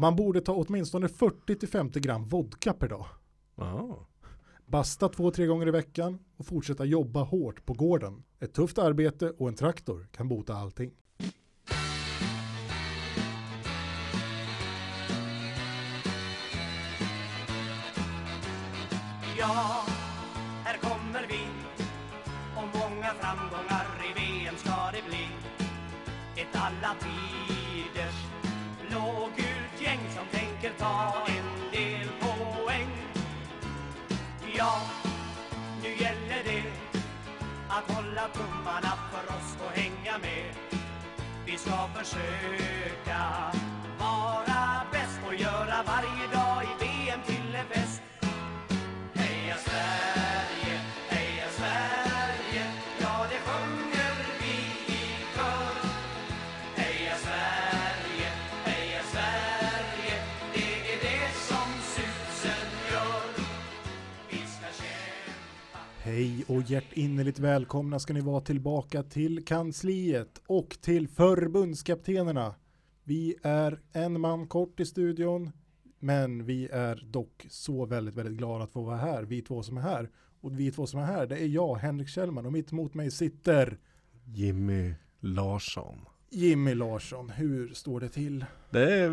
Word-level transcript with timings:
Man 0.00 0.16
borde 0.16 0.40
ta 0.40 0.52
åtminstone 0.52 1.06
40-50 1.06 1.98
gram 1.98 2.24
vodka 2.24 2.72
per 2.72 2.88
dag. 2.88 3.06
Ja. 3.54 4.06
Basta 4.66 5.08
två, 5.08 5.30
tre 5.30 5.46
gånger 5.46 5.68
i 5.68 5.70
veckan 5.70 6.18
och 6.36 6.46
fortsätta 6.46 6.84
jobba 6.84 7.22
hårt 7.22 7.66
på 7.66 7.72
gården. 7.72 8.22
Ett 8.40 8.54
tufft 8.54 8.78
arbete 8.78 9.30
och 9.30 9.48
en 9.48 9.54
traktor 9.54 10.08
kan 10.12 10.28
bota 10.28 10.54
allting. 10.54 10.90
Vi 41.98 43.57
och 66.48 66.62
hjärtinnerligt 66.62 67.38
välkomna 67.38 67.98
ska 67.98 68.12
ni 68.12 68.20
vara 68.20 68.40
tillbaka 68.40 69.02
till 69.02 69.44
kansliet 69.44 70.40
och 70.46 70.76
till 70.80 71.08
förbundskaptenerna. 71.08 72.54
Vi 73.04 73.36
är 73.42 73.80
en 73.92 74.20
man 74.20 74.46
kort 74.46 74.80
i 74.80 74.86
studion, 74.86 75.50
men 75.98 76.44
vi 76.44 76.68
är 76.72 77.04
dock 77.06 77.46
så 77.50 77.86
väldigt, 77.86 78.14
väldigt 78.14 78.38
glada 78.38 78.64
att 78.64 78.72
få 78.72 78.82
vara 78.82 78.96
här, 78.96 79.22
vi 79.22 79.42
två 79.42 79.62
som 79.62 79.76
är 79.76 79.80
här. 79.80 80.10
Och 80.40 80.60
vi 80.60 80.72
två 80.72 80.86
som 80.86 81.00
är 81.00 81.04
här, 81.04 81.26
det 81.26 81.36
är 81.36 81.46
jag, 81.46 81.76
Henrik 81.76 82.08
Kjellman, 82.08 82.46
och 82.46 82.52
mitt 82.52 82.72
emot 82.72 82.94
mig 82.94 83.10
sitter 83.10 83.78
Jimmy 84.24 84.94
Larsson. 85.20 85.98
Jimmy 86.30 86.74
Larsson. 86.74 87.30
Hur 87.30 87.74
står 87.74 88.00
det 88.00 88.08
till? 88.08 88.44
Det 88.70 88.92
är, 88.94 89.10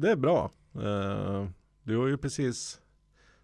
det 0.00 0.10
är 0.10 0.16
bra. 0.16 0.50
Eh, 0.74 1.48
du 1.82 1.96
har 1.96 2.06
ju 2.06 2.16
precis 2.16 2.80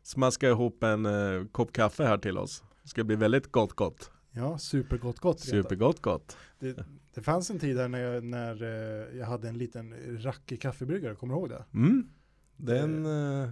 smaskat 0.02 0.48
ihop 0.48 0.82
en 0.82 1.06
eh, 1.06 1.46
kopp 1.52 1.72
kaffe 1.72 2.04
här 2.04 2.18
till 2.18 2.38
oss. 2.38 2.62
Det 2.90 2.92
ska 2.92 3.04
bli 3.04 3.16
väldigt 3.16 3.52
gott 3.52 3.72
gott. 3.72 4.10
Ja, 4.30 4.58
supergott 4.58 5.18
gott. 5.18 5.40
Supergott 5.40 6.00
gott. 6.02 6.36
Det, 6.58 6.84
det 7.14 7.22
fanns 7.22 7.50
en 7.50 7.58
tid 7.58 7.76
där 7.76 7.88
när 7.88 7.98
jag, 8.00 8.24
när 8.24 8.62
eh, 8.62 9.18
jag 9.18 9.26
hade 9.26 9.48
en 9.48 9.58
liten 9.58 9.94
rackig 10.22 10.60
kaffebryggare, 10.60 11.14
kommer 11.14 11.34
du 11.34 11.40
ihåg 11.40 11.48
det? 11.48 11.64
Mm. 11.74 12.08
Den, 12.56 13.06
eh, 13.06 13.50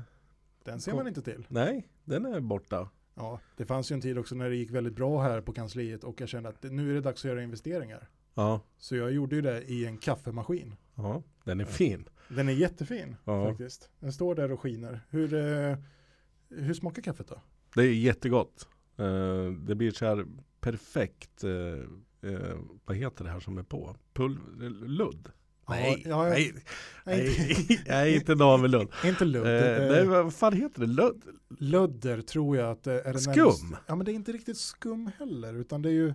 Den 0.65 0.81
ser 0.81 0.95
man 0.95 1.09
inte 1.09 1.23
till. 1.23 1.47
nej, 1.49 1.89
den 2.05 2.27
är 2.27 2.41
borta. 2.41 2.89
Ja, 3.15 3.41
det 3.57 3.67
fanns 3.67 3.91
ju 3.91 3.95
en 3.95 4.01
tid 4.01 4.19
också 4.19 4.35
när 4.35 4.51
det 4.51 4.57
gick 4.57 4.71
väldigt 4.71 4.95
bra 4.97 5.23
här 5.23 5.41
på 5.41 5.53
kansliet 5.53 6.05
och 6.05 6.21
jag 6.21 6.29
kände 6.29 6.49
att 6.49 6.63
det- 6.63 6.71
nu 6.71 6.91
är 6.91 6.95
det 6.95 7.01
dags 7.01 7.25
att 7.25 7.29
göra 7.29 7.43
investeringar. 7.43 8.09
Ja, 8.35 8.61
Så 8.79 8.97
jag 8.97 9.13
gjorde 9.13 9.37
ju 9.37 9.43
det 9.43 9.63
i 9.63 9.87
en 9.87 9.99
kaffemaskin. 9.99 10.75
ja 10.95 11.23
den 11.45 11.61
är 11.61 11.65
fin. 11.65 12.09
Den 12.29 12.49
är 12.49 12.53
jättefin 12.53 13.17
Ja. 13.25 13.49
faktiskt. 13.49 13.91
Den 14.01 14.13
står 14.13 14.35
där 14.35 14.53
och 14.53 14.61
skiner. 14.61 15.01
Hur, 15.11 15.35
eh, 15.35 15.77
hur 16.49 16.75
smakar 16.75 17.03
kaffet 17.03 17.29
då? 17.29 17.41
Det 17.75 17.83
är 17.83 17.95
jättegott. 17.95 18.69
Eh, 18.99 19.53
det 19.53 19.75
blir 19.75 19.91
så 19.91 20.05
här 20.07 20.27
perfekt, 20.61 21.45
eh, 21.45 22.31
eh, 22.33 22.57
vad 22.85 22.97
heter 22.97 23.25
det 23.25 23.31
här 23.31 23.41
som 23.41 23.59
är 23.59 23.63
på? 23.63 23.97
Pulver, 24.15 24.71
ludd? 24.89 25.29
Nej, 25.69 26.03
ja, 26.07 26.27
ja, 26.29 26.31
nej, 26.35 26.55
nej, 27.05 27.83
nej, 27.89 28.15
inte 28.15 28.35
navelludd. 28.35 28.89
Inte 29.05 29.25
ludd. 29.25 29.47
Eh, 29.47 29.83
Eh, 29.83 29.91
nej, 29.91 30.07
vad 30.07 30.35
fan 30.35 30.53
heter 30.53 30.81
det? 30.81 30.87
Ludd? 30.87 31.23
Ludder 31.59 32.21
tror 32.21 32.57
jag 32.57 32.71
att 32.71 32.83
det 32.83 33.01
är 33.01 33.13
det 33.13 33.19
Skum? 33.19 33.35
närmast- 33.35 33.65
Ja 33.87 33.95
men 33.95 34.05
det 34.05 34.13
är 34.13 34.15
inte 34.15 34.33
riktigt 34.33 34.57
skum 34.59 35.11
heller 35.19 35.55
utan 35.55 35.83
det 35.83 35.89
är 35.89 35.93
ju 35.93 36.15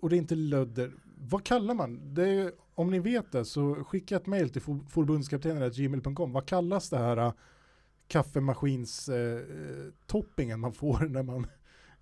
och 0.00 0.10
det 0.10 0.16
är 0.16 0.18
inte 0.18 0.34
ludder. 0.34 0.92
Vad 1.18 1.44
kallar 1.44 1.74
man? 1.74 2.14
Det 2.14 2.28
är, 2.28 2.52
om 2.74 2.90
ni 2.90 2.98
vet 2.98 3.32
det 3.32 3.44
så 3.44 3.74
skicka 3.74 4.16
ett 4.16 4.26
mail 4.26 4.50
till 4.50 4.62
förbundskaptenen.gmail.com. 4.88 6.32
Vad 6.32 6.46
kallas 6.46 6.90
det 6.90 6.98
här 6.98 7.18
uh, 7.26 7.32
kaffemaskins 8.08 9.08
eh, 9.08 9.40
toppingen 10.06 10.60
man 10.60 10.72
får 10.72 10.98
när 11.08 11.22
man 11.22 11.46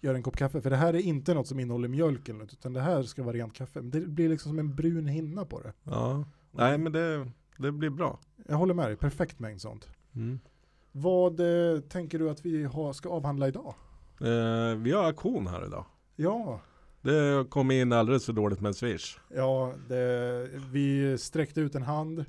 gör 0.04 0.14
en 0.14 0.22
kopp 0.22 0.36
kaffe? 0.36 0.60
För 0.60 0.70
det 0.70 0.76
här 0.76 0.94
är 0.94 0.98
inte 0.98 1.34
något 1.34 1.46
som 1.46 1.60
innehåller 1.60 1.88
mjölk 1.88 2.28
eller 2.28 2.38
något 2.38 2.52
utan 2.52 2.72
det 2.72 2.80
här 2.80 3.02
ska 3.02 3.22
vara 3.22 3.36
rent 3.36 3.54
kaffe. 3.54 3.80
Men 3.80 3.90
det 3.90 4.00
blir 4.00 4.28
liksom 4.28 4.50
som 4.50 4.58
en 4.58 4.74
brun 4.74 5.06
hinna 5.06 5.44
på 5.44 5.60
det. 5.60 5.72
Ja, 5.82 6.24
nej 6.50 6.78
men 6.78 6.92
det, 6.92 7.30
det 7.56 7.72
blir 7.72 7.90
bra. 7.90 8.18
Jag 8.48 8.56
håller 8.56 8.74
med 8.74 8.86
dig, 8.86 8.96
perfekt 8.96 9.38
mängd 9.38 9.60
sånt. 9.60 9.88
Mm. 10.14 10.40
Vad 10.92 11.40
eh, 11.40 11.80
tänker 11.80 12.18
du 12.18 12.30
att 12.30 12.46
vi 12.46 12.64
har, 12.64 12.92
ska 12.92 13.08
avhandla 13.08 13.48
idag? 13.48 13.74
Eh, 14.20 14.76
vi 14.78 14.92
har 14.92 15.04
auktion 15.04 15.46
här 15.46 15.66
idag. 15.66 15.84
Ja, 16.16 16.60
Det 17.02 17.46
kom 17.50 17.70
in 17.70 17.92
alldeles 17.92 18.26
för 18.26 18.32
dåligt 18.32 18.60
med 18.60 18.76
Swish. 18.76 19.18
Ja, 19.34 19.72
det, 19.88 20.48
vi 20.72 21.18
sträckte 21.18 21.60
ut 21.60 21.74
en 21.74 21.82
hand, 21.82 22.24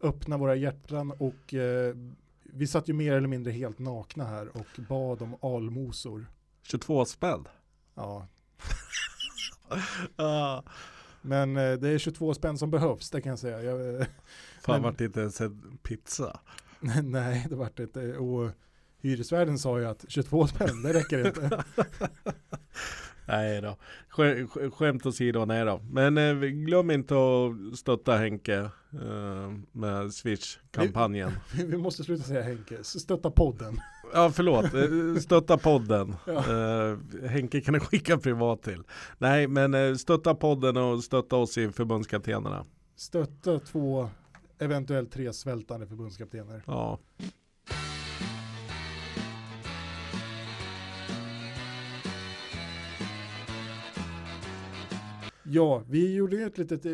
öppnade 0.00 0.40
våra 0.40 0.54
hjärtan 0.54 1.10
och 1.18 1.54
eh, 1.54 1.94
vi 2.42 2.66
satt 2.66 2.88
ju 2.88 2.92
mer 2.92 3.14
eller 3.14 3.28
mindre 3.28 3.52
helt 3.52 3.78
nakna 3.78 4.24
här 4.24 4.48
och 4.56 4.80
bad 4.88 5.22
om 5.22 5.36
almosor. 5.40 6.26
22 6.62 7.04
spänn. 7.04 7.44
Ja, 7.94 8.28
Ah, 10.16 10.62
men 11.22 11.56
eh, 11.56 11.72
det 11.72 11.88
är 11.88 11.98
22 11.98 12.34
spänn 12.34 12.58
som 12.58 12.70
behövs, 12.70 13.10
det 13.10 13.20
kan 13.20 13.30
jag 13.30 13.38
säga. 13.38 13.62
Jag, 13.62 14.00
eh, 14.00 14.06
fan 14.62 14.74
Men- 14.74 14.82
vart 14.82 14.98
det 14.98 15.04
inte 15.04 15.20
ens 15.20 15.40
en 15.40 15.78
pizza. 15.82 16.40
nej, 17.02 17.46
det 17.48 17.56
vart 17.56 17.78
inte. 17.78 18.16
Och 18.16 18.50
hyresvärden 19.00 19.58
sa 19.58 19.78
ju 19.78 19.86
att 19.86 20.04
22 20.08 20.46
spänn, 20.46 20.82
det 20.82 20.92
räcker 20.92 21.26
inte. 21.26 21.64
Nej 23.26 23.60
då. 23.60 23.76
Sk- 24.16 24.46
sk- 24.46 24.70
Skämt 24.70 25.06
åsido, 25.06 25.44
nej 25.44 25.64
då. 25.64 25.80
Men 25.90 26.18
eh, 26.18 26.34
glöm 26.48 26.90
inte 26.90 27.14
att 27.14 27.78
stötta 27.78 28.16
Henke 28.16 28.56
eh, 28.92 29.52
med 29.72 30.14
Swish-kampanjen. 30.14 31.32
Vi, 31.56 31.64
vi 31.66 31.76
måste 31.76 32.04
sluta 32.04 32.22
säga 32.24 32.42
Henke, 32.42 32.84
stötta 32.84 33.30
podden. 33.30 33.80
Ja, 34.12 34.30
förlåt. 34.34 34.64
Eh, 34.74 35.20
Stötta 35.20 35.56
podden. 35.58 36.14
Ja. 36.26 36.32
Eh, 36.92 36.98
Henke 37.28 37.60
kan 37.60 37.74
du 37.74 37.80
skicka 37.80 38.18
privat 38.18 38.62
till. 38.62 38.82
Nej, 39.18 39.46
men 39.48 39.74
eh, 39.74 39.94
stötta 39.94 40.34
podden 40.34 40.76
och 40.76 41.04
stötta 41.04 41.36
oss 41.36 41.58
i 41.58 41.72
förbundskaptenerna. 41.72 42.64
Stötta 42.96 43.58
två, 43.58 44.08
eventuellt 44.58 45.12
tre 45.12 45.32
svältande 45.32 45.86
förbundskaptener. 45.86 46.62
Ja. 46.66 46.98
Ja, 55.50 55.82
vi 55.88 56.14
gjorde 56.14 56.36
ett 56.42 56.58
litet 56.58 56.86
eh, 56.86 56.92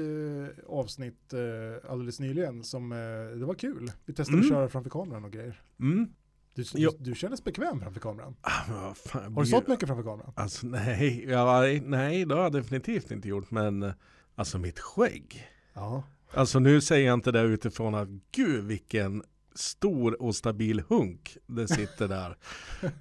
avsnitt 0.69 1.33
eh, 1.33 1.91
alldeles 1.91 2.21
nyligen 2.21 2.65
som 2.65 2.93
eh, 2.93 3.39
det 3.39 3.45
var 3.45 3.55
kul. 3.55 3.93
Vi 4.05 4.13
testade 4.15 4.39
Mm. 4.39 4.47
att 4.47 4.53
köra 4.53 4.69
framför 4.69 4.91
kameran 4.91 5.25
och 5.25 5.33
grejer. 5.33 5.61
Mm. 5.81 6.09
Du, 6.55 6.65
du, 6.73 6.91
du 6.99 7.15
kändes 7.15 7.45
bekväm 7.45 7.81
framför 7.81 8.01
kameran. 8.01 8.37
Ah, 8.41 8.95
fan, 8.95 9.35
Har 9.35 9.43
du 9.43 9.47
stått 9.49 9.69
mycket 9.69 9.89
framför 9.89 10.05
kameran? 10.05 10.33
Alltså 10.37 10.67
nej, 10.67 11.25
ja, 11.29 11.63
nej 11.83 12.25
det 12.25 12.35
har 12.35 12.43
jag 12.43 12.53
definitivt 12.53 13.11
inte 13.11 13.29
gjort. 13.29 13.51
Men 13.51 13.83
eh, 13.83 13.93
alltså 14.35 14.59
mitt 14.59 14.79
skägg. 14.79 15.49
Ja. 15.75 16.03
Alltså 16.35 16.59
nu 16.59 16.81
säger 16.81 17.07
jag 17.07 17.15
inte 17.15 17.33
det 17.33 17.41
utifrån 17.41 17.95
att 17.95 18.09
gud 18.33 18.65
vilken 18.65 19.23
stor 19.55 20.23
och 20.23 20.37
stabil 20.37 20.83
hunk 20.89 21.37
det 21.47 21.69
sitter 21.69 22.09
där. 22.09 22.37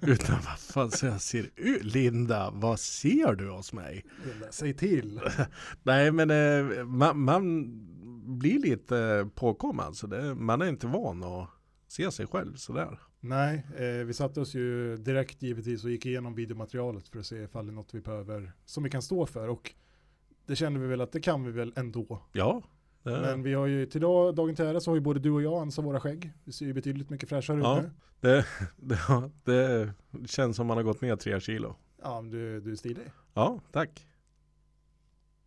Utan 0.00 0.36
vad 0.44 0.58
fan 0.58 0.90
så 0.90 1.06
jag 1.06 1.20
ser 1.20 1.50
ut. 1.56 1.84
Linda, 1.84 2.50
vad 2.50 2.80
ser 2.80 3.34
du 3.34 3.50
hos 3.50 3.72
mig? 3.72 4.04
Linda, 4.26 4.46
Säg 4.50 4.74
till. 4.74 5.20
Nej 5.82 6.12
men 6.12 6.30
eh, 6.30 6.84
man, 6.84 7.20
man 7.20 7.68
blir 8.38 8.58
lite 8.58 9.28
påkommen. 9.34 9.94
Så 9.94 10.06
det, 10.06 10.34
man 10.34 10.62
är 10.62 10.66
inte 10.66 10.86
van 10.86 11.24
att 11.24 11.50
se 11.88 12.10
sig 12.10 12.26
själv 12.26 12.56
sådär. 12.56 12.98
Nej, 13.26 13.66
eh, 13.76 14.04
vi 14.06 14.12
satte 14.14 14.40
oss 14.40 14.54
ju 14.54 14.96
direkt 14.96 15.42
givetvis 15.42 15.84
och 15.84 15.90
gick 15.90 16.06
igenom 16.06 16.34
videomaterialet 16.34 17.08
för 17.08 17.18
att 17.18 17.26
se 17.26 17.36
ifall 17.42 17.66
det 17.66 17.72
är 17.72 17.74
något 17.74 17.94
vi 17.94 18.00
behöver, 18.00 18.52
som 18.64 18.82
vi 18.84 18.90
kan 18.90 19.02
stå 19.02 19.26
för. 19.26 19.48
Och 19.48 19.72
det 20.46 20.56
kände 20.56 20.80
vi 20.80 20.86
väl 20.86 21.00
att 21.00 21.12
det 21.12 21.20
kan 21.20 21.44
vi 21.44 21.50
väl 21.50 21.72
ändå. 21.76 22.22
Ja. 22.32 22.62
det- 23.02 23.10
Men 23.20 23.42
vi 23.42 23.54
har 23.54 23.66
ju 23.66 23.86
till 23.86 24.00
dag, 24.00 24.34
dagen 24.34 24.54
till 24.56 24.64
ära 24.64 24.80
så 24.80 24.90
har 24.90 24.96
ju 24.96 25.00
både 25.00 25.20
du 25.20 25.30
och 25.30 25.42
jag 25.42 25.62
ansat 25.62 25.84
våra 25.84 26.00
skägg. 26.00 26.32
Vi 26.44 26.52
ser 26.52 26.66
ju 26.66 26.72
betydligt 26.72 27.10
mycket 27.10 27.28
fräschare 27.28 27.60
Ja. 27.60 27.78
ut 27.78 27.84
nu. 27.84 27.90
Det, 28.20 28.46
det, 28.76 28.98
ja, 29.08 29.30
det 29.44 29.92
känns 30.26 30.56
som 30.56 30.66
man 30.66 30.76
har 30.76 30.84
gått 30.84 31.00
ner 31.00 31.16
tre 31.16 31.40
kilo. 31.40 31.76
Ja, 32.02 32.20
men 32.20 32.30
du, 32.30 32.60
du 32.60 32.72
är 32.72 32.76
stilig. 32.76 33.04
Ja, 33.34 33.60
tack. 33.72 34.06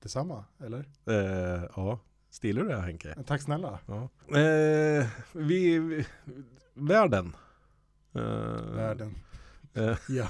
Detsamma, 0.01 0.45
eller? 0.59 0.85
Eh, 1.06 1.63
ja, 1.75 2.00
Stilar 2.30 2.63
du 2.63 2.69
det 2.69 2.81
Henke? 2.81 3.15
Tack 3.27 3.41
snälla. 3.41 3.80
Ja. 3.88 4.09
Eh, 4.39 5.07
vi, 5.33 5.80
vi, 5.80 6.06
världen. 6.73 7.35
Eh, 8.15 8.21
Världen. 8.75 9.15
Eh, 9.74 9.98
Ja. 10.09 10.27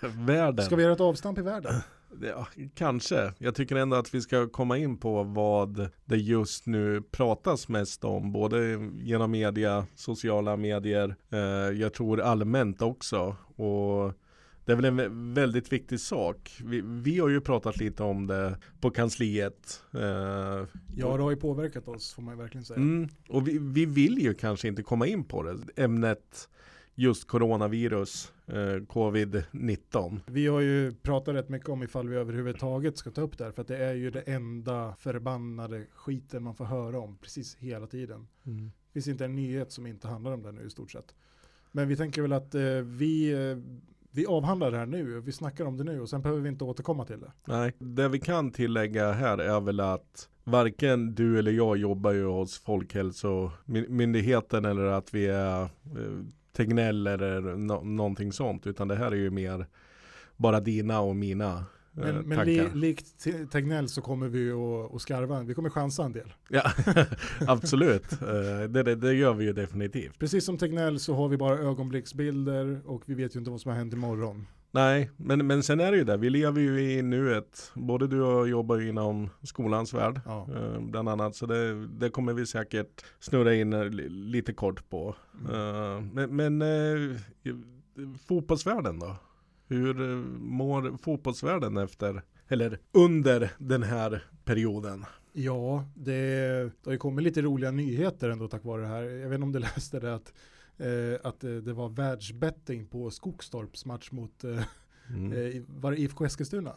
världen. 0.26 0.64
Ska 0.64 0.76
vi 0.76 0.82
göra 0.82 0.92
ett 0.92 1.00
avstamp 1.00 1.38
i 1.38 1.42
världen? 1.42 1.74
Ja, 2.22 2.46
kanske. 2.74 3.32
Jag 3.38 3.54
tycker 3.54 3.76
ändå 3.76 3.96
att 3.96 4.14
vi 4.14 4.20
ska 4.20 4.48
komma 4.48 4.76
in 4.78 4.96
på 4.98 5.22
vad 5.22 5.88
det 6.04 6.16
just 6.16 6.66
nu 6.66 7.02
pratas 7.02 7.68
mest 7.68 8.04
om. 8.04 8.32
Både 8.32 8.58
genom 8.94 9.30
media, 9.30 9.86
sociala 9.94 10.56
medier. 10.56 11.16
Eh, 11.30 11.38
jag 11.80 11.94
tror 11.94 12.20
allmänt 12.20 12.82
också. 12.82 13.36
Och 13.56 14.12
det 14.68 14.72
är 14.72 14.76
väl 14.76 14.84
en 14.84 15.00
vä- 15.00 15.34
väldigt 15.34 15.72
viktig 15.72 16.00
sak. 16.00 16.60
Vi, 16.64 16.80
vi 16.84 17.18
har 17.18 17.28
ju 17.28 17.40
pratat 17.40 17.76
lite 17.76 18.02
om 18.02 18.26
det 18.26 18.58
på 18.80 18.90
kansliet. 18.90 19.82
Eh, 19.94 20.00
Ja, 20.00 20.66
det 21.16 21.22
har 21.22 21.30
ju 21.30 21.36
påverkat 21.36 21.88
oss 21.88 22.12
får 22.14 22.22
man 22.22 22.38
verkligen 22.38 22.64
säga. 22.64 22.76
Mm, 22.76 23.08
och 23.28 23.48
vi, 23.48 23.58
vi 23.58 23.86
vill 23.86 24.18
ju 24.18 24.34
kanske 24.34 24.68
inte 24.68 24.82
komma 24.82 25.06
in 25.06 25.24
på 25.24 25.42
det. 25.42 25.58
Ämnet 25.76 26.48
just 26.94 27.26
coronavirus, 27.28 28.32
eh, 28.46 28.54
covid-19. 28.54 30.20
Vi 30.26 30.46
har 30.46 30.60
ju 30.60 30.92
pratat 31.02 31.34
rätt 31.34 31.48
mycket 31.48 31.68
om 31.68 31.82
ifall 31.82 32.08
vi 32.08 32.16
överhuvudtaget 32.16 32.96
ska 32.96 33.10
ta 33.10 33.20
upp 33.20 33.38
det 33.38 33.44
här 33.44 33.52
för 33.52 33.62
att 33.62 33.68
det 33.68 33.76
är 33.76 33.94
ju 33.94 34.10
det 34.10 34.20
enda 34.20 34.94
förbannade 34.98 35.86
skiten 35.94 36.42
man 36.42 36.54
får 36.54 36.64
höra 36.64 36.98
om 37.00 37.18
precis 37.18 37.56
hela 37.56 37.86
tiden. 37.86 38.26
Mm. 38.46 38.64
Det 38.64 38.92
finns 38.92 39.08
inte 39.08 39.24
en 39.24 39.34
nyhet 39.36 39.72
som 39.72 39.86
inte 39.86 40.08
handlar 40.08 40.32
om 40.32 40.42
det 40.42 40.52
nu 40.52 40.62
i 40.66 40.70
stort 40.70 40.90
sett. 40.90 41.14
Men 41.72 41.88
vi 41.88 41.96
tänker 41.96 42.22
väl 42.22 42.32
att 42.32 42.54
eh, 42.54 42.62
vi, 42.84 43.30
eh, 43.32 43.58
vi 44.10 44.26
avhandlar 44.26 44.70
det 44.70 44.78
här 44.78 44.86
nu, 44.86 45.20
vi 45.20 45.32
snackar 45.32 45.64
om 45.64 45.76
det 45.76 45.84
nu 45.84 46.00
och 46.00 46.08
sen 46.08 46.22
behöver 46.22 46.42
vi 46.42 46.48
inte 46.48 46.64
återkomma 46.64 47.04
till 47.04 47.20
det. 47.20 47.32
Nej, 47.44 47.72
det 47.78 48.08
vi 48.08 48.20
kan 48.20 48.50
tillägga 48.50 49.12
här 49.12 49.38
är 49.38 49.60
väl 49.60 49.80
att 49.80 50.28
varken 50.44 51.14
du 51.14 51.38
eller 51.38 51.52
jag 51.52 51.76
jobbar 51.76 52.12
ju 52.12 52.26
hos 52.26 52.58
Folkhälsomyndigheten 52.58 54.64
eller 54.64 54.84
att 54.84 55.14
vi 55.14 55.26
är 55.26 55.62
eh, 55.62 55.68
Tegnell 56.52 57.06
eller 57.06 57.40
no- 57.42 57.84
någonting 57.84 58.32
sånt. 58.32 58.66
Utan 58.66 58.88
det 58.88 58.96
här 58.96 59.12
är 59.12 59.16
ju 59.16 59.30
mer 59.30 59.66
bara 60.36 60.60
dina 60.60 61.00
och 61.00 61.16
mina 61.16 61.64
eh, 61.98 62.04
Men, 62.04 62.14
men 62.28 62.38
tankar. 62.38 62.44
li, 62.44 62.68
likt 62.74 63.18
Te- 63.24 63.46
Tegnell 63.46 63.88
så 63.88 64.00
kommer 64.02 64.28
vi 64.28 64.50
att 64.94 65.02
skarva, 65.02 65.42
vi 65.42 65.54
kommer 65.54 65.70
chansa 65.70 66.04
en 66.04 66.12
del. 66.12 66.32
Ja, 66.48 66.62
absolut. 67.46 68.12
Eh, 68.12 68.68
det, 68.68 68.82
det, 68.82 68.94
det 68.94 69.14
gör 69.14 69.34
vi 69.34 69.44
ju 69.44 69.52
definitivt. 69.52 70.18
Precis 70.18 70.44
som 70.44 70.58
Tegnell 70.58 71.00
så 71.00 71.14
har 71.14 71.28
vi 71.28 71.36
bara 71.36 71.58
ögonblicksbilder 71.58 72.80
och 72.84 73.02
vi 73.06 73.14
vet 73.14 73.34
ju 73.36 73.38
inte 73.38 73.50
vad 73.50 73.60
som 73.60 73.70
har 73.70 73.78
hänt 73.78 73.92
imorgon. 73.92 74.46
Nej, 74.70 75.10
men, 75.16 75.46
men 75.46 75.62
sen 75.62 75.80
är 75.80 75.90
det 75.92 75.98
ju 75.98 76.04
det. 76.04 76.16
Vi 76.16 76.30
lever 76.30 76.60
ju 76.60 76.92
i 76.92 77.02
nuet. 77.02 77.72
Både 77.74 78.06
du 78.06 78.22
och 78.22 78.32
jag 78.32 78.48
jobbar 78.48 78.76
ju 78.76 78.88
inom 78.88 79.30
skolans 79.42 79.94
värld. 79.94 80.20
Ja. 80.24 80.48
eh, 80.56 80.80
Bland 80.80 81.08
annat. 81.08 81.36
Så 81.36 81.46
det, 81.46 81.86
det 81.86 82.10
kommer 82.10 82.32
vi 82.32 82.46
säkert 82.46 83.04
snurra 83.20 83.54
in 83.54 83.72
eh, 83.72 83.84
li- 83.84 84.08
lite 84.08 84.52
kort 84.52 84.88
på. 84.90 85.14
Mm. 85.40 85.54
Eh, 85.54 86.00
Men, 86.12 86.36
men 86.36 86.62
eh, 86.62 87.16
fotbollsvärlden 88.28 88.98
då? 88.98 89.16
Hur 89.68 90.00
eh, 90.10 90.16
mår 90.40 90.96
fotbollsvärlden 91.02 91.76
efter, 91.76 92.22
eller 92.48 92.78
under 92.92 93.50
den 93.58 93.82
här 93.82 94.24
perioden? 94.44 95.04
Ja, 95.32 95.84
det, 95.94 96.12
det 96.62 96.72
har 96.84 96.92
ju 96.92 96.98
kommit 96.98 97.24
lite 97.24 97.42
roliga 97.42 97.70
nyheter 97.70 98.28
ändå 98.30 98.48
tack 98.48 98.64
vare 98.64 98.82
det 98.82 98.88
här. 98.88 99.02
Jag 99.02 99.28
vet 99.28 99.34
inte 99.34 99.42
om 99.44 99.52
du 99.52 99.58
läste 99.76 100.00
det 100.00 100.14
att, 100.14 100.32
eh, 100.78 101.28
att 101.28 101.44
eh, 101.44 101.50
det 101.50 101.72
var 101.72 101.88
världsbetting 101.88 102.86
på 102.86 103.10
Skogstorps 103.10 103.84
match 103.84 104.10
mot 104.12 104.44
eh, 104.44 104.60
Mm. 105.10 105.32
eh, 105.32 105.62
var 105.68 105.90
det 105.90 106.00
IFK 106.00 106.24
Eskilstuna? 106.24 106.72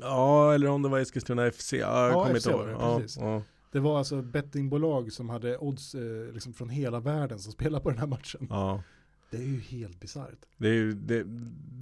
Ja, 0.00 0.54
eller 0.54 0.68
om 0.68 0.82
det 0.82 0.88
var 0.88 0.98
Eskilstuna 0.98 1.50
FC. 1.50 1.72
Ja, 1.72 1.78
jag 1.78 2.12
Ja, 2.12 2.22
kommer 2.24 2.36
inte 2.36 2.50
ihåg. 2.50 2.68
Ja, 2.68 3.00
ja. 3.16 3.42
Det 3.72 3.80
var 3.80 3.98
alltså 3.98 4.22
bettingbolag 4.22 5.12
som 5.12 5.28
hade 5.28 5.58
odds 5.58 5.94
eh, 5.94 6.32
liksom 6.32 6.52
från 6.52 6.68
hela 6.68 7.00
världen 7.00 7.38
som 7.38 7.52
spelade 7.52 7.82
på 7.82 7.90
den 7.90 7.98
här 7.98 8.06
matchen. 8.06 8.46
ja. 8.50 8.82
Det 9.32 9.38
är 9.38 9.46
ju 9.46 9.58
helt 9.60 10.00
bisarrt. 10.00 10.38
Det 10.56 10.68
är 10.68 10.72
ju, 10.72 10.92
det, 10.92 11.22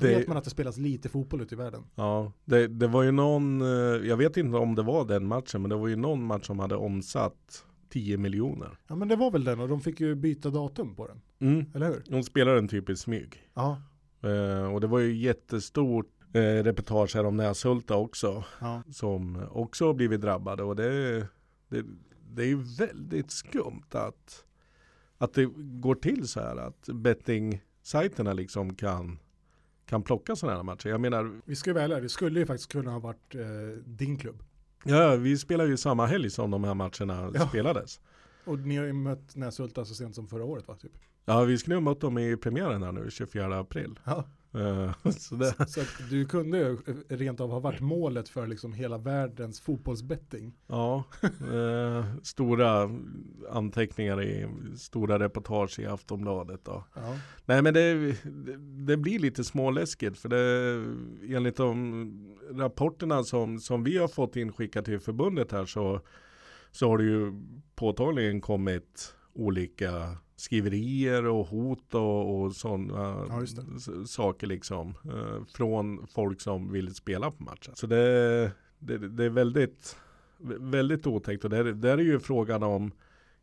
Då 0.00 0.06
vet 0.06 0.28
man 0.28 0.36
att 0.36 0.44
det 0.44 0.50
spelas 0.50 0.76
lite 0.76 1.08
fotboll 1.08 1.40
ute 1.42 1.54
i 1.54 1.58
världen. 1.58 1.82
Ja, 1.94 2.32
det, 2.44 2.66
det 2.66 2.86
var 2.86 3.02
ju 3.02 3.10
någon, 3.10 3.60
eh, 3.62 3.68
jag 4.08 4.16
vet 4.16 4.36
inte 4.36 4.56
om 4.56 4.74
det 4.74 4.82
var 4.82 5.04
den 5.04 5.26
matchen, 5.26 5.62
men 5.62 5.68
det 5.68 5.76
var 5.76 5.88
ju 5.88 5.96
någon 5.96 6.24
match 6.24 6.46
som 6.46 6.58
hade 6.58 6.76
omsatt 6.76 7.64
10 7.88 8.18
miljoner. 8.18 8.78
Ja 8.86 8.94
men 8.94 9.08
det 9.08 9.16
var 9.16 9.30
väl 9.30 9.44
den 9.44 9.60
och 9.60 9.68
de 9.68 9.80
fick 9.80 10.00
ju 10.00 10.14
byta 10.14 10.50
datum 10.50 10.94
på 10.94 11.06
den, 11.06 11.20
Mm. 11.40 11.64
eller 11.74 11.86
hur? 11.86 12.02
De 12.08 12.22
spelade 12.22 12.56
den 12.56 12.68
typ 12.68 12.90
i 12.90 12.96
smyg. 12.96 13.42
Ja. 13.54 13.82
Eh, 14.22 14.72
och 14.74 14.80
det 14.80 14.86
var 14.86 14.98
ju 14.98 15.16
jättestort 15.16 16.06
eh, 16.32 16.40
reportage 16.40 17.14
här 17.14 17.24
om 17.26 17.36
Näshulta 17.36 17.96
också, 17.96 18.44
ja. 18.60 18.82
som 18.92 19.46
också 19.50 19.86
har 19.86 19.94
blivit 19.94 20.20
drabbade. 20.20 20.62
Och 20.62 20.76
det, 20.76 21.18
det, 21.68 21.84
det 22.30 22.42
är 22.42 22.46
ju 22.46 22.62
väldigt 22.78 23.30
skumt 23.30 23.82
att, 23.90 24.44
att 25.20 25.34
det 25.34 25.44
går 25.56 25.94
till 25.94 26.28
så 26.28 26.40
här, 26.40 26.56
att 26.56 26.88
betting-sajterna 26.92 28.32
liksom 28.32 28.74
kan, 28.74 29.18
kan 29.86 30.02
plocka 30.02 30.36
sådana 30.36 30.56
här 30.56 30.62
matcher. 30.64 30.88
Jag 30.88 31.00
menar, 31.00 31.40
Vi 31.44 31.56
ska 31.56 31.70
ju 31.70 31.74
väl 31.74 31.82
ärliga, 31.90 32.00
det 32.00 32.08
skulle 32.08 32.40
ju 32.40 32.46
faktiskt 32.46 32.72
kunna 32.72 32.90
ha 32.90 32.98
varit 32.98 33.34
eh, 33.34 33.40
din 33.84 34.16
klubb. 34.16 34.42
ja, 34.84 35.16
vi 35.16 35.38
spelar 35.38 35.64
ju 35.66 35.76
samma 35.76 36.06
helg 36.06 36.30
som 36.30 36.50
de 36.50 36.64
här 36.64 36.74
matcherna 36.74 37.30
Ja. 37.34 37.48
spelades. 37.48 38.00
Och 38.44 38.58
ni 38.58 38.76
har 38.76 38.84
ju 38.84 38.92
mött 38.92 39.36
Näshulta 39.36 39.84
så 39.84 39.94
sent 39.94 40.14
som 40.14 40.26
förra 40.28 40.44
året 40.44 40.68
va? 40.68 40.76
Typ. 40.76 40.92
Ja, 41.24 41.40
vi 41.44 41.58
skulle 41.58 41.76
ha 41.76 41.80
mött 41.80 42.00
dem 42.00 42.18
i 42.18 42.36
premiären 42.36 42.82
här 42.82 42.92
nu, 42.92 43.10
24 43.10 43.58
april. 43.58 44.00
Ja. 44.04 44.24
Eh, 44.54 44.92
så 45.10 45.52
Så, 45.66 45.80
du 46.10 46.26
kunde 46.26 46.58
ju 46.58 46.78
eh, 46.86 47.16
rent 47.16 47.40
av 47.40 47.50
ha 47.50 47.60
varit 47.60 47.80
målet 47.80 48.28
för 48.28 48.46
liksom 48.46 48.72
hela 48.72 48.98
världens 48.98 49.60
fotbollsbetting. 49.60 50.54
ja, 50.66 51.04
eh, 51.22 52.04
stora 52.22 52.90
anteckningar 53.50 54.22
i 54.22 54.48
stora 54.76 55.18
reportage 55.18 55.78
i 55.78 55.86
Aftonbladet. 55.86 56.64
Då. 56.64 56.84
Ja. 56.94 57.16
Nej 57.44 57.62
men 57.62 57.74
det, 57.74 58.12
det, 58.22 58.56
det 58.86 58.96
blir 58.96 59.18
lite 59.18 59.44
småläskigt 59.44 60.18
för 60.18 60.28
det 60.28 61.36
enligt 61.36 61.56
de 61.56 62.36
rapporterna 62.50 63.24
som, 63.24 63.58
som 63.58 63.84
vi 63.84 63.98
har 63.98 64.08
fått 64.08 64.36
inskickat 64.36 64.84
till 64.84 65.00
förbundet 65.00 65.52
här 65.52 65.66
så, 65.66 66.00
så 66.70 66.88
har 66.88 66.98
det 66.98 67.04
ju 67.04 67.32
påtagligen 67.74 68.40
kommit 68.40 69.14
olika 69.32 70.16
skriverier 70.40 71.26
och 71.26 71.46
hot 71.46 71.94
och, 71.94 72.40
och 72.40 72.52
sådana 72.56 73.26
Ja, 73.28 74.06
saker 74.06 74.46
liksom 74.46 74.94
eh, 75.04 75.44
från 75.54 76.06
folk 76.06 76.40
som 76.40 76.72
vill 76.72 76.94
spela 76.94 77.30
på 77.30 77.42
matchen. 77.42 77.74
Så 77.74 77.86
det, 77.86 78.52
det, 78.78 78.98
det 78.98 79.24
är 79.24 79.30
väldigt, 79.30 79.96
väldigt 80.58 81.06
otäckt 81.06 81.44
och 81.44 81.50
där, 81.50 81.64
där 81.64 81.98
är 81.98 82.02
ju 82.02 82.20
frågan 82.20 82.62
om 82.62 82.92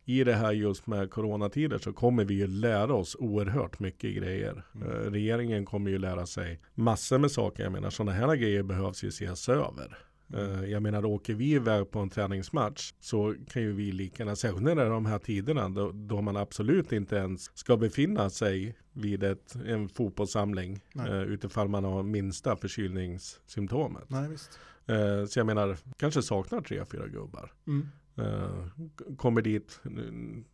i 0.06 0.24
det 0.24 0.34
här 0.34 0.52
just 0.52 0.88
med 0.88 1.12
coronatider 1.12 1.78
så 1.78 1.94
kommer 1.94 2.26
vi 2.26 2.34
ju 2.34 2.48
lära 2.48 2.94
oss 2.94 3.16
oerhört 3.20 3.80
mycket 3.80 4.16
grejer. 4.16 4.64
Mm. 4.76 4.88
Eh, 4.88 5.12
regeringen 5.12 5.66
kommer 5.66 5.92
ju 5.92 5.98
lära 5.98 6.26
sig 6.26 6.62
massor 6.74 7.18
med 7.18 7.32
saker. 7.32 7.64
Jag 7.64 7.72
menar 7.72 7.90
sådana 7.90 8.12
här 8.12 8.36
grejer 8.36 8.64
behövs 8.64 9.04
ju 9.04 9.08
ses 9.08 9.50
över. 9.50 9.98
Eh, 10.34 10.66
Jag 10.72 10.82
menar 10.82 11.06
åker 11.06 11.34
vi 11.34 11.52
iväg 11.52 11.92
på 11.92 12.00
en 12.00 12.10
träningsmatch 12.10 12.94
så 13.00 13.36
kan 13.50 13.62
ju 13.62 13.74
vi 13.74 13.92
lika 13.92 14.24
gärna, 14.24 14.36
särskilt 14.36 14.64
när 14.64 14.76
det 14.76 14.82
är 14.82 14.90
de 14.90 15.06
här 15.06 15.20
tiderna 15.20 15.70
då, 15.70 15.92
då 15.92 16.22
man 16.22 16.38
absolut 16.38 16.92
inte 16.92 17.16
ens 17.16 17.58
ska 17.58 17.78
befinna 17.78 18.30
sig 18.30 18.78
vid 18.94 19.24
ett, 19.24 19.56
en 19.56 19.90
fotbollssamling 19.90 20.84
eh, 20.96 21.22
utifall 21.22 21.68
man 21.68 21.84
har 21.84 22.04
minsta 22.04 22.56
förkylningssymptomet. 22.56 24.10
Nej 24.10 24.30
visst. 24.30 24.60
Eh, 24.86 25.26
så 25.26 25.40
jag 25.40 25.46
menar, 25.46 25.78
kanske 25.98 26.22
saknar 26.22 26.62
tre, 26.62 26.86
fyra 26.86 27.08
gubbar. 27.08 27.52
Mm. 27.68 27.88
Eh, 28.18 29.16
kommer 29.18 29.42
dit, 29.42 29.82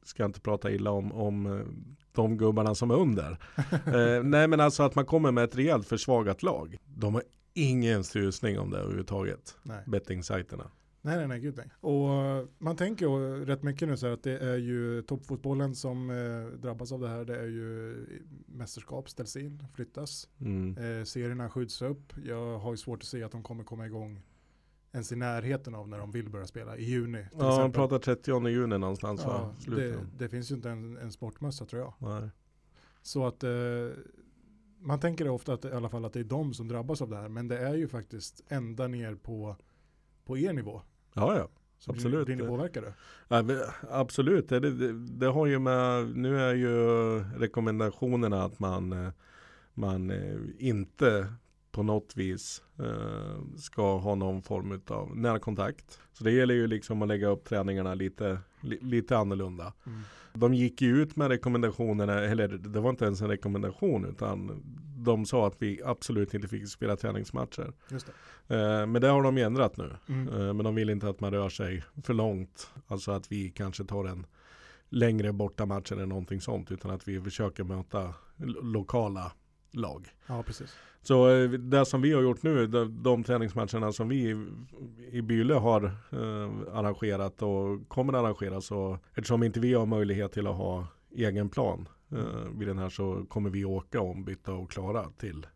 ska 0.04 0.26
inte 0.26 0.42
prata 0.42 0.72
illa 0.72 0.92
om, 0.92 1.12
om 1.12 1.46
eh, 1.46 1.66
de 2.12 2.38
gubbarna 2.38 2.76
som 2.76 2.92
är 2.92 2.96
under. 2.96 3.32
Eh, 3.86 4.24
nej 4.24 4.48
men 4.48 4.60
alltså 4.60 4.84
att 4.84 4.96
man 4.96 5.06
kommer 5.06 5.32
med 5.32 5.44
ett 5.44 5.56
rejält 5.56 5.88
försvagat 5.88 6.44
lag. 6.44 6.78
De 6.86 7.14
har 7.14 7.24
ingen 7.54 8.04
susning 8.04 8.60
om 8.60 8.70
det 8.70 8.78
överhuvudtaget. 8.78 9.58
Bettingsajterna. 9.86 10.72
nej, 11.02 11.18
nej, 11.18 11.28
nej, 11.28 11.40
gud 11.40 11.58
nej. 11.58 11.70
Och 11.80 12.14
eh, 12.14 12.46
man 12.58 12.76
tänker 12.76 13.06
ju 13.06 13.46
rätt 13.46 13.64
mycket 13.64 13.88
nu 13.88 13.98
så 13.98 14.06
här 14.06 14.14
att 14.14 14.24
det 14.24 14.38
är 14.38 14.58
ju 14.58 15.02
toppfotbollen 15.02 15.76
som 15.76 16.10
eh, 16.10 16.60
drabbas 16.60 16.92
av 16.92 17.00
det 17.00 17.10
här. 17.10 17.26
Det 17.26 17.40
är 17.40 17.48
ju 17.48 17.92
eh, 17.92 18.22
mästerskap 18.46 19.10
ställs 19.10 19.36
in, 19.36 19.64
flyttas. 19.76 20.30
Mm. 20.40 20.78
Eh, 20.78 21.04
serierna 21.04 21.50
skjuts 21.50 21.82
upp. 21.82 22.14
Jag 22.26 22.60
har 22.60 22.72
ju 22.72 22.78
svårt 22.78 23.00
att 23.00 23.08
se 23.08 23.24
att 23.24 23.32
de 23.32 23.44
kommer 23.44 23.64
komma 23.64 23.86
igång 23.86 24.22
ens 24.94 25.12
i 25.12 25.16
närheten 25.16 25.76
av 25.76 25.90
när 25.90 25.98
de 25.98 26.12
vill 26.12 26.30
börja 26.30 26.48
spela 26.48 26.78
i 26.78 26.84
juni. 26.84 27.26
Ja, 27.38 27.60
de 27.60 27.72
pratar 27.72 28.00
30 28.00 28.48
juni 28.50 28.78
någonstans 28.78 29.22
ja, 29.24 29.54
va? 29.68 29.76
det, 29.76 29.98
det 30.18 30.30
finns 30.30 30.52
ju 30.52 30.56
inte 30.56 30.70
en, 30.70 30.98
en 30.98 31.12
sportmössa 31.12 31.66
tror 31.66 31.82
jag. 31.82 31.94
Nej. 31.98 32.30
Så 33.02 33.26
att 33.26 33.44
eh, 33.44 33.50
man 34.84 35.00
tänker 35.00 35.30
ofta 35.30 35.54
att 35.54 35.66
i 35.66 35.72
alla 35.72 35.90
fall 35.90 36.06
att 36.06 36.14
det 36.14 36.20
är 36.20 36.24
de 36.24 36.54
som 36.54 36.68
drabbas 36.68 37.02
av 37.02 37.10
det 37.10 37.16
här. 37.16 37.30
Men 37.30 37.48
det 37.48 37.58
är 37.58 37.74
ju 37.74 37.88
faktiskt 37.88 38.42
ända 38.48 38.88
ner 38.88 39.16
på, 39.16 39.56
på 40.26 40.38
er 40.38 40.54
nivå. 40.54 40.82
Ja, 41.14 41.38
ja. 41.38 41.50
Så 41.80 41.92
Absolut. 41.92 42.26
Blir, 42.26 42.36
blir 42.36 42.46
ni 42.46 42.52
påverkade? 42.52 42.94
Ja, 43.28 43.44
absolut, 43.90 44.50
det, 44.50 44.60
det, 44.60 44.94
det 44.94 45.26
har 45.28 45.46
ju 45.46 45.60
med, 45.60 46.18
nu 46.18 46.40
är 46.40 46.54
ju 46.54 47.20
rekommendationerna 47.40 48.44
att 48.44 48.60
man, 48.60 48.92
eh, 48.92 49.12
man 49.74 50.12
eh, 50.12 50.38
inte 50.58 51.34
på 51.72 51.84
något 51.84 52.18
vis 52.18 52.64
eh, 52.80 53.58
ska 53.58 53.98
ha 53.98 54.16
någon 54.16 54.42
form 54.42 54.82
av 54.88 55.18
närkontakt. 55.18 56.00
Så 56.14 56.24
det 56.24 56.32
gäller 56.32 56.54
ju 56.54 56.68
liksom 56.68 57.02
att 57.02 57.08
lägga 57.08 57.28
upp 57.28 57.46
träningarna 57.46 57.94
lite, 57.94 58.40
li, 58.64 58.78
lite 58.82 59.18
annorlunda. 59.18 59.74
Mm. 59.86 60.00
De 60.34 60.54
gick 60.54 60.82
ju 60.82 61.02
ut 61.02 61.16
med 61.16 61.28
rekommendationerna, 61.28 62.20
eller 62.20 62.48
det 62.48 62.80
var 62.80 62.90
inte 62.90 63.06
ens 63.06 63.22
en 63.22 63.28
rekommendation 63.28 64.06
utan 64.06 64.64
de 64.98 65.26
sa 65.26 65.48
att 65.48 65.56
vi 65.60 65.82
absolut 65.86 66.34
inte 66.34 66.48
fick 66.48 66.70
spela 66.70 66.96
träningsmatcher. 66.96 67.74
Just 67.90 68.10
det. 68.48 68.56
Eh, 68.56 68.86
men 68.86 69.02
det 69.02 69.08
har 69.08 69.24
de 69.24 69.38
ju 69.38 69.44
ändrat 69.44 69.78
nu. 69.78 69.92
Mm. 70.10 70.28
Eh, 70.28 70.54
men 70.54 70.64
de 70.64 70.76
vill 70.76 70.90
inte 70.90 71.10
att 71.10 71.20
man 71.20 71.32
rör 71.32 71.50
sig 71.50 71.84
för 72.04 72.14
långt. 72.14 72.72
Alltså 72.88 73.12
att 73.12 73.32
vi 73.32 73.50
kanske 73.50 73.84
tar 73.84 74.06
en 74.06 74.26
längre 74.90 75.34
bortamatch 75.34 75.92
eller 75.92 76.06
någonting 76.06 76.42
sånt. 76.42 76.72
Utan 76.72 76.92
att 76.92 77.08
vi 77.08 77.22
försöker 77.22 77.64
möta 77.64 78.14
lo- 78.38 78.62
lokala 78.62 79.32
lag. 79.74 80.10
Ja, 80.28 80.44
precis. 80.44 80.76
Så 81.02 81.30
eh, 81.30 81.50
det 81.50 81.86
som 81.86 82.02
vi 82.02 82.14
har 82.14 82.22
gjort 82.22 82.44
nu, 82.44 82.68
de, 82.68 83.04
de 83.04 83.24
träningsmatcherna 83.24 83.92
som 83.92 84.10
vi 84.10 84.30
i, 84.30 84.48
i 85.12 85.22
Byle 85.22 85.54
har 85.54 85.84
eh, 86.12 86.78
arrangerat 86.78 87.42
och 87.42 87.90
kommer 87.90 88.14
arrangera 88.14 88.62
så 88.62 89.00
eftersom 89.14 89.44
inte 89.44 89.60
vi 89.60 89.74
har 89.74 89.86
möjlighet 89.86 90.32
till 90.32 90.48
att 90.48 90.56
ha 90.56 90.88
egen 91.12 91.50
plan 91.50 91.88
eh, 92.12 92.58
vid 92.58 92.68
den 92.68 92.78
här 92.78 92.90
så 92.90 93.26
kommer 93.30 93.50
vi 93.50 93.66
åka 93.66 94.02
ombytta 94.02 94.54
och 94.54 94.72
klara 94.72 95.10
till, 95.10 95.48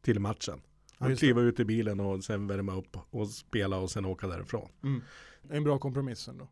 till 0.00 0.20
matchen. 0.20 0.60
Ja, 0.98 1.16
kliva 1.16 1.40
ut 1.40 1.60
i 1.60 1.64
bilen 1.64 2.00
och 2.00 2.24
sen 2.24 2.46
värma 2.46 2.76
upp 2.76 2.96
och 3.10 3.28
spela 3.28 3.78
och 3.78 3.90
sen 3.90 4.04
åka 4.04 4.26
därifrån. 4.26 4.68
Mm. 4.82 5.00
En 5.50 5.64
bra 5.64 5.78
kompromiss 5.78 6.28
ändå. 6.28 6.48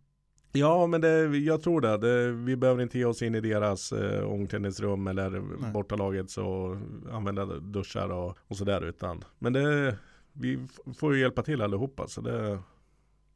Ja, 0.58 0.86
men 0.86 1.00
det, 1.00 1.38
jag 1.38 1.62
tror 1.62 1.80
det. 1.80 1.98
det. 1.98 2.32
Vi 2.32 2.56
behöver 2.56 2.82
inte 2.82 2.98
ge 2.98 3.04
oss 3.04 3.22
in 3.22 3.34
i 3.34 3.40
deras 3.40 3.92
eh, 3.92 4.24
omklädningsrum 4.24 5.06
eller 5.06 5.30
Nej. 5.30 5.72
bortalagets 5.72 6.38
och 6.38 6.76
använda 7.12 7.44
duschar 7.46 8.08
och, 8.08 8.38
och 8.48 8.56
sådär. 8.56 8.84
Utan, 8.84 9.24
men 9.38 9.52
det, 9.52 9.96
vi 10.32 10.66
får 10.98 11.14
ju 11.14 11.20
hjälpa 11.20 11.42
till 11.42 11.62
allihopa. 11.62 12.08
Så 12.08 12.20
det, 12.20 12.58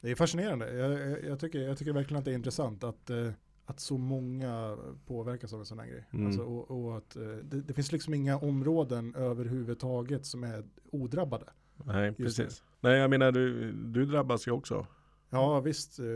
Det 0.00 0.10
är 0.10 0.14
fascinerande. 0.14 0.72
Jag, 0.74 1.24
jag, 1.24 1.40
tycker, 1.40 1.58
jag 1.58 1.78
tycker 1.78 1.92
verkligen 1.92 2.18
att 2.18 2.24
det 2.24 2.30
är 2.30 2.34
intressant 2.34 2.84
att, 2.84 3.10
eh, 3.10 3.30
att 3.66 3.80
så 3.80 3.98
många 3.98 4.76
påverkas 5.06 5.52
av 5.52 5.60
en 5.60 5.66
sån 5.66 5.78
här 5.78 5.86
grej. 5.86 6.04
Mm. 6.12 6.26
Alltså, 6.26 6.42
och, 6.42 6.70
och 6.70 6.96
att 6.96 7.16
eh, 7.16 7.22
det, 7.22 7.60
det 7.60 7.74
finns 7.74 7.92
liksom 7.92 8.14
inga 8.14 8.38
områden 8.38 9.14
överhuvudtaget 9.14 10.26
som 10.26 10.44
är 10.44 10.64
odrabbade. 10.92 11.46
nej, 11.84 12.12
precis. 12.12 12.62
Nej, 12.80 12.98
jag 12.98 13.10
menar 13.10 13.32
du, 13.32 13.72
du 13.72 14.06
drabbas 14.06 14.48
ju 14.48 14.52
också. 14.52 14.86
Ja 15.30 15.60
visst, 15.60 15.99
eh, 15.99 16.06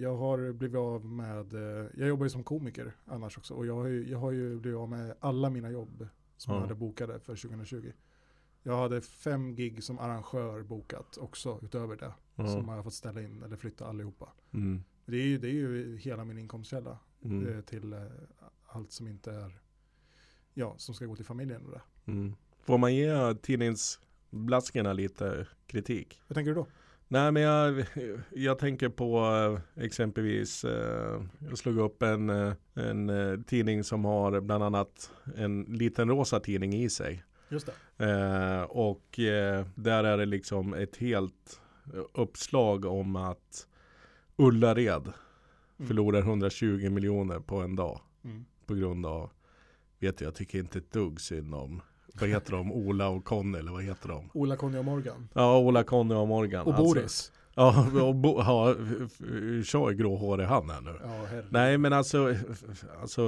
jag 0.00 0.16
har 0.16 0.52
blivit 0.52 0.76
av 0.78 1.04
med, 1.04 1.54
eh, 1.54 1.86
jag 1.96 2.08
jobbar 2.08 2.26
ju 2.26 2.30
som 2.30 2.44
komiker 2.44 2.92
annars 3.06 3.38
också 3.38 3.54
och 3.54 3.66
jag 3.66 3.74
har 3.74 3.86
ju, 3.86 4.10
jag 4.10 4.18
har 4.18 4.32
ju 4.32 4.60
blivit 4.60 4.78
av 4.78 4.88
med 4.88 5.14
alla 5.20 5.50
mina 5.50 5.70
jobb 5.70 6.08
som 6.36 6.50
Ja. 6.52 6.56
jag 6.56 6.62
hade 6.62 6.74
bokade 6.74 7.20
för 7.20 7.36
2020. 7.36 7.92
Jag 8.62 8.76
hade 8.78 9.00
fem 9.00 9.54
gig 9.54 9.84
som 9.84 9.98
arrangör 9.98 10.62
bokat 10.62 11.16
också 11.16 11.58
utöver 11.62 11.96
det. 11.96 12.12
Ja. 12.34 12.46
Som 12.48 12.68
jag 12.68 12.74
har 12.76 12.82
fått 12.82 12.94
ställa 12.94 13.22
in 13.22 13.42
eller 13.42 13.56
flytta 13.56 13.86
allihopa. 13.86 14.32
Mm. 14.52 14.84
Det 15.06 15.16
är 15.16 15.26
ju, 15.26 15.38
det 15.38 15.48
är 15.48 15.52
ju 15.52 15.96
hela 15.96 16.24
min 16.24 16.38
inkomstkälla 16.38 16.98
Mm. 17.24 17.48
eh, 17.48 17.60
till 17.60 17.94
allt 18.66 18.92
som 18.92 19.08
inte 19.08 19.32
är, 19.32 19.60
ja, 20.54 20.74
som 20.78 20.94
ska 20.94 21.06
gå 21.06 21.16
till 21.16 21.24
familjen 21.24 21.66
och 21.66 21.70
det. 21.72 22.10
Mm. 22.12 22.34
Får 22.60 22.78
man 22.78 22.94
ge 22.94 23.34
tidningsblaskorna 23.34 24.92
lite 24.92 25.46
kritik? 25.66 26.22
Vad 26.28 26.34
tänker 26.34 26.50
du 26.50 26.54
då? 26.54 26.66
Nej 27.08 27.32
men 27.32 27.42
jag, 27.42 27.84
jag 28.30 28.58
tänker 28.58 28.88
på 28.88 29.18
eh, 29.76 29.84
exempelvis, 29.84 30.64
eh, 30.64 31.22
jag 31.48 31.58
slog 31.58 31.78
upp 31.78 32.02
en, 32.02 32.30
eh, 32.30 32.52
en 32.74 33.44
tidning 33.44 33.84
som 33.84 34.04
har 34.04 34.40
bland 34.40 34.64
annat 34.64 35.10
en 35.36 35.62
liten 35.62 36.08
rosa 36.08 36.40
tidning 36.40 36.74
i 36.74 36.90
sig. 36.90 37.24
Just 37.48 37.66
det. 37.66 37.72
Och 38.68 39.04
där 39.74 40.04
är 40.04 40.18
det 40.18 40.26
liksom 40.26 40.74
ett 40.74 40.96
helt 40.96 41.60
uppslag 42.14 42.84
om 42.84 43.16
att 43.16 43.66
Ullared 44.36 45.12
Mm. 45.78 45.88
förlorar 45.88 46.18
120 46.22 46.90
miljoner 46.90 47.40
på 47.40 47.56
en 47.60 47.76
dag. 47.76 48.00
Mm. 48.24 48.44
På 48.66 48.74
grund 48.74 49.06
av, 49.06 49.30
vet 49.98 50.18
du 50.18 50.24
jag 50.24 50.34
tycker 50.34 50.58
inte 50.58 50.78
ett 50.78 50.92
dugg 50.92 51.20
synd 51.20 51.54
om, 51.54 51.82
vad 52.20 52.28
heter 52.28 52.52
de, 52.52 52.72
Ola 52.72 53.08
och 53.08 53.24
Conny 53.24 53.58
eller 53.58 53.72
vad 53.72 53.82
heter 53.82 54.08
de? 54.08 54.30
Ola, 54.34 54.56
Conny 54.56 54.78
och 54.78 54.84
Morgan. 54.84 55.28
Ja, 55.34 55.58
Ola, 55.58 55.82
Conny 55.84 56.14
och 56.14 56.28
Morgan. 56.28 56.66
Och 56.66 56.74
Alltså- 56.74 56.84
Boris. 56.94 57.32
Ja, 57.56 57.86
och 58.02 58.14
bo, 58.14 58.38
ja, 58.38 58.74
kör 59.64 59.90
gråhårig 59.92 60.44
han 60.46 60.70
är 60.70 60.80
nu. 60.80 60.94
Ja. 61.02 61.42
Nej 61.50 61.78
men 61.78 61.92
alltså, 61.92 62.34
alltså 63.00 63.22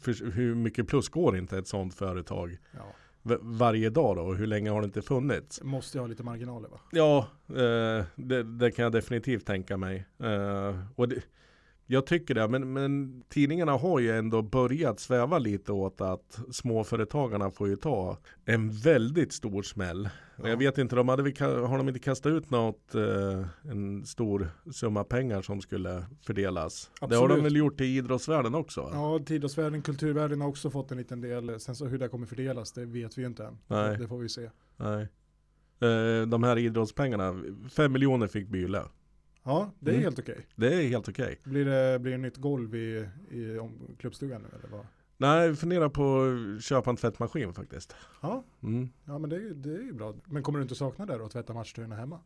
för, 0.00 0.30
hur 0.30 0.54
mycket 0.54 0.88
plus 0.88 1.08
går 1.08 1.36
inte 1.36 1.58
ett 1.58 1.68
sånt 1.68 1.94
företag 1.94 2.56
Ja. 2.72 3.36
varje 3.40 3.90
dag 3.90 4.16
då? 4.16 4.22
Och 4.22 4.36
hur 4.36 4.46
länge 4.46 4.70
har 4.70 4.80
det 4.80 4.84
inte 4.84 5.02
funnits? 5.02 5.62
Måste 5.62 5.98
jag 5.98 6.02
ha 6.02 6.08
lite 6.08 6.22
marginaler 6.22 6.68
va? 6.68 6.80
Ja, 6.90 7.18
eh, 7.48 8.04
det, 8.16 8.42
det 8.42 8.70
kan 8.70 8.82
jag 8.82 8.92
definitivt 8.92 9.46
tänka 9.46 9.76
mig. 9.76 10.06
Eh, 10.22 10.76
och 10.96 11.08
det, 11.08 11.16
jag 11.86 12.06
tycker 12.06 12.34
det, 12.34 12.48
men, 12.48 12.72
men 12.72 13.22
tidningarna 13.28 13.72
har 13.72 13.98
ju 13.98 14.10
ändå 14.10 14.42
börjat 14.42 15.00
sväva 15.00 15.38
lite 15.38 15.72
åt 15.72 16.00
att 16.00 16.40
småföretagarna 16.50 17.50
får 17.50 17.68
ju 17.68 17.76
ta 17.76 18.18
en 18.44 18.70
väldigt 18.70 19.32
stor 19.32 19.62
smäll. 19.62 20.08
Ja. 20.36 20.48
jag 20.48 20.56
vet 20.56 20.78
inte, 20.78 20.96
de 20.96 21.08
hade, 21.08 21.22
har 21.44 21.78
de 21.78 21.88
inte 21.88 22.00
kastat 22.00 22.30
ut 22.30 22.50
något, 22.50 22.94
eh, 22.94 23.46
en 23.70 24.06
stor 24.06 24.48
summa 24.72 25.04
pengar 25.04 25.42
som 25.42 25.60
skulle 25.60 26.04
fördelas? 26.22 26.90
Det 27.00 27.04
har 27.04 27.10
de 27.10 27.16
Absolut. 27.16 27.44
väl 27.44 27.56
gjort 27.56 27.80
i 27.80 27.84
idrottsvärlden 27.84 28.54
också? 28.54 28.90
Ja, 28.92 29.20
idrottsvärlden, 29.28 29.82
kulturvärlden 29.82 30.40
har 30.40 30.48
också 30.48 30.70
fått 30.70 30.90
en 30.90 30.98
liten 30.98 31.20
del. 31.20 31.60
Sen 31.60 31.76
så 31.76 31.86
hur 31.86 31.98
det 31.98 32.08
kommer 32.08 32.26
fördelas, 32.26 32.72
det 32.72 32.84
vet 32.84 33.18
vi 33.18 33.22
ju 33.22 33.28
inte 33.28 33.44
än. 33.44 33.58
Nej. 33.66 33.98
Det 33.98 34.08
får 34.08 34.18
vi 34.18 34.28
se. 34.28 34.50
Nej. 34.76 35.08
Eh, 35.80 36.26
de 36.26 36.42
här 36.42 36.58
idrottspengarna, 36.58 37.42
fem 37.70 37.92
miljoner 37.92 38.26
fick 38.26 38.48
Byle. 38.48 38.82
Ja, 39.46 39.70
det 39.80 39.90
är 39.90 39.94
Mm. 39.94 40.04
helt 40.04 40.18
okej. 40.18 40.46
Det 40.54 40.74
är 40.74 40.88
helt 40.88 41.08
okej. 41.08 41.40
Blir 41.44 41.64
det, 41.64 41.98
blir 41.98 42.12
det 42.12 42.18
nytt 42.18 42.36
golv 42.36 42.74
i, 42.74 43.08
i 43.30 43.58
om, 43.58 43.96
klubbstugan 43.98 44.42
nu 44.42 44.48
eller 44.58 44.68
vad? 44.76 44.86
Nej, 45.16 45.46
jag 45.46 45.58
funderar 45.58 45.88
på 45.88 46.22
att 46.56 46.64
köpa 46.64 46.90
en 46.90 46.96
tvättmaskin 46.96 47.52
faktiskt. 47.54 47.94
Ja, 48.22 48.44
Mm. 48.62 48.88
ja 49.04 49.18
men 49.18 49.30
det, 49.30 49.36
är 49.36 49.40
det 49.54 49.70
är 49.74 49.82
ju 49.82 49.92
bra. 49.92 50.14
Men 50.24 50.42
kommer 50.42 50.58
du 50.58 50.62
inte 50.62 50.74
sakna 50.74 51.06
det 51.06 51.18
då, 51.18 51.24
att 51.24 51.32
tvätta 51.32 51.54
matchtröjorna 51.54 51.96
hemma? 51.96 52.20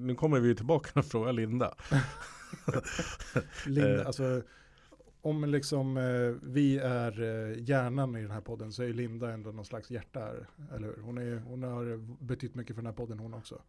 Nu 0.00 0.14
kommer 0.14 0.40
vi 0.40 0.54
tillbaka 0.54 1.00
och 1.00 1.06
frågar 1.06 1.32
Linda. 1.32 1.74
Linda, 3.66 4.04
alltså 4.06 4.42
om 5.22 5.44
liksom 5.44 5.96
eh, 5.96 6.02
vi 6.50 6.78
är 6.78 7.22
eh, 7.22 7.62
hjärnan 7.62 8.16
i 8.16 8.22
den 8.22 8.30
här 8.30 8.40
podden 8.40 8.72
så 8.72 8.82
är 8.82 8.92
Linda 8.92 9.32
ändå 9.32 9.50
någon 9.52 9.64
slags 9.64 9.90
hjärta 9.90 10.20
här, 10.20 10.48
eller 10.74 10.86
hur? 10.86 11.02
Hon, 11.02 11.18
är, 11.18 11.38
hon 11.38 11.62
har 11.62 11.96
betytt 12.24 12.54
mycket 12.54 12.76
för 12.76 12.82
den 12.82 12.86
här 12.86 12.96
podden 12.96 13.18
hon 13.18 13.34
också. 13.34 13.60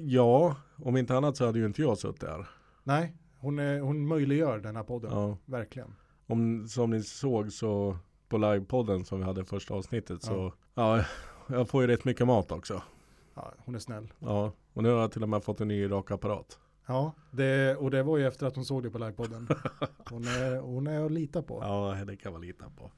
Ja, 0.00 0.56
om 0.76 0.96
inte 0.96 1.16
annat 1.16 1.36
så 1.36 1.46
hade 1.46 1.58
ju 1.58 1.66
inte 1.66 1.82
jag 1.82 1.98
suttit 1.98 2.22
här. 2.22 2.48
Nej, 2.84 3.16
hon, 3.38 3.58
är, 3.58 3.80
hon 3.80 4.06
möjliggör 4.08 4.58
den 4.58 4.76
här 4.76 4.82
podden, 4.84 5.10
Ja. 5.12 5.36
verkligen. 5.44 5.94
Om, 6.26 6.68
som 6.68 6.90
ni 6.90 7.02
såg 7.02 7.52
så 7.52 7.96
på 8.28 8.38
livepodden 8.38 9.04
som 9.04 9.18
vi 9.18 9.24
hade 9.24 9.44
första 9.44 9.74
avsnittet 9.74 10.22
så 10.22 10.52
ja, 10.74 11.04
jag 11.48 11.68
får 11.68 11.82
ju 11.82 11.88
rätt 11.88 12.04
mycket 12.04 12.26
mat 12.26 12.52
också. 12.52 12.82
Ja, 13.34 13.52
hon 13.58 13.74
är 13.74 13.78
snäll. 13.78 14.12
Ja, 14.18 14.52
och 14.72 14.82
nu 14.82 14.88
har 14.90 15.00
jag 15.00 15.12
till 15.12 15.22
och 15.22 15.28
med 15.28 15.44
fått 15.44 15.60
en 15.60 15.68
ny 15.68 15.90
rakapparat. 15.90 16.58
Ja, 16.86 17.12
det, 17.30 17.76
och 17.76 17.90
det 17.90 18.02
var 18.02 18.18
ju 18.18 18.26
efter 18.26 18.46
att 18.46 18.56
hon 18.56 18.64
såg 18.64 18.82
det 18.82 18.90
på 18.90 18.98
livepodden. 18.98 19.48
Hon 20.10 20.24
är, 20.24 20.60
hon 20.60 20.86
är 20.86 21.04
att 21.06 21.12
lita 21.12 21.42
på. 21.42 21.58
Ja, 21.62 22.04
det 22.06 22.16
kan 22.16 22.32
man 22.32 22.40
lita 22.40 22.64
på. 22.70 22.90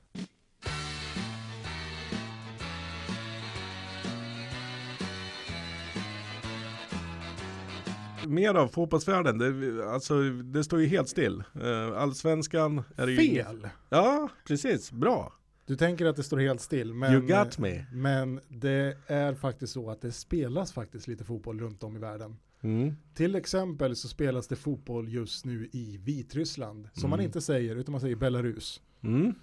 Mer 8.27 8.55
av 8.55 8.69
fotbollsvärlden, 8.69 9.39
det, 9.39 9.85
alltså, 9.93 10.21
det 10.31 10.65
står 10.65 10.81
ju 10.81 10.87
helt 10.87 11.09
still. 11.09 11.45
Eh, 11.63 12.03
Allsvenskan 12.03 12.83
är 12.97 13.07
ju... 13.07 13.17
Fel! 13.17 13.69
Ja, 13.89 14.29
precis. 14.47 14.93
Bra. 14.93 15.33
Du 15.67 15.77
tänker 15.77 16.07
att 16.07 16.17
det 16.17 16.23
står 16.23 16.39
helt 16.39 16.61
still, 16.61 16.95
men, 16.95 17.13
You 17.13 17.27
got 17.27 17.59
me. 17.59 17.87
men 17.93 18.41
det 18.49 18.97
är 19.07 19.35
faktiskt 19.35 19.73
så 19.73 19.91
att 19.91 20.01
det 20.01 20.13
spelas 20.13 20.73
faktiskt 20.73 21.09
lite 21.09 21.25
fotboll 21.25 21.61
runt 21.61 21.83
om 21.83 21.97
i 21.97 21.99
världen. 21.99 22.37
Mm. 22.65 22.95
Till 23.15 23.35
exempel 23.35 23.97
så 23.97 24.09
spelas 24.09 24.49
det 24.49 24.57
fotboll 24.57 25.09
just 25.09 25.45
nu 25.45 25.69
i 25.73 25.97
Vitryssland, 25.97 26.89
som 26.93 27.11
man 27.11 27.19
Mm. 27.19 27.27
inte 27.27 27.41
säger, 27.41 27.77
utan 27.77 27.93
man 27.93 28.01
säger 28.01 28.17
Belarus. 28.17 28.81
Mm. 29.01 29.35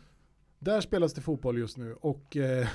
Där 0.59 0.81
spelas 0.81 1.13
det 1.13 1.21
fotboll 1.21 1.57
just 1.57 1.77
nu 1.77 1.93
och 1.93 2.37
eh, 2.37 2.67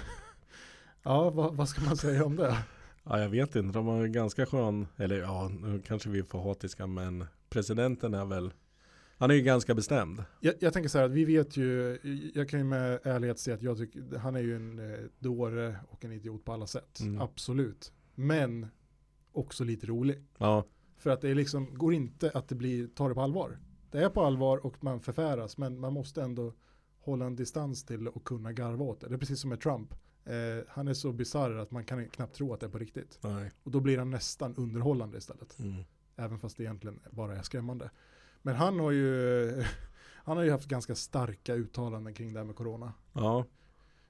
ja, 1.03 1.31
vad, 1.31 1.55
vad 1.57 1.69
ska 1.69 1.81
man 1.85 1.97
säga 1.97 2.25
om 2.25 2.37
det? 2.37 2.57
Ja, 3.05 3.21
jag 3.21 3.29
vet 3.29 3.57
inte. 3.57 3.79
De 3.79 3.87
har 3.87 4.07
ganska 4.07 4.47
skön, 4.47 4.87
eller 4.97 5.17
ja, 5.21 5.49
nu 5.49 5.83
kanske 5.87 6.09
vi 6.09 6.19
är 6.19 6.23
för 6.23 6.39
hatiska, 6.39 6.87
men 6.87 7.25
presidenten 7.49 8.15
är 8.15 8.25
väl, 8.25 8.53
han 9.19 9.31
är 9.31 9.35
ju 9.35 9.43
ganska 9.43 9.75
bestämd. 9.75 10.25
Jag, 10.41 10.55
jag 10.61 10.73
tänker 10.73 10.89
så 10.89 10.99
här 10.99 11.05
att 11.05 11.11
vi 11.13 11.25
vet 11.25 11.57
ju, 11.57 11.99
jag 12.35 12.49
kan 12.49 12.61
ju 12.61 12.65
med 12.65 13.01
ärlighet 13.03 13.39
säga 13.39 13.55
att 13.57 13.63
jag 13.63 13.79
tycker, 13.79 14.19
han 14.19 14.37
är 14.37 14.41
ju 14.41 14.57
en 14.57 14.79
eh, 14.93 14.99
dåre 15.19 15.77
och 15.89 16.05
en 16.05 16.13
idiot 16.13 16.45
på 16.45 16.53
alla 16.53 16.67
sätt. 16.67 17.01
Mm. 17.01 17.21
Absolut. 17.21 17.93
Men 18.15 18.67
också 19.39 19.65
lite 19.65 19.87
rolig. 19.87 20.23
Ja, 20.39 20.65
För 20.97 21.11
att 21.11 21.21
det 21.21 21.35
liksom, 21.35 21.75
går 21.75 21.95
inte 21.95 22.31
att 22.31 22.49
det 22.49 22.55
blir, 22.55 22.87
ta 22.87 23.09
det 23.09 23.15
på 23.15 23.23
allvar. 23.23 23.59
Det 23.91 23.99
är 23.99 24.09
på 24.09 24.25
allvar 24.25 24.67
och 24.67 24.85
man 24.85 25.01
förfäras, 25.01 25.59
men 25.59 25.81
man 25.81 25.93
måste 25.93 26.23
ändå 26.23 26.53
hålla 27.01 27.27
en 27.27 27.37
distans 27.37 27.85
till 27.85 28.09
och 28.09 28.25
kunna 28.25 28.53
garva 28.53 28.85
åt 28.85 29.01
det. 29.01 29.09
Det 29.09 29.15
är 29.15 29.19
precis 29.19 29.41
som 29.41 29.51
med 29.51 29.61
Trump. 29.61 29.95
Eh, 30.25 30.65
han 30.69 30.89
är 30.89 30.95
så 30.95 31.13
bisarr 31.13 31.57
att 31.57 31.71
man 31.71 31.85
kan 31.85 32.09
knappt 32.09 32.35
tro 32.35 32.53
att 32.53 32.61
det 32.61 32.67
är 32.67 32.71
på 32.71 32.79
riktigt. 32.79 33.19
Nej. 33.23 33.51
Och 33.63 33.71
då 33.71 33.81
blir 33.81 33.99
han 33.99 34.11
nästan 34.11 34.57
underhållande 34.57 35.19
istället. 35.19 35.59
Mm. 35.59 35.83
Även 36.17 36.39
fast 36.39 36.57
det 36.57 36.63
egentligen 36.63 37.01
bara 37.11 37.37
är 37.37 37.43
skrämmande. 37.43 37.91
Men 38.43 38.55
han 38.55 38.81
har 38.81 38.91
ju, 38.91 39.65
han 40.25 40.37
har 40.37 40.45
ju 40.45 40.51
haft 40.51 40.69
ganska 40.69 40.95
starka 40.95 41.55
uttalanden 41.55 42.15
kring 42.15 42.33
det 42.33 42.39
här 42.39 42.45
med 42.45 42.57
corona. 42.57 42.93
Ja. 43.13 43.45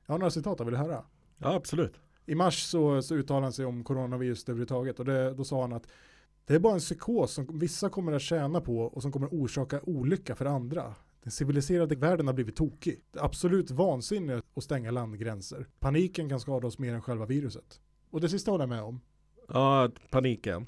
Jag 0.07 0.15
har 0.15 0.19
några 0.19 0.31
citat, 0.31 0.61
vill 0.61 0.71
du 0.71 0.77
höra? 0.77 1.05
ja, 1.39 1.55
absolut. 1.55 2.01
I 2.27 2.35
mars 2.35 2.63
så, 2.63 3.03
så 3.03 3.15
uttalade 3.15 3.47
han 3.47 3.53
sig 3.53 3.65
om 3.65 3.85
coronavirus 3.85 4.45
överhuvudtaget 4.45 4.99
och 4.99 5.05
det, 5.05 5.35
då 5.35 5.45
sa 5.45 5.61
han 5.61 5.73
att 5.73 5.87
det 6.45 6.55
är 6.55 6.59
bara 6.59 6.73
en 6.75 6.79
psykos 6.81 7.33
som 7.33 7.59
vissa 7.59 7.89
kommer 7.89 8.13
att 8.13 8.23
tjäna 8.23 8.61
på 8.61 8.79
och 8.81 9.03
som 9.03 9.13
kommer 9.13 9.29
orsaka 9.29 9.81
olycka 9.83 10.35
för 10.35 10.45
andra. 10.45 10.95
Den 11.23 11.31
civiliserade 11.31 11.95
världen 11.97 12.27
har 12.27 12.35
blivit 12.35 12.57
tokig. 12.57 13.01
Det 13.13 13.19
är 13.19 13.25
absolut 13.25 13.71
vansinne 13.71 14.43
att 14.55 14.65
stänga 14.65 14.91
landgränser. 14.91 15.67
Paniken 15.81 16.29
kan 16.29 16.41
skada 16.41 16.67
oss 16.67 16.79
mer 16.79 16.95
än 16.95 17.03
själva 17.03 17.27
viruset. 17.27 17.81
Och 18.11 18.21
det 18.21 18.29
sista 18.29 18.51
håller 18.51 18.63
jag 18.63 18.69
med 18.69 18.83
om. 18.83 19.01
Ja, 19.49 19.91
paniken. 20.11 20.67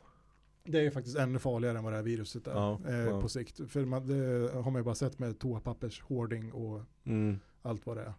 Det 0.65 0.87
är 0.87 0.91
faktiskt 0.91 1.17
ännu 1.19 1.39
farligare 1.39 1.79
än 1.79 1.85
vad 1.85 1.93
det 1.93 1.97
här 1.97 2.03
viruset 2.05 2.47
är 2.47 2.53
Ja, 2.53 2.81
eh, 2.89 2.95
ja. 2.97 3.21
på 3.21 3.29
sikt. 3.29 3.61
För 3.71 3.85
man, 3.85 4.07
det 4.07 4.51
har 4.55 4.71
man 4.71 4.81
ju 4.81 4.85
bara 4.85 4.95
sett 4.95 5.19
med 5.19 5.39
toapappers 5.39 6.01
hoarding 6.03 6.53
och 6.53 6.81
Mm. 7.05 7.39
allt 7.63 7.87
vad 7.87 7.97
det 7.97 8.03
är. 8.03 8.13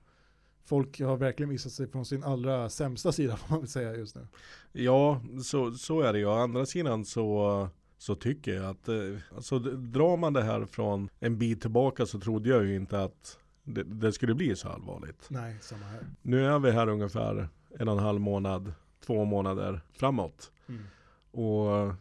Folk 0.65 1.01
har 1.01 1.17
verkligen 1.17 1.49
visat 1.49 1.71
sig 1.71 1.87
från 1.87 2.05
sin 2.05 2.23
allra 2.23 2.69
sämsta 2.69 3.11
sida 3.11 3.37
får 3.37 3.49
man 3.49 3.59
väl 3.59 3.69
säga 3.69 3.95
just 3.95 4.15
nu. 4.15 4.27
Ja, 4.71 5.21
så, 5.43 5.71
så 5.71 6.01
är 6.01 6.13
det 6.13 6.19
ju. 6.19 6.25
Å 6.25 6.33
andra 6.33 6.65
sidan 6.65 7.05
så, 7.05 7.67
så 7.97 8.15
tycker 8.15 8.53
jag 8.53 8.65
att 8.65 8.87
eh, 8.87 8.95
alltså, 9.35 9.59
drar 9.59 10.17
man 10.17 10.33
det 10.33 10.43
här 10.43 10.65
från 10.65 11.09
en 11.19 11.37
bit 11.37 11.61
tillbaka 11.61 12.05
så 12.05 12.19
trodde 12.19 12.49
jag 12.49 12.65
ju 12.65 12.75
inte 12.75 13.03
att 13.03 13.39
det, 13.63 13.83
det 13.83 14.11
skulle 14.11 14.35
bli 14.35 14.55
så 14.55 14.69
allvarligt. 14.69 15.27
Nej, 15.29 15.57
samma 15.61 15.85
här. 15.85 16.05
Nu 16.21 16.45
är 16.45 16.59
vi 16.59 16.71
här 16.71 16.87
ungefär 16.87 17.49
en 17.79 17.87
och 17.87 17.97
en 17.97 18.03
halv 18.03 18.21
månad, 18.21 18.73
två 19.05 19.25
månader 19.25 19.81
framåt. 19.91 20.51
Mm. 20.67 20.83
Och 21.31 21.95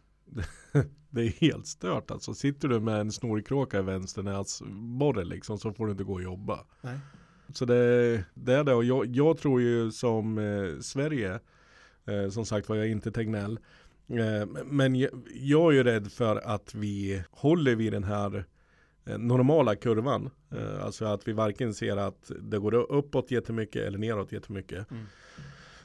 det 1.10 1.22
är 1.22 1.40
helt 1.40 1.66
stört 1.66 2.10
alltså. 2.10 2.34
Sitter 2.34 2.68
du 2.68 2.80
med 2.80 3.00
en 3.00 3.12
snorkråka 3.12 3.78
i 3.78 3.82
vänster 3.82 4.22
näsborre 4.22 5.24
liksom 5.24 5.58
så 5.58 5.72
får 5.72 5.86
du 5.86 5.92
inte 5.92 6.04
gå 6.04 6.12
och 6.12 6.22
jobba. 6.22 6.64
Nej. 6.80 6.98
Så 7.52 7.64
det, 7.64 8.24
det 8.34 8.52
är 8.54 8.64
det 8.64 8.74
och 8.74 8.84
jag, 8.84 9.06
jag 9.06 9.38
tror 9.38 9.60
ju 9.60 9.90
som 9.90 10.38
eh, 10.38 10.80
Sverige, 10.80 11.40
eh, 12.06 12.28
som 12.30 12.46
sagt 12.46 12.68
var 12.68 12.76
jag 12.76 12.86
är 12.86 12.90
inte 12.90 13.12
Tegnell, 13.12 13.58
eh, 14.08 14.64
men 14.64 14.94
jag, 14.94 15.10
jag 15.34 15.72
är 15.72 15.76
ju 15.76 15.82
rädd 15.82 16.12
för 16.12 16.36
att 16.36 16.74
vi 16.74 17.22
håller 17.30 17.74
vid 17.74 17.92
den 17.92 18.04
här 18.04 18.44
eh, 19.06 19.18
normala 19.18 19.76
kurvan. 19.76 20.30
Eh, 20.50 20.84
alltså 20.84 21.04
att 21.04 21.28
vi 21.28 21.32
varken 21.32 21.74
ser 21.74 21.96
att 21.96 22.30
det 22.40 22.58
går 22.58 22.74
uppåt 22.74 23.30
jättemycket 23.30 23.82
eller 23.82 23.98
neråt 23.98 24.32
jättemycket. 24.32 24.90
Mm. 24.90 25.06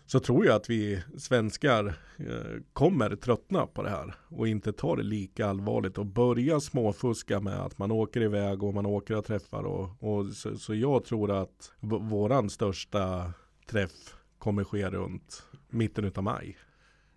Så 0.05 0.19
tror 0.19 0.45
jag 0.45 0.55
att 0.55 0.69
vi 0.69 1.03
svenskar 1.17 1.85
eh, 2.17 2.61
kommer 2.73 3.15
tröttna 3.15 3.67
på 3.67 3.83
det 3.83 3.89
här 3.89 4.15
och 4.27 4.47
inte 4.47 4.73
tar 4.73 4.97
det 4.97 5.03
lika 5.03 5.47
allvarligt 5.47 5.97
och 5.97 6.05
börja 6.05 6.59
småfuska 6.59 7.39
med 7.39 7.59
att 7.59 7.77
man 7.77 7.91
åker 7.91 8.21
iväg 8.21 8.63
och 8.63 8.73
man 8.73 8.85
åker 8.85 9.15
och 9.15 9.25
träffar 9.25 9.63
och, 9.63 10.03
och 10.03 10.25
så, 10.25 10.57
så 10.57 10.75
jag 10.75 11.05
tror 11.05 11.31
att 11.31 11.71
våran 11.79 12.49
största 12.49 13.33
träff 13.69 14.15
kommer 14.37 14.63
ske 14.63 14.89
runt 14.89 15.43
mitten 15.69 16.05
utav 16.05 16.23
maj. 16.23 16.57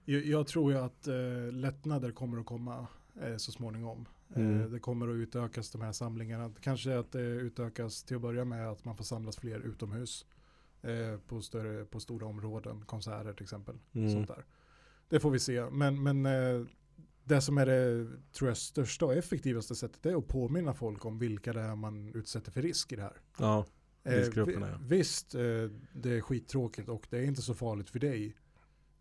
Jag, 0.05 0.27
jag 0.27 0.47
tror 0.47 0.73
ju 0.73 0.79
att 0.79 1.07
eh, 1.07 1.53
lättnader 1.53 2.13
kommer 2.13 2.39
att 2.39 2.47
komma 2.47 2.87
eh, 3.23 3.37
så 3.37 3.53
småningom. 3.53 4.09
Mm. 4.35 4.61
Eh, 4.61 4.67
det 4.67 4.79
kommer 4.79 5.09
att 5.09 5.15
utökas 5.15 5.71
de 5.71 5.81
här 5.81 5.93
samlingarna. 5.93 6.53
Kanske 6.61 6.99
att 6.99 7.13
det 7.13 7.21
utökas 7.21 8.03
till 8.03 8.17
att 8.17 8.23
börja 8.23 8.45
med 8.45 8.69
att 8.69 8.85
man 8.85 8.97
får 8.97 9.05
samlas 9.05 9.37
fler 9.37 9.59
utomhus. 9.59 10.27
Eh, 10.87 11.19
på, 11.19 11.41
större, 11.41 11.85
på 11.85 12.01
stora 12.01 12.27
områden, 12.27 12.85
konserter 12.87 13.33
till 13.33 13.43
exempel. 13.43 13.79
Mm. 13.93 14.13
Sånt 14.13 14.29
där. 14.29 14.45
Det 15.09 15.21
får 15.21 15.31
vi 15.31 15.39
se. 15.39 15.71
Men, 15.71 16.03
men 16.03 16.27
eh, 16.27 16.67
det 17.25 17.41
som 17.41 17.59
är 17.59 17.67
det 17.67 18.07
tror 18.33 18.51
jag, 18.51 18.57
största 18.57 19.07
och 19.07 19.15
effektivaste 19.15 19.75
sättet 19.75 20.07
är 20.07 20.17
att 20.19 20.29
påminna 20.29 20.75
folk 20.75 21.05
om 21.05 21.19
vilka 21.19 21.53
det 21.53 21.61
är 21.61 21.77
man 21.77 22.15
utsätter 22.15 22.53
för 22.53 22.63
risk 22.63 22.93
i 22.93 22.97
det 22.97 23.03
här. 23.03 23.21
Ja, 23.39 23.67
Eh, 24.05 24.13
Riskgrupperna, 24.13 24.67
vi- 24.67 24.73
ja. 24.73 24.79
Visst, 24.83 25.31
det 25.93 26.11
är 26.11 26.21
skittråkigt 26.21 26.89
och 26.89 27.07
det 27.11 27.19
är 27.19 27.23
inte 27.23 27.43
så 27.43 27.55
farligt 27.55 27.91
för 27.91 27.99
dig. 27.99 28.37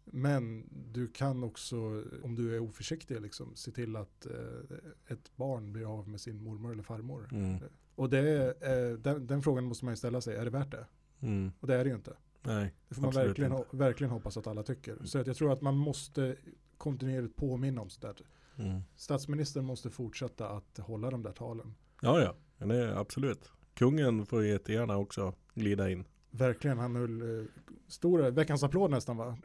Men 0.06 0.70
du 0.94 1.08
kan 1.08 1.44
också, 1.44 2.04
om 2.24 2.36
du 2.36 2.56
är 2.56 2.60
oförsiktig, 2.60 3.22
liksom, 3.22 3.56
se 3.56 3.72
till 3.72 3.96
att 3.96 4.26
eh, 4.26 4.78
ett 5.08 5.32
barn 5.36 5.74
blir 5.74 6.00
av 6.00 6.10
med 6.10 6.22
sin 6.22 6.44
mormor 6.44 6.72
eller 6.72 6.84
farmor. 6.84 7.30
mm. 7.32 7.60
Och 7.96 8.10
det 8.10 8.48
eh, 8.62 8.98
den, 9.00 9.28
den 9.28 9.42
frågan 9.44 9.64
måste 9.64 9.86
man 9.86 9.92
ju 9.92 9.96
ställa 9.98 10.22
sig, 10.22 10.36
är 10.36 10.44
det 10.46 10.52
värt 10.52 10.72
det? 10.72 10.86
Mm. 11.22 11.52
Och 11.60 11.68
det 11.68 11.76
är 11.76 11.84
det 11.84 11.90
ju 11.90 11.96
inte. 11.96 12.14
Nej, 12.42 12.74
Det 12.90 12.96
får 12.96 13.02
man 13.02 13.12
verkligen, 13.12 13.52
ho- 13.52 13.66
verkligen 13.72 14.12
hoppas 14.12 14.38
att 14.38 14.48
alla 14.48 14.64
tycker. 14.64 14.98
Så 15.04 15.20
att 15.20 15.28
jag 15.28 15.36
tror 15.36 15.52
att 15.52 15.62
man 15.62 15.78
måste 15.78 16.36
kontinuerligt 16.78 17.36
påminna 17.36 17.82
om 17.82 17.90
sådär. 17.90 18.16
mm. 18.58 18.82
Statsministern 18.96 19.66
måste 19.66 19.90
fortsätta 19.90 20.50
att 20.50 20.78
hålla 20.78 21.10
de 21.10 21.24
där 21.24 21.32
talen. 21.32 21.76
Ja, 22.02 22.22
ja, 22.22 22.36
men 22.58 22.68
det 22.70 23.00
absolut. 23.00 23.52
Kungen 23.74 24.26
får 24.26 24.46
jättegärna 24.46 24.98
också 24.98 25.34
glida 25.54 25.90
in. 25.90 26.06
Verkligen, 26.32 26.78
han 26.78 26.96
höll 26.96 27.40
eh, 27.40 27.46
stora, 27.88 28.30
veckans 28.30 28.64
applåd 28.64 28.92
nästan 28.92 29.18
va? 29.18 29.38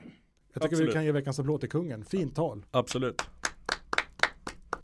Jag 0.52 0.62
tycker 0.62 0.68
vi 0.68 0.82
Absolut. 0.82 0.92
kan 0.94 1.04
ge 1.04 1.12
veckans 1.12 1.38
applåd 1.38 1.60
till 1.60 1.68
kungen. 1.70 2.04
Fint 2.04 2.34
tal. 2.36 2.64
Absolut. 2.70 3.22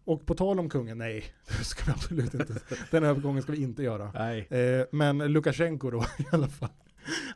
Och 0.07 0.27
på 0.27 0.35
tal 0.35 0.59
om 0.59 0.69
kungen, 0.69 0.99
nej, 0.99 1.25
det 1.59 1.65
ska 1.65 1.85
vi 1.85 1.93
absolut 1.93 2.35
inte. 2.35 2.61
Den 2.91 3.05
övergången 3.05 3.43
ska 3.43 3.53
vi 3.53 3.63
inte 3.63 3.83
göra. 3.83 4.13
Nej. 4.15 4.47
Eh, 4.51 4.87
men 4.93 5.19
Lukasjenko 5.19 5.91
då 5.91 6.03
i 6.19 6.27
alla 6.33 6.49
fall. 6.49 6.69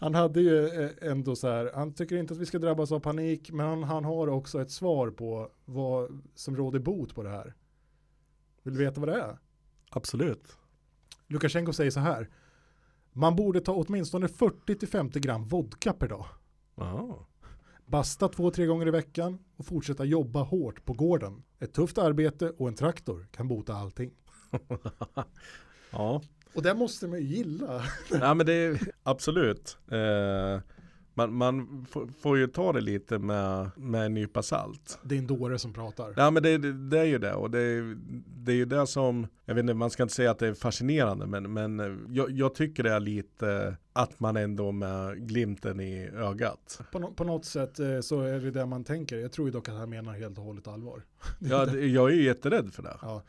Han 0.00 0.14
hade 0.14 0.40
ju 0.40 0.66
eh, 0.66 0.90
ändå 1.10 1.36
så 1.36 1.48
här, 1.48 1.70
han 1.74 1.94
tycker 1.94 2.16
inte 2.16 2.34
att 2.34 2.40
vi 2.40 2.46
ska 2.46 2.58
drabbas 2.58 2.92
av 2.92 3.00
panik, 3.00 3.50
men 3.52 3.66
han, 3.66 3.82
han 3.82 4.04
har 4.04 4.26
också 4.28 4.62
ett 4.62 4.70
svar 4.70 5.10
på 5.10 5.50
vad 5.64 6.22
som 6.34 6.56
råder 6.56 6.78
bot 6.78 7.14
på 7.14 7.22
det 7.22 7.30
här. 7.30 7.54
Vill 8.62 8.74
du 8.74 8.84
veta 8.84 9.00
vad 9.00 9.08
det 9.08 9.20
är? 9.20 9.38
Absolut. 9.90 10.56
Lukasjenko 11.26 11.72
säger 11.72 11.90
så 11.90 12.00
här, 12.00 12.28
man 13.12 13.36
borde 13.36 13.60
ta 13.60 13.72
åtminstone 13.72 14.26
40-50 14.26 15.18
gram 15.18 15.44
vodka 15.44 15.92
per 15.92 16.08
dag. 16.08 16.26
Ja. 16.74 17.26
Basta 17.90 18.28
två, 18.28 18.50
tre 18.50 18.66
gånger 18.66 18.88
i 18.88 18.90
veckan 18.90 19.38
och 19.56 19.66
fortsätta 19.66 20.04
jobba 20.04 20.42
hårt 20.42 20.84
på 20.84 20.92
gården. 20.92 21.42
Ett 21.58 21.72
tufft 21.72 21.98
arbete 21.98 22.50
och 22.50 22.68
en 22.68 22.74
traktor 22.74 23.28
kan 23.30 23.48
bota 23.48 23.74
allting. 23.74 24.10
ja. 25.90 26.22
Och 26.54 26.62
det 26.62 26.74
måste 26.74 27.08
man 27.08 27.18
ju 27.18 27.24
gilla. 27.24 27.82
ja 28.10 28.34
men 28.34 28.46
det 28.46 28.52
är 28.52 28.80
absolut. 29.02 29.78
Eh, 29.90 30.60
man 31.14 31.34
man 31.34 31.86
får, 32.22 32.38
ju 32.38 32.46
ta 32.46 32.72
det 32.72 32.80
lite 32.80 33.18
med, 33.18 33.70
med 33.76 34.06
en 34.06 34.14
nypa 34.14 34.42
salt. 34.42 34.98
Det 35.02 35.14
är 35.14 35.18
en 35.18 35.26
dåre 35.26 35.58
som 35.58 35.72
pratar. 35.72 36.14
Ja 36.16 36.30
men 36.30 36.42
det, 36.42 36.58
det, 36.72 36.98
är 36.98 37.04
ju 37.04 37.18
det 37.18 37.34
och 37.34 37.50
det, 37.50 37.94
det 38.26 38.52
är 38.52 38.56
ju 38.56 38.64
det 38.64 38.86
som, 38.86 39.26
jag 39.44 39.54
vet 39.54 39.62
inte, 39.62 39.74
man 39.74 39.90
ska 39.90 40.02
inte 40.02 40.14
säga 40.14 40.30
att 40.30 40.38
det 40.38 40.46
är 40.48 40.54
fascinerande 40.54 41.26
men, 41.26 41.52
men 41.52 41.80
eh, 41.80 41.96
jag, 42.08 42.30
jag 42.30 42.54
tycker 42.54 42.82
det 42.82 42.92
är 42.92 43.00
lite 43.00 43.76
att 43.92 44.20
man 44.20 44.36
ändå 44.36 44.72
med 44.72 45.28
glimten 45.28 45.80
i 45.80 46.08
ögat. 46.08 46.80
På, 46.92 46.98
nå- 46.98 47.12
på 47.12 47.24
något 47.24 47.44
sätt 47.44 47.78
eh, 47.80 48.00
så 48.00 48.20
är 48.20 48.40
det 48.40 48.50
det 48.50 48.66
man 48.66 48.84
tänker. 48.84 49.16
Jag 49.18 49.32
tror 49.32 49.48
ju 49.48 49.52
dock 49.52 49.68
att 49.68 49.74
han 49.74 49.90
menar 49.90 50.12
helt 50.12 50.38
och 50.38 50.44
hållet 50.44 50.68
allvar. 50.68 51.02
Ja, 51.38 51.76
jag 51.76 52.10
är 52.10 52.14
ju 52.14 52.22
jätterädd 52.22 52.74
för 52.74 52.82
det. 52.82 52.96
Ja. 53.02 53.22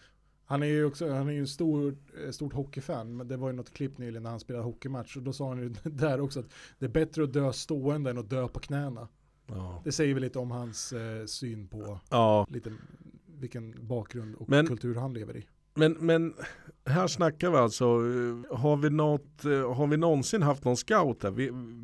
Han 0.51 0.63
är 0.63 0.67
ju 0.67 0.85
också, 0.85 1.09
han 1.13 1.27
är 1.27 1.31
ju 1.31 1.39
en 1.39 1.47
stor, 1.47 1.95
eh, 2.25 2.31
stort 2.31 2.53
hockeyfan, 2.53 3.17
men 3.17 3.27
det 3.27 3.37
var 3.37 3.49
ju 3.49 3.55
något 3.55 3.73
klipp 3.73 3.97
nyligen 3.97 4.23
när 4.23 4.29
han 4.29 4.39
spelade 4.39 4.65
hockeymatch 4.65 5.17
och 5.17 5.23
då 5.23 5.33
sa 5.33 5.47
han 5.49 5.57
ju 5.59 5.69
där 5.83 6.21
också 6.21 6.39
att 6.39 6.45
det 6.79 6.85
är 6.85 6.89
bättre 6.89 7.23
att 7.23 7.33
dö 7.33 7.53
stående 7.53 8.09
än 8.09 8.17
att 8.17 8.29
dö 8.29 8.47
på 8.47 8.59
knäna. 8.59 9.07
Ja, 9.47 9.81
Det 9.85 9.91
säger 9.91 10.13
väl 10.13 10.23
lite 10.23 10.39
om 10.39 10.51
hans 10.51 10.93
eh, 10.93 11.25
syn 11.25 11.67
på 11.67 11.99
ja 12.09 12.47
lite 12.49 12.73
vilken 13.39 13.87
bakgrund 13.87 14.35
och 14.35 14.49
Men- 14.49 14.67
kultur 14.67 14.95
han 14.95 15.13
lever 15.13 15.37
i. 15.37 15.45
men, 15.73 15.91
men 15.99 16.33
här 16.85 17.07
snackar 17.07 17.51
vi 17.51 17.57
alltså, 17.57 17.85
har 18.55 18.77
vi, 18.77 18.89
något, 18.89 19.43
har 19.75 19.87
vi 19.87 19.97
någonsin 19.97 20.41
haft 20.41 20.63
någon 20.65 20.77
scout 20.77 21.19
där? 21.21 21.31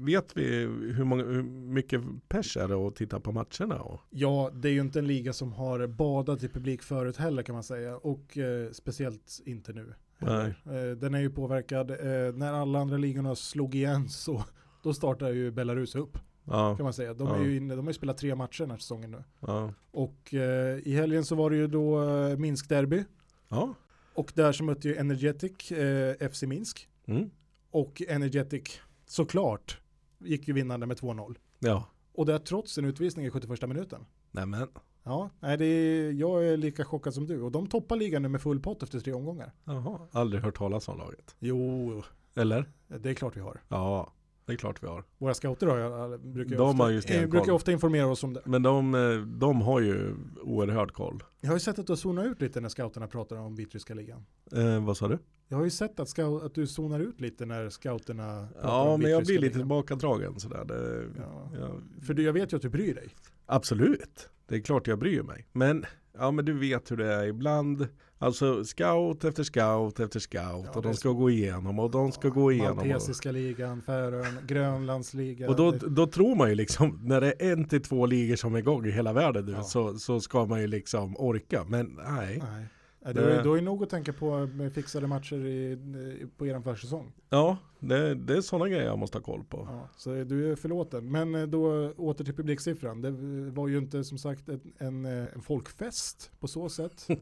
Vet 0.05 0.37
vi 0.37 0.45
hur, 0.93 1.03
många, 1.03 1.23
hur 1.23 1.43
mycket 1.43 2.01
pers 2.29 2.57
är 2.57 2.67
det 2.67 2.75
att 2.75 2.95
titta 2.95 3.19
på 3.19 3.31
matcherna? 3.31 3.81
Ja, 4.09 4.51
det 4.53 4.69
är 4.69 4.73
ju 4.73 4.81
inte 4.81 4.99
en 4.99 5.07
liga 5.07 5.33
som 5.33 5.53
har 5.53 5.87
badat 5.87 6.43
i 6.43 6.49
publik 6.49 6.81
förut 6.81 7.17
heller 7.17 7.43
kan 7.43 7.53
man 7.53 7.63
säga 7.63 7.97
och 7.97 8.37
eh, 8.37 8.71
speciellt 8.71 9.39
inte 9.45 9.73
nu. 9.73 9.93
Nej. 10.19 10.53
Eh, 10.65 10.97
den 10.97 11.13
är 11.13 11.19
ju 11.19 11.29
påverkad, 11.29 11.91
eh, 11.91 12.33
när 12.35 12.53
alla 12.53 12.79
andra 12.79 12.97
ligorna 12.97 13.35
slog 13.35 13.75
igen 13.75 14.09
så 14.09 14.43
då 14.83 14.93
startar 14.93 15.29
ju 15.29 15.51
Belarus 15.51 15.95
upp 15.95 16.17
Ja, 16.49 16.75
kan 16.75 16.83
man 16.83 16.93
säga. 16.93 17.13
De, 17.13 17.27
Ja. 17.27 17.35
är 17.35 17.43
ju 17.43 17.57
inne, 17.57 17.75
de 17.75 17.85
har 17.85 17.89
ju 17.89 17.93
spelat 17.93 18.17
tre 18.17 18.35
matcher 18.35 18.61
den 18.63 18.71
här 18.71 18.77
säsongen 18.77 19.11
nu. 19.11 19.23
ja, 19.39 19.73
Och 19.91 20.33
eh, 20.33 20.77
i 20.87 20.93
helgen 20.95 21.25
så 21.25 21.35
var 21.35 21.49
det 21.49 21.55
ju 21.55 21.67
då 21.67 22.03
eh, 22.09 22.37
Minsk 22.37 22.69
Derby 22.69 23.03
ja. 23.49 23.73
och 24.13 24.31
där 24.35 24.51
så 24.51 24.63
mötte 24.63 24.87
ju 24.87 24.95
Energetic 24.95 25.71
eh, 25.71 26.29
FC 26.29 26.43
Minsk 26.43 26.89
Mm. 27.05 27.29
och 27.71 28.01
Energetic 28.07 28.79
såklart 29.05 29.79
gick 30.19 30.47
ju 30.47 30.53
vinnande 30.53 30.85
med 30.85 30.97
2-0. 30.97 31.35
ja. 31.59 31.83
Och 32.13 32.25
det 32.25 32.39
trots 32.39 32.77
en 32.77 32.85
utvisning 32.85 33.25
i 33.25 33.29
71 33.29 33.61
minuten. 33.69 34.05
Nämen, 34.31 34.67
Ja, 35.03 35.29
nej, 35.39 35.57
det 35.57 35.65
är, 35.65 36.11
jag 36.11 36.47
är 36.47 36.57
lika 36.57 36.85
chockad 36.85 37.13
som 37.13 37.27
du. 37.27 37.41
Och 37.41 37.51
de 37.51 37.67
toppar 37.67 37.95
ligan 37.95 38.21
nu 38.21 38.27
med 38.29 38.41
full 38.41 38.59
pott 38.59 38.83
efter 38.83 38.99
tre 38.99 39.13
omgångar. 39.13 39.51
jaha, 39.65 39.99
aldrig 40.11 40.43
hört 40.43 40.57
talas 40.57 40.87
om 40.87 40.97
laget. 40.97 41.35
Jo, 41.39 42.03
Eller? 42.35 42.71
det 42.87 43.09
är 43.09 43.13
klart 43.13 43.35
vi 43.37 43.41
har. 43.41 43.61
Ja, 43.69 44.13
det 44.47 44.53
är 44.53 44.57
klart 44.57 44.83
vi 44.83 44.87
har. 44.87 45.03
Våra 45.17 45.33
scouter 45.33 45.67
har 45.67 45.77
ju, 45.77 46.17
brukar, 46.17 46.55
De 46.57 46.69
ofta, 46.69 46.83
har 46.83 46.89
ju 46.89 46.97
eh, 47.07 47.29
brukar 47.29 47.51
ofta 47.51 47.71
informera 47.71 48.07
oss 48.07 48.23
om 48.23 48.33
det. 48.33 48.41
Men 48.45 48.63
de, 48.63 48.95
eh, 48.95 49.17
de 49.21 49.61
har 49.61 49.79
ju 49.81 50.15
oerhörd 50.43 50.91
koll. 50.93 51.23
Jag 51.41 51.49
har 51.49 51.55
ju 51.55 51.59
sett 51.59 51.79
att 51.79 51.87
du 51.87 51.91
har 51.91 51.97
zonat 51.97 52.25
ut 52.25 52.41
lite 52.41 52.61
när 52.61 52.69
scouterna 52.69 53.07
pratar 53.07 53.35
om 53.35 53.55
vitryska 53.55 53.93
ligan. 53.93 54.25
Eh, 54.51 54.85
vad 54.85 54.97
sa 54.97 55.07
du? 55.07 55.17
Jag 55.47 55.57
har 55.57 55.63
ju 55.63 55.69
sett 55.69 55.99
att, 55.99 56.09
scout, 56.09 56.43
att 56.43 56.55
du 56.55 56.67
zonar 56.67 56.99
ut 56.99 57.21
lite 57.21 57.45
när 57.45 57.69
scouterna 57.69 58.47
pratar 58.53 58.69
Ja, 58.69 58.81
om 58.89 59.01
men 59.01 59.11
jag 59.11 59.23
blir 59.25 59.39
lite 59.39 59.57
tillbakadragen 59.57 60.39
sådär. 60.39 60.65
Det, 60.65 61.03
Ja. 61.17 61.51
ja, 61.59 61.69
För 62.05 62.13
du, 62.13 62.23
jag 62.23 62.33
vet 62.33 62.53
ju 62.53 62.55
att 62.55 62.61
du 62.61 62.69
bryr 62.69 62.95
dig. 62.95 63.09
absolut, 63.45 64.29
det 64.47 64.55
är 64.55 64.59
klart 64.59 64.87
jag 64.87 64.99
bryr 64.99 65.21
mig. 65.23 65.47
Men, 65.53 65.85
ja 66.17 66.31
men 66.31 66.45
du 66.45 66.53
vet 66.53 66.91
hur 66.91 66.97
det 66.97 67.13
är 67.13 67.25
ibland. 67.27 67.87
Alltså 68.19 68.63
scout 68.65 69.23
efter 69.23 69.43
scout 69.43 69.99
efter 69.99 70.19
scout 70.19 70.65
Ja, 70.65 70.71
och 70.75 70.81
de 70.81 70.93
ska 70.93 71.09
gå 71.09 71.29
igenom 71.29 71.79
och 71.79 71.91
de 71.91 72.11
ska 72.11 72.29
gå 72.29 72.51
igenom. 72.51 72.75
Maltesiska 72.77 73.31
ligan, 73.31 73.81
Färöarna, 73.81 74.41
Grönlandsligan. 74.47 75.49
och 75.49 75.55
då, 75.55 75.71
då 75.71 76.07
tror 76.07 76.35
man 76.35 76.49
ju 76.49 76.55
liksom, 76.55 76.99
när 77.03 77.21
det 77.21 77.33
är 77.39 77.51
en 77.51 77.67
till 77.67 77.81
två 77.81 78.05
ligor 78.05 78.35
som 78.35 78.55
är 78.55 78.59
igång 78.59 78.85
i 78.85 78.91
hela 78.91 79.13
världen 79.13 79.47
Ja. 79.47 79.63
så, 79.63 79.99
så 79.99 80.19
ska 80.19 80.45
man 80.45 80.61
ju 80.61 80.67
liksom 80.67 81.17
orka. 81.17 81.63
Men 81.67 81.99
nej. 82.17 82.43
Nej. 82.53 82.65
Det- 83.13 83.43
du 83.43 83.49
har 83.49 83.55
ju 83.55 83.61
nog 83.61 83.83
att 83.83 83.89
tänka 83.89 84.13
på 84.13 84.45
med 84.47 84.73
fixade 84.73 85.07
matcher 85.07 85.45
i, 85.45 86.27
på 86.37 86.47
er 86.47 86.61
försäsong. 86.61 87.11
Ja, 87.29 87.57
det, 87.79 88.15
det 88.15 88.37
är 88.37 88.41
sådana 88.41 88.69
grejer 88.69 88.85
jag 88.85 88.99
måste 88.99 89.17
ha 89.17 89.23
koll 89.23 89.43
på. 89.43 89.67
Ja, 89.71 89.89
så 89.97 90.09
du 90.23 90.51
är 90.51 90.55
förlåten. 90.55 91.11
Men 91.11 91.35
eh, 91.35 91.43
då 91.47 91.91
åter 91.91 92.23
till 92.25 92.35
publiksiffran. 92.35 93.01
Det 93.01 93.11
var 93.51 93.67
ju 93.67 93.77
inte 93.77 94.03
som 94.03 94.17
sagt 94.17 94.49
en, 94.49 94.61
en, 94.77 95.05
eh, 95.05 95.27
en 95.33 95.41
folkfest 95.41 96.31
på 96.39 96.47
så 96.47 96.69
sätt. 96.69 97.05
eh, 97.09 97.17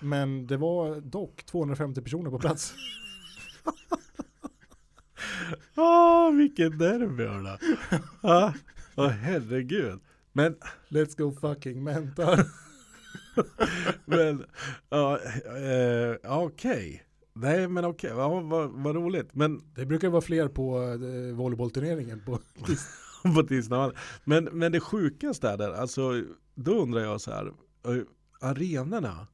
men 0.00 0.46
det 0.46 0.56
var 0.56 1.00
dock 1.00 1.42
250 1.46 2.02
personer 2.02 2.30
på 2.30 2.38
plats. 2.38 2.74
Ah, 5.74 6.30
vilken 6.30 6.78
derby 6.78 7.24
hörda. 7.24 7.58
ah, 8.20 8.52
Åh 8.96 9.08
herregud. 9.08 10.00
Men, 10.32 10.56
Let's 10.88 11.18
go 11.18 11.32
fucking 11.40 11.84
mental. 11.84 12.38
Men, 14.04 14.44
ja, 14.88 15.18
eh, 15.56 16.42
okej. 16.42 17.02
Nej 17.32 17.68
men 17.68 17.84
okej, 17.84 18.10
ja, 18.10 18.40
vad, 18.40 18.70
vad 18.70 18.94
roligt. 18.94 19.34
Men 19.34 19.60
Det 19.74 19.86
brukar 19.86 20.08
vara 20.08 20.20
fler 20.20 20.48
på 20.48 20.82
eh, 20.82 21.34
volleybollturneringen. 21.36 22.22
På, 22.26 22.38
på 23.34 23.42
tisdagen. 23.42 23.92
Men, 24.24 24.44
men 24.44 24.72
det 24.72 24.80
sjukaste 24.80 25.48
är 25.48 25.56
där, 25.56 25.72
alltså 25.72 26.22
då 26.54 26.72
undrar 26.72 27.00
jag 27.00 27.20
så 27.20 27.30
här, 27.30 27.46
eh, 27.86 28.02
arenorna. 28.40 29.26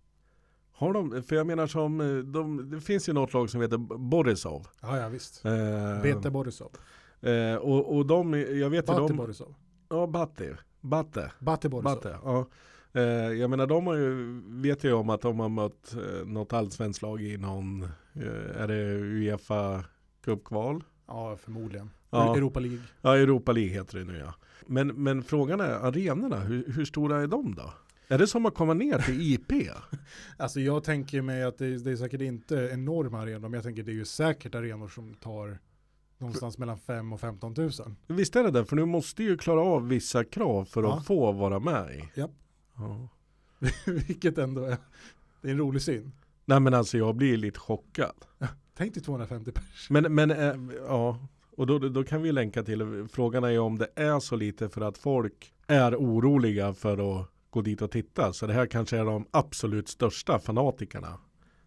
Har 0.72 0.92
de, 0.92 1.22
för 1.22 1.36
jag 1.36 1.46
menar 1.46 1.66
som, 1.66 2.00
eh, 2.00 2.16
de, 2.16 2.70
det 2.70 2.80
finns 2.80 3.08
ju 3.08 3.12
något 3.12 3.32
lag 3.34 3.50
som 3.50 3.60
heter 3.60 3.78
Borisov. 3.98 4.66
ja, 4.82 4.98
ja 4.98 5.08
visst. 5.08 5.44
Eh, 5.44 6.02
Bete 6.02 6.30
Borisov. 6.30 6.70
eh, 7.20 7.54
och, 7.54 7.96
och 7.96 8.06
de, 8.06 8.34
jag 8.34 8.70
vet 8.70 8.88
ju 8.88 8.94
de, 8.94 9.16
Borisov. 9.16 9.54
ja 9.88 10.06
Batti, 10.06 10.50
Batte. 10.80 11.32
Bate 11.38 11.68
Borisov. 11.68 11.94
Batte, 11.94 12.18
ja. 12.24 12.46
Eh, 12.96 13.02
jag 13.32 13.50
menar 13.50 13.66
de 13.66 13.86
har 13.86 13.94
ju, 13.94 14.40
vet 14.46 14.84
jag 14.84 15.00
om 15.00 15.10
att 15.10 15.20
de 15.20 15.40
har 15.40 15.48
mött 15.48 15.94
eh, 15.94 16.26
något 16.26 16.52
allsvenskt 16.52 17.02
lag 17.02 17.22
i 17.22 17.36
någon, 17.36 17.82
eh, 18.14 18.60
är 18.62 18.68
det 18.68 18.74
Uefa 19.00 19.84
cupkval? 20.24 20.84
Ja, 21.06 21.36
förmodligen. 21.36 21.90
Ja. 22.10 22.36
Europa 22.36 22.60
League. 22.60 22.78
Ja, 23.02 23.16
Europa 23.16 23.52
League 23.52 23.72
heter 23.72 23.98
det 23.98 24.04
nu 24.04 24.18
ja. 24.18 24.34
Men, 24.66 24.88
men 24.88 25.22
frågan 25.22 25.60
är, 25.60 25.70
arenorna, 25.70 26.40
hur, 26.40 26.72
hur 26.72 26.84
stora 26.84 27.22
är 27.22 27.26
de 27.26 27.54
då? 27.54 27.72
Är 28.08 28.18
det 28.18 28.26
som 28.26 28.46
att 28.46 28.54
komma 28.54 28.74
ner 28.74 28.98
till 28.98 29.32
IP? 29.32 29.52
Alltså 30.36 30.60
jag 30.60 30.84
tänker 30.84 31.22
mig 31.22 31.42
att 31.44 31.58
det, 31.58 31.78
det 31.78 31.90
är 31.90 31.96
säkert 31.96 32.20
inte 32.20 32.70
enorma 32.72 33.20
arenor, 33.20 33.40
men 33.40 33.52
jag 33.52 33.62
tänker 33.62 33.82
det 33.82 33.90
är 33.92 33.94
ju 33.94 34.04
säkert 34.04 34.54
arenor 34.54 34.88
som 34.88 35.14
tar 35.14 35.58
någonstans 36.18 36.58
mellan 36.58 36.78
5 36.78 37.12
och 37.12 37.20
15 37.20 37.54
000. 37.56 37.70
Visst 38.06 38.36
är 38.36 38.42
det 38.44 38.50
det? 38.50 38.64
För 38.64 38.76
nu 38.76 38.84
måste 38.84 39.22
ju 39.22 39.36
klara 39.38 39.60
av 39.60 39.88
vissa 39.88 40.24
krav 40.24 40.64
för 40.64 40.82
att 40.82 40.88
Ja. 40.96 41.02
få 41.06 41.32
vara 41.32 41.58
med 41.58 41.90
i. 41.94 42.20
Japp. 42.20 42.30
Ja. 42.78 43.08
Vilket 44.06 44.38
ändå 44.38 44.64
är, 44.64 44.76
det 45.42 45.48
är 45.48 45.52
en 45.52 45.58
rolig 45.58 45.82
syn. 45.82 46.12
Nej 46.44 46.60
men 46.60 46.74
alltså 46.74 46.98
jag 46.98 47.14
blir 47.14 47.36
lite 47.36 47.58
chockad. 47.58 48.14
Tänk 48.76 48.94
dig 48.94 49.02
250 49.02 49.52
pers. 49.52 49.90
Men, 49.90 50.14
men 50.14 50.30
eh, 50.30 50.54
ja, 50.86 51.18
och 51.56 51.66
då, 51.66 51.78
då 51.78 52.04
kan 52.04 52.22
vi 52.22 52.32
länka 52.32 52.62
till, 52.62 53.06
frågan 53.12 53.44
är 53.44 53.48
ju 53.48 53.58
om 53.58 53.78
det 53.78 53.88
är 53.94 54.20
så 54.20 54.36
lite 54.36 54.68
för 54.68 54.80
att 54.80 54.98
folk 54.98 55.54
är 55.66 55.96
oroliga 55.96 56.74
för 56.74 57.20
att 57.20 57.28
gå 57.50 57.62
dit 57.62 57.82
och 57.82 57.90
titta. 57.90 58.32
Så 58.32 58.46
det 58.46 58.52
här 58.52 58.66
kanske 58.66 58.98
är 58.98 59.04
de 59.04 59.26
absolut 59.30 59.88
största 59.88 60.38
fanatikerna 60.38 61.18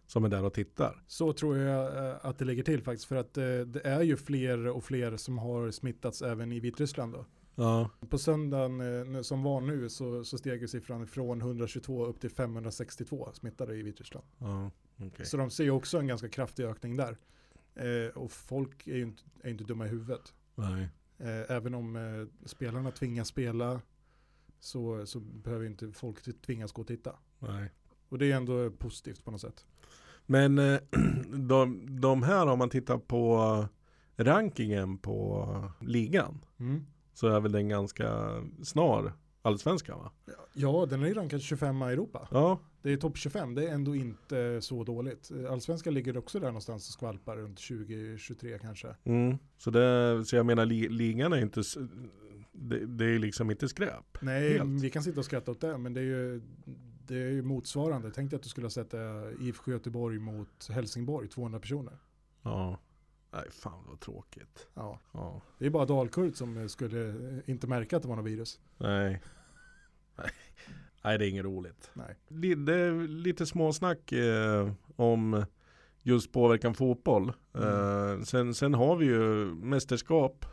som 0.06 0.24
är 0.24 0.28
där 0.28 0.44
och 0.44 0.54
tittar. 0.54 1.02
Så 1.06 1.32
tror 1.32 1.56
jag 1.56 2.08
eh, 2.08 2.16
att 2.22 2.38
det 2.38 2.44
ligger 2.44 2.62
till 2.62 2.82
faktiskt. 2.82 3.08
För 3.08 3.16
att 3.16 3.36
eh, 3.36 3.44
det 3.44 3.80
är 3.84 4.02
ju 4.02 4.16
fler 4.16 4.66
och 4.66 4.84
fler 4.84 5.16
som 5.16 5.38
har 5.38 5.70
smittats 5.70 6.22
även 6.22 6.52
i 6.52 6.60
Vitryssland. 6.60 7.12
Då. 7.12 7.26
Ja, 7.60 7.90
På 8.08 8.18
söndagen 8.18 9.14
eh, 9.14 9.22
som 9.22 9.42
var 9.42 9.60
nu 9.60 9.88
så, 9.88 10.24
så 10.24 10.38
steg 10.38 10.60
ju 10.60 10.68
siffran 10.68 11.06
från 11.06 11.40
122 11.40 12.06
upp 12.06 12.20
till 12.20 12.30
562 12.30 13.28
smittade 13.32 13.76
i 13.76 13.82
Vitryssland. 13.82 14.26
ja, 14.38 14.70
okej. 14.96 15.26
Så 15.26 15.36
de 15.36 15.50
ser 15.50 15.64
ju 15.64 15.70
också 15.70 15.98
en 15.98 16.06
ganska 16.06 16.28
kraftig 16.28 16.64
ökning 16.64 16.96
där. 16.96 17.16
Eh, 17.74 18.16
och 18.16 18.32
folk 18.32 18.86
är 18.86 18.96
ju 18.96 19.02
inte, 19.02 19.22
är 19.42 19.50
inte 19.50 19.64
dumma 19.64 19.86
i 19.86 19.88
huvudet. 19.88 20.34
Eh, 21.18 21.56
även 21.56 21.74
om 21.74 21.96
eh, 21.96 22.46
spelarna 22.48 22.90
tvingas 22.90 23.28
spela 23.28 23.80
så, 24.60 25.06
så 25.06 25.20
behöver 25.20 25.66
inte 25.66 25.92
folk 25.92 26.42
tvingas 26.42 26.72
gå 26.72 26.82
och 26.82 26.88
titta. 26.88 27.16
Nej. 27.38 27.70
Och 28.08 28.18
det 28.18 28.32
är 28.32 28.36
ändå 28.36 28.70
positivt 28.70 29.24
på 29.24 29.30
något 29.30 29.40
sätt. 29.40 29.66
Men 30.26 30.58
eh, 30.58 30.80
de, 31.48 31.86
de 32.00 32.22
här 32.22 32.46
om 32.46 32.58
man 32.58 32.70
tittar 32.70 32.98
på 32.98 33.68
rankingen 34.16 34.98
på 34.98 35.72
ligan 35.80 36.44
Mm. 36.58 36.86
Så 37.12 37.26
är 37.28 37.40
väl 37.40 37.52
den 37.52 37.68
ganska 37.68 38.30
snar 38.62 39.12
allsvenskan 39.42 39.98
va? 39.98 40.12
Ja, 40.54 40.86
den 40.90 41.02
är 41.02 41.06
ju 41.06 41.14
rankad 41.14 41.40
25 41.42 41.82
i 41.82 41.84
Europa. 41.84 42.28
Ja, 42.30 42.60
Det 42.82 42.92
är 42.92 42.96
topp 42.96 43.16
25, 43.16 43.54
det 43.54 43.68
är 43.68 43.74
ändå 43.74 43.96
inte 43.96 44.60
så 44.62 44.84
dåligt. 44.84 45.30
Eh, 45.30 45.52
Allsvenskan 45.52 45.94
ligger 45.94 46.16
också 46.18 46.40
där 46.40 46.46
någonstans 46.46 46.88
och 46.88 46.92
skvalpar 46.92 47.36
runt 47.36 47.58
20-23 47.58 48.58
kanske. 48.58 48.96
mm. 49.04 49.38
så, 49.58 49.70
det, 49.70 50.24
så 50.24 50.36
jag 50.36 50.46
menar 50.46 50.66
li, 50.66 50.88
ligan 50.88 51.32
är 51.32 51.42
inte 51.42 51.62
det, 52.52 52.86
det 52.86 53.04
är 53.04 53.18
liksom 53.18 53.50
inte 53.50 53.68
skräp. 53.68 54.18
Nej, 54.20 54.52
Helt. 54.52 54.82
vi 54.82 54.90
kan 54.90 55.02
sitta 55.02 55.18
och 55.20 55.24
skratta 55.24 55.50
åt 55.50 55.60
det, 55.60 55.78
men 55.78 55.94
det 55.94 56.00
är 56.00 56.04
ju, 56.04 56.42
det 57.06 57.14
är 57.16 57.30
ju 57.30 57.42
motsvarande. 57.42 58.10
Tänk 58.14 58.30
dig 58.30 58.36
att 58.36 58.42
du 58.42 58.48
skulle 58.48 58.64
ha 58.64 58.70
sett 58.70 58.90
det 58.90 59.34
IFK 59.40 59.70
Göteborg 59.70 60.18
mot 60.18 60.68
Helsingborg, 60.68 61.28
200 61.28 61.60
personer. 61.60 61.98
Ja. 62.42 62.78
Nej 63.32 63.50
fan 63.50 63.84
vad 63.88 64.00
tråkigt. 64.00 64.68
Ja. 64.74 64.98
Ja. 65.12 65.40
Det 65.58 65.66
är 65.66 65.70
bara 65.70 65.86
Dalkurd 65.86 66.36
som 66.36 66.68
skulle 66.68 67.08
eh, 67.08 67.50
inte 67.50 67.66
märka 67.66 67.96
att 67.96 68.02
det 68.02 68.08
var 68.08 68.16
något 68.16 68.26
virus. 68.26 68.60
Nej. 68.76 69.22
Nej. 70.16 70.30
Nej 71.04 71.18
det 71.18 71.26
är 71.26 71.28
inget 71.28 71.44
roligt. 71.44 71.90
Nej. 71.94 72.16
Det 72.28 72.72
är 72.72 73.08
lite 73.08 73.46
småsnack 73.46 74.12
eh, 74.12 74.72
om 74.96 75.44
just 76.02 76.32
påverkan 76.32 76.74
fotboll. 76.74 77.32
Mm. 77.54 78.18
Eh, 78.18 78.22
sen, 78.24 78.54
sen 78.54 78.74
har 78.74 78.96
vi 78.96 79.06
ju 79.06 79.44
mästerskap 79.54 80.44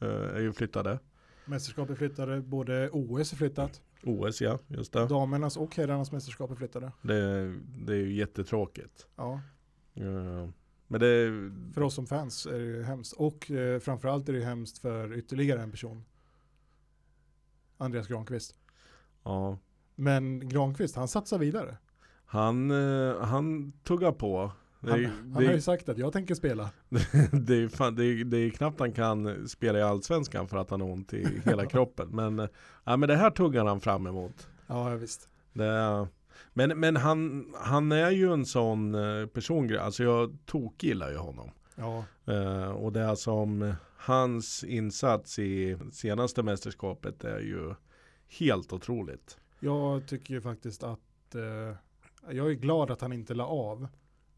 eh, 0.00 0.08
är 0.08 0.40
ju 0.40 0.52
flyttade. 0.52 0.98
Mästerskap 1.44 1.90
är 1.90 1.94
flyttade, 1.94 2.40
både 2.40 2.90
OS 2.92 3.32
är 3.32 3.36
flyttat, 3.36 3.82
OS 4.02 4.40
ja, 4.40 4.58
just 4.66 4.92
det. 4.92 5.06
damernas 5.06 5.56
och 5.56 5.76
herrarnas 5.76 6.12
mästerskap 6.12 6.50
är 6.50 6.54
flyttade. 6.54 6.92
Det, 7.02 7.48
det 7.86 7.92
är 7.92 7.96
ju 7.96 8.12
jättetråkigt. 8.12 9.06
Ja, 9.16 9.40
Eh, 9.94 10.48
men 10.88 11.00
det 11.00 11.30
för 11.74 11.80
oss 11.82 11.94
som 11.94 12.06
fans 12.06 12.46
är 12.46 12.58
det 12.58 12.64
ju 12.64 12.82
hemskt. 12.82 13.12
Och 13.12 13.50
eh, 13.50 13.80
framförallt 13.80 14.28
är 14.28 14.32
det 14.32 14.44
hemskt 14.44 14.78
för 14.78 15.18
ytterligare 15.18 15.62
en 15.62 15.70
person. 15.70 16.04
Andreas 17.76 18.08
Granqvist. 18.08 18.54
ja, 19.24 19.58
Men 19.94 20.48
Granqvist, 20.48 20.96
han 20.96 21.08
satsar 21.08 21.38
vidare. 21.38 21.76
han, 22.26 22.70
eh, 22.70 23.20
han 23.20 23.72
tuggar 23.72 24.12
på. 24.12 24.52
Det 24.80 24.90
Han, 24.90 25.00
är, 25.00 25.08
han 25.08 25.32
det, 25.32 25.46
har 25.46 25.52
ju 25.54 25.60
sagt 25.60 25.88
att 25.88 25.98
jag 25.98 26.12
tänker 26.12 26.34
spela. 26.34 26.70
det, 27.32 27.54
är 27.54 27.68
fan, 27.68 27.94
det, 27.94 28.04
är, 28.04 28.24
det 28.24 28.36
är 28.38 28.50
knappt 28.50 28.80
han 28.80 28.92
kan 28.92 29.48
spela 29.48 29.78
i 29.78 29.82
allsvenskan 29.82 30.48
för 30.48 30.56
att 30.56 30.70
han 30.70 30.80
har 30.80 30.88
ont 30.88 31.12
i 31.12 31.40
hela 31.44 31.66
kroppen. 31.70 32.08
Men, 32.08 32.38
eh, 32.38 32.48
ja, 32.84 32.96
men 32.96 33.08
det 33.08 33.16
här 33.16 33.30
tuggar 33.30 33.64
han 33.64 33.80
fram 33.80 34.06
emot. 34.06 34.48
Ja, 34.66 34.88
visst. 34.88 35.28
Det 35.52 36.08
men 36.52 36.80
men 36.80 36.96
han, 36.96 37.46
han 37.60 37.92
är 37.92 38.10
ju 38.10 38.32
en 38.32 38.46
sån 38.46 38.94
eh, 38.94 39.26
person, 39.26 39.78
alltså 39.78 40.02
jag 40.02 40.38
tokgillar 40.46 41.10
ju 41.10 41.16
honom. 41.16 41.50
Ja, 41.74 42.04
Eh, 42.26 42.68
och 42.70 42.92
det 42.92 43.00
är 43.00 43.14
som 43.14 43.74
hans 43.96 44.64
insats 44.64 45.38
i 45.38 45.78
senaste 45.92 46.42
mästerskapet 46.42 47.24
är 47.24 47.40
ju 47.40 47.74
helt 48.38 48.72
otroligt. 48.72 49.38
jag 49.60 50.06
tycker 50.06 50.34
ju 50.34 50.40
faktiskt 50.40 50.82
att 50.82 51.34
eh, 51.34 51.76
jag 52.30 52.50
är 52.50 52.54
glad 52.54 52.90
att 52.90 53.00
han 53.00 53.12
inte 53.12 53.34
la 53.34 53.46
av. 53.46 53.88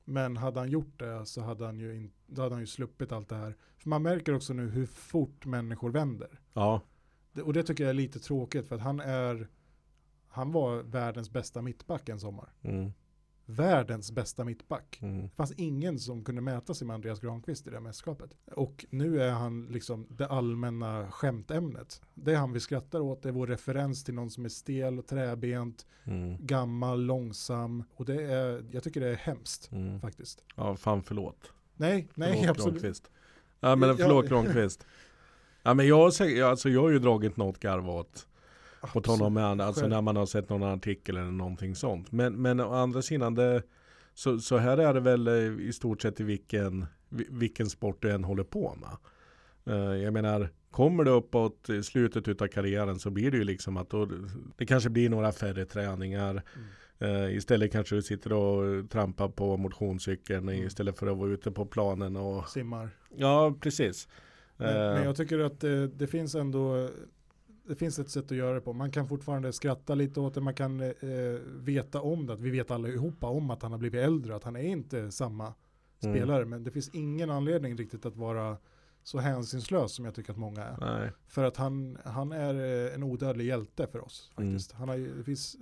Men 0.04 0.36
hade 0.36 0.60
han 0.60 0.70
gjort 0.70 0.98
det 0.98 1.26
så 1.26 1.40
hade 1.40 1.64
han 1.66 1.78
ju, 1.78 1.96
in, 1.96 2.10
då 2.26 2.42
hade 2.42 2.54
han 2.54 2.62
ju 2.62 2.66
sluppit 2.66 3.12
allt 3.12 3.28
det 3.28 3.34
här. 3.36 3.56
För 3.78 3.88
man 3.88 4.02
märker 4.02 4.34
också 4.34 4.52
nu 4.52 4.68
hur 4.68 4.86
fort 4.86 5.46
människor 5.46 5.90
vänder. 5.90 6.40
Ja, 6.52 6.80
Det, 7.32 7.42
och 7.42 7.52
det 7.52 7.62
tycker 7.62 7.84
jag 7.84 7.90
är 7.90 7.94
lite 7.94 8.18
tråkigt 8.20 8.68
för 8.68 8.74
att 8.76 8.82
han 8.82 9.00
är, 9.00 9.48
han 10.30 10.52
var 10.52 10.82
världens 10.82 11.30
bästa 11.30 11.62
mittback 11.62 12.08
en 12.08 12.20
sommar. 12.20 12.52
mm, 12.62 12.92
världens 13.46 14.12
bästa 14.12 14.44
mittback. 14.44 14.98
Mm. 15.02 15.22
Det 15.22 15.28
fanns 15.36 15.52
ingen 15.52 15.98
som 15.98 16.24
kunde 16.24 16.40
mäta 16.40 16.74
sig 16.74 16.86
med 16.86 16.94
Andreas 16.94 17.20
Granqvist 17.20 17.66
i 17.66 17.70
det 17.70 17.80
mästerskapet. 17.80 18.36
Och 18.52 18.84
nu 18.90 19.22
är 19.22 19.30
han 19.30 19.66
liksom 19.66 20.06
det 20.10 20.26
allmänna 20.26 21.10
skämtämnet. 21.10 22.02
Det 22.14 22.32
är 22.32 22.36
han 22.36 22.52
vi 22.52 22.60
skrattar 22.60 23.00
åt, 23.00 23.22
det 23.22 23.28
är 23.28 23.32
vår 23.32 23.46
referens 23.46 24.04
till 24.04 24.14
någon 24.14 24.30
som 24.30 24.44
är 24.44 24.48
stel 24.48 24.98
och 24.98 25.06
träbent, 25.06 25.86
Mm. 26.04 26.46
gammal, 26.46 27.00
långsam. 27.04 27.84
Och 27.94 28.04
det 28.04 28.22
är, 28.22 28.64
jag 28.70 28.82
tycker 28.82 29.00
det 29.00 29.08
är 29.08 29.14
hemskt 29.16 29.72
Mm. 29.72 30.00
faktiskt. 30.00 30.44
Ja, 30.56 30.76
fan 30.76 31.02
förlåt. 31.02 31.52
Nej, 31.76 32.08
nej 32.14 32.32
förlåt 32.32 32.50
absolut. 32.50 32.74
Granqvist. 32.82 33.10
Ja 33.60 33.76
men 33.76 33.96
förlåt 33.96 34.28
Granqvist. 34.28 34.86
Ja 35.62 35.74
men 35.74 35.86
jag 35.86 35.96
har, 35.96 36.42
alltså, 36.42 36.68
jag 36.68 36.80
har 36.82 36.90
ju 36.90 36.98
dragit 36.98 37.36
något 37.36 37.60
garv 37.60 37.88
åt, 37.90 38.26
åt 38.94 39.06
honom 39.06 39.34
med, 39.34 39.60
alltså 39.60 39.80
Själv. 39.80 39.90
när 39.92 40.02
man 40.02 40.16
har 40.16 40.26
sett 40.26 40.48
någon 40.48 40.62
artikel 40.62 41.16
eller 41.16 41.30
någonting 41.30 41.74
sånt. 41.74 42.12
Men, 42.12 42.42
men 42.42 42.60
å 42.60 42.72
andra 42.74 43.02
sidan, 43.02 43.34
det, 43.34 43.62
så, 44.14 44.38
så 44.38 44.56
här 44.56 44.78
är 44.78 44.94
det 44.94 45.00
väl 45.00 45.28
eh, 45.28 45.34
i 45.68 45.72
stort 45.72 46.02
sett 46.02 46.20
i 46.20 46.24
vilken, 46.24 46.86
vi- 47.08 47.26
vilken 47.30 47.70
sport 47.70 48.02
du 48.02 48.10
än 48.10 48.24
håller 48.24 48.44
på 48.44 48.74
med. 48.80 48.96
Eh, 49.76 49.94
Jag 50.02 50.12
menar, 50.12 50.48
kommer 50.70 51.04
det 51.04 51.10
uppåt 51.10 51.70
i 51.70 51.82
slutet 51.82 52.28
utav 52.28 52.46
karriären 52.46 52.98
så 52.98 53.10
blir 53.10 53.30
det 53.30 53.36
ju 53.36 53.44
liksom 53.44 53.76
att 53.76 53.90
då, 53.90 54.08
det 54.56 54.66
kanske 54.66 54.90
blir 54.90 55.10
några 55.10 55.32
färre 55.32 55.64
träningar. 55.64 56.30
Mm. 57.00 57.24
Eh, 57.26 57.36
istället 57.36 57.72
kanske 57.72 57.94
du 57.94 58.02
sitter 58.02 58.32
och 58.32 58.90
trampar 58.90 59.28
på 59.28 59.56
motionscykeln 59.56 60.48
Mm. 60.48 60.66
istället 60.66 60.98
för 60.98 61.06
att 61.06 61.16
vara 61.18 61.30
ute 61.30 61.50
på 61.50 61.66
planen 61.66 62.16
och 62.16 62.48
Simmar. 62.48 62.90
Ja, 63.16 63.54
precis. 63.60 64.08
Men, 64.56 64.74
men 64.74 64.96
Eh, 64.96 65.04
jag 65.04 65.16
tycker 65.16 65.38
att 65.38 65.60
det, 65.60 65.86
det 65.88 66.06
finns 66.06 66.34
ändå 66.34 66.88
det 67.70 67.76
finns 67.76 67.98
ett 67.98 68.10
sätt 68.10 68.24
att 68.24 68.36
göra 68.36 68.54
det 68.54 68.60
på. 68.60 68.72
Man 68.72 68.90
kan 68.90 69.08
fortfarande 69.08 69.52
skratta 69.52 69.94
lite 69.94 70.20
åt 70.20 70.34
det. 70.34 70.40
Man 70.40 70.54
kan 70.54 70.80
eh, 70.80 70.90
veta 71.46 72.00
om 72.00 72.26
det. 72.26 72.32
Att 72.32 72.40
vi 72.40 72.50
vet 72.50 72.70
allihopa 72.70 73.26
om 73.26 73.50
att 73.50 73.62
han 73.62 73.72
har 73.72 73.78
blivit 73.78 74.00
äldre. 74.00 74.36
Att 74.36 74.44
han 74.44 74.56
är 74.56 74.62
inte 74.62 75.10
samma 75.10 75.54
Mm. 76.02 76.14
spelare. 76.16 76.44
Men 76.44 76.64
det 76.64 76.70
finns 76.70 76.88
ingen 76.88 77.30
anledning 77.30 77.76
riktigt 77.76 78.06
att 78.06 78.16
vara 78.16 78.56
så 79.02 79.18
hänsynslös 79.18 79.92
som 79.94 80.04
jag 80.04 80.14
tycker 80.14 80.32
att 80.32 80.38
många 80.38 80.64
är. 80.64 80.76
nej. 80.80 81.10
För 81.28 81.44
att 81.44 81.56
han, 81.56 81.98
han 82.04 82.32
är 82.32 82.54
eh, 82.54 82.94
en 82.94 83.02
odödlig 83.02 83.44
hjälte 83.46 83.86
för 83.86 84.04
oss 84.04 84.30
Mm. 84.36 84.50
faktiskt. 84.52 84.72
Han 84.72 84.88
har, 84.88 84.96
det 85.18 85.24
finns, 85.24 85.56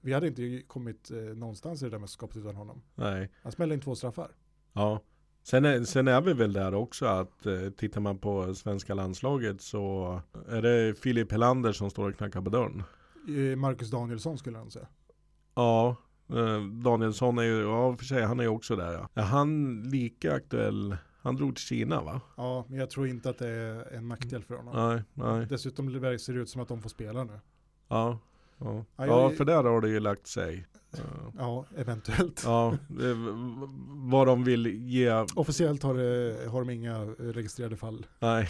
vi 0.00 0.12
hade 0.12 0.26
inte 0.26 0.62
kommit 0.66 1.10
eh, 1.10 1.16
någonstans 1.18 1.82
i 1.82 1.84
det 1.84 1.90
där 1.90 1.98
mästerskapet 1.98 2.36
utan 2.36 2.56
honom. 2.56 2.82
nej. 2.94 3.30
Han 3.42 3.52
smällde 3.52 3.74
in 3.74 3.80
två 3.80 3.94
straffar. 3.94 4.30
Ja. 4.72 5.00
Sen 5.42 5.64
är, 5.64 5.84
sen 5.84 6.08
är 6.08 6.20
vi 6.20 6.32
väl 6.32 6.52
där 6.52 6.74
också 6.74 7.06
att 7.06 7.46
eh, 7.46 7.70
tittar 7.76 8.00
man 8.00 8.18
på 8.18 8.54
svenska 8.54 8.94
landslaget 8.94 9.60
så 9.60 10.20
är 10.48 10.62
det 10.62 10.98
Filip 10.98 11.32
Helander 11.32 11.72
som 11.72 11.90
står 11.90 12.10
och 12.10 12.16
knackar 12.16 12.40
på 12.40 12.50
dörren. 12.50 12.82
Eh, 13.28 13.56
Marcus 13.56 13.90
Danielsson 13.90 14.38
skulle 14.38 14.58
nog 14.58 14.72
säga. 14.72 14.86
Ja, 15.54 15.96
eh, 16.28 16.60
Danielsson 16.64 17.38
är 17.38 17.42
ju, 17.42 17.60
ja 17.60 17.96
för 17.96 18.04
sig, 18.04 18.22
han 18.22 18.40
är 18.40 18.44
ju 18.44 18.48
också 18.48 18.76
där 18.76 18.92
ja. 18.92 19.08
Är 19.14 19.22
han 19.22 19.82
lika 19.82 20.34
aktuell? 20.34 20.96
Han 21.22 21.36
drog 21.36 21.56
till 21.56 21.64
Kina 21.64 22.02
va? 22.02 22.20
Ja, 22.36 22.64
men 22.68 22.78
jag 22.78 22.90
tror 22.90 23.08
inte 23.08 23.30
att 23.30 23.38
det 23.38 23.48
är 23.48 23.94
en 23.94 24.08
nackdel 24.08 24.42
för 24.42 24.54
honom. 24.54 24.88
Nej, 24.88 25.02
nej. 25.14 25.46
Dessutom 25.46 25.90
ser 26.18 26.32
det 26.32 26.40
ut 26.40 26.48
som 26.48 26.62
att 26.62 26.68
de 26.68 26.82
får 26.82 26.88
spela 26.88 27.24
nu. 27.24 27.40
Ja. 27.88 28.18
Ja, 28.64 28.84
Ja, 28.96 29.30
för 29.30 29.44
där 29.44 29.64
har 29.64 29.80
det 29.80 29.88
ju 29.88 30.00
lagt 30.00 30.26
sig. 30.26 30.66
Ja. 31.38 31.66
Eventuellt. 31.76 32.42
Ja, 32.44 32.78
vad 33.88 34.26
de 34.26 34.44
vill 34.44 34.66
ge 34.66 35.26
Officiellt 35.36 35.82
har, 35.82 35.94
det, 35.94 36.48
har 36.50 36.60
de 36.60 36.70
inga 36.70 36.96
eh, 37.02 37.06
registrerade 37.16 37.76
fall. 37.76 38.06
Nej, 38.18 38.48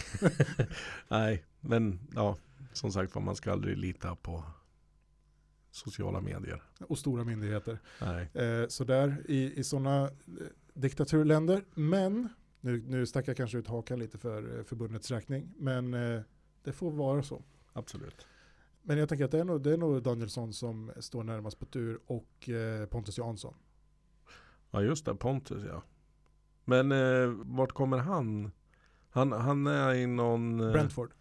nej, 1.08 1.44
men 1.60 2.00
ja, 2.14 2.36
som 2.72 2.92
sagt 2.92 3.14
man 3.14 3.36
ska 3.36 3.52
aldrig 3.52 3.76
lita 3.76 4.16
på 4.16 4.44
sociala 5.70 6.20
medier. 6.20 6.62
Och 6.88 6.98
stora 6.98 7.24
myndigheter. 7.24 7.78
Nej, 8.00 8.30
Eh, 8.34 8.68
så 8.68 8.84
där 8.84 9.22
i, 9.28 9.58
i 9.60 9.64
sådana 9.64 10.04
eh, 10.04 10.10
diktaturländer. 10.74 11.64
Men, 11.74 12.28
nu, 12.60 12.82
nu 12.86 13.06
stack 13.06 13.28
jag 13.28 13.36
kanske 13.36 13.58
ut 13.58 13.66
hakan 13.66 13.98
lite 13.98 14.18
för 14.18 14.58
eh, 14.58 14.64
förbundets 14.64 15.10
räkning. 15.10 15.54
Men 15.56 15.94
eh, 15.94 16.20
det 16.64 16.72
får 16.72 16.90
vara 16.90 17.22
så. 17.22 17.42
absolut. 17.72 18.26
Men 18.82 18.98
jag 18.98 19.08
tänker 19.08 19.24
att 19.24 19.30
det 19.30 19.40
är 19.40 19.44
nog, 19.44 19.62
det 19.62 19.72
är 19.72 19.76
nog 19.76 20.02
Danielsson 20.02 20.52
som 20.52 20.92
står 21.00 21.24
närmast 21.24 21.58
på 21.58 21.66
tur 21.66 22.00
och 22.06 22.48
eh, 22.48 22.86
Pontus 22.86 23.18
Jansson. 23.18 23.54
Ja 24.70 24.82
just 24.82 25.04
det, 25.04 25.14
Pontus 25.14 25.62
ja. 25.68 25.82
Men 26.64 26.92
eh, 26.92 27.28
vart 27.44 27.72
kommer 27.72 27.98
han? 27.98 28.50
Han, 29.10 29.32
han 29.32 29.66
är 29.66 29.94
i 29.94 30.06
någon... 30.06 30.60
Eh, 30.60 30.72
Brentford. 30.72 31.12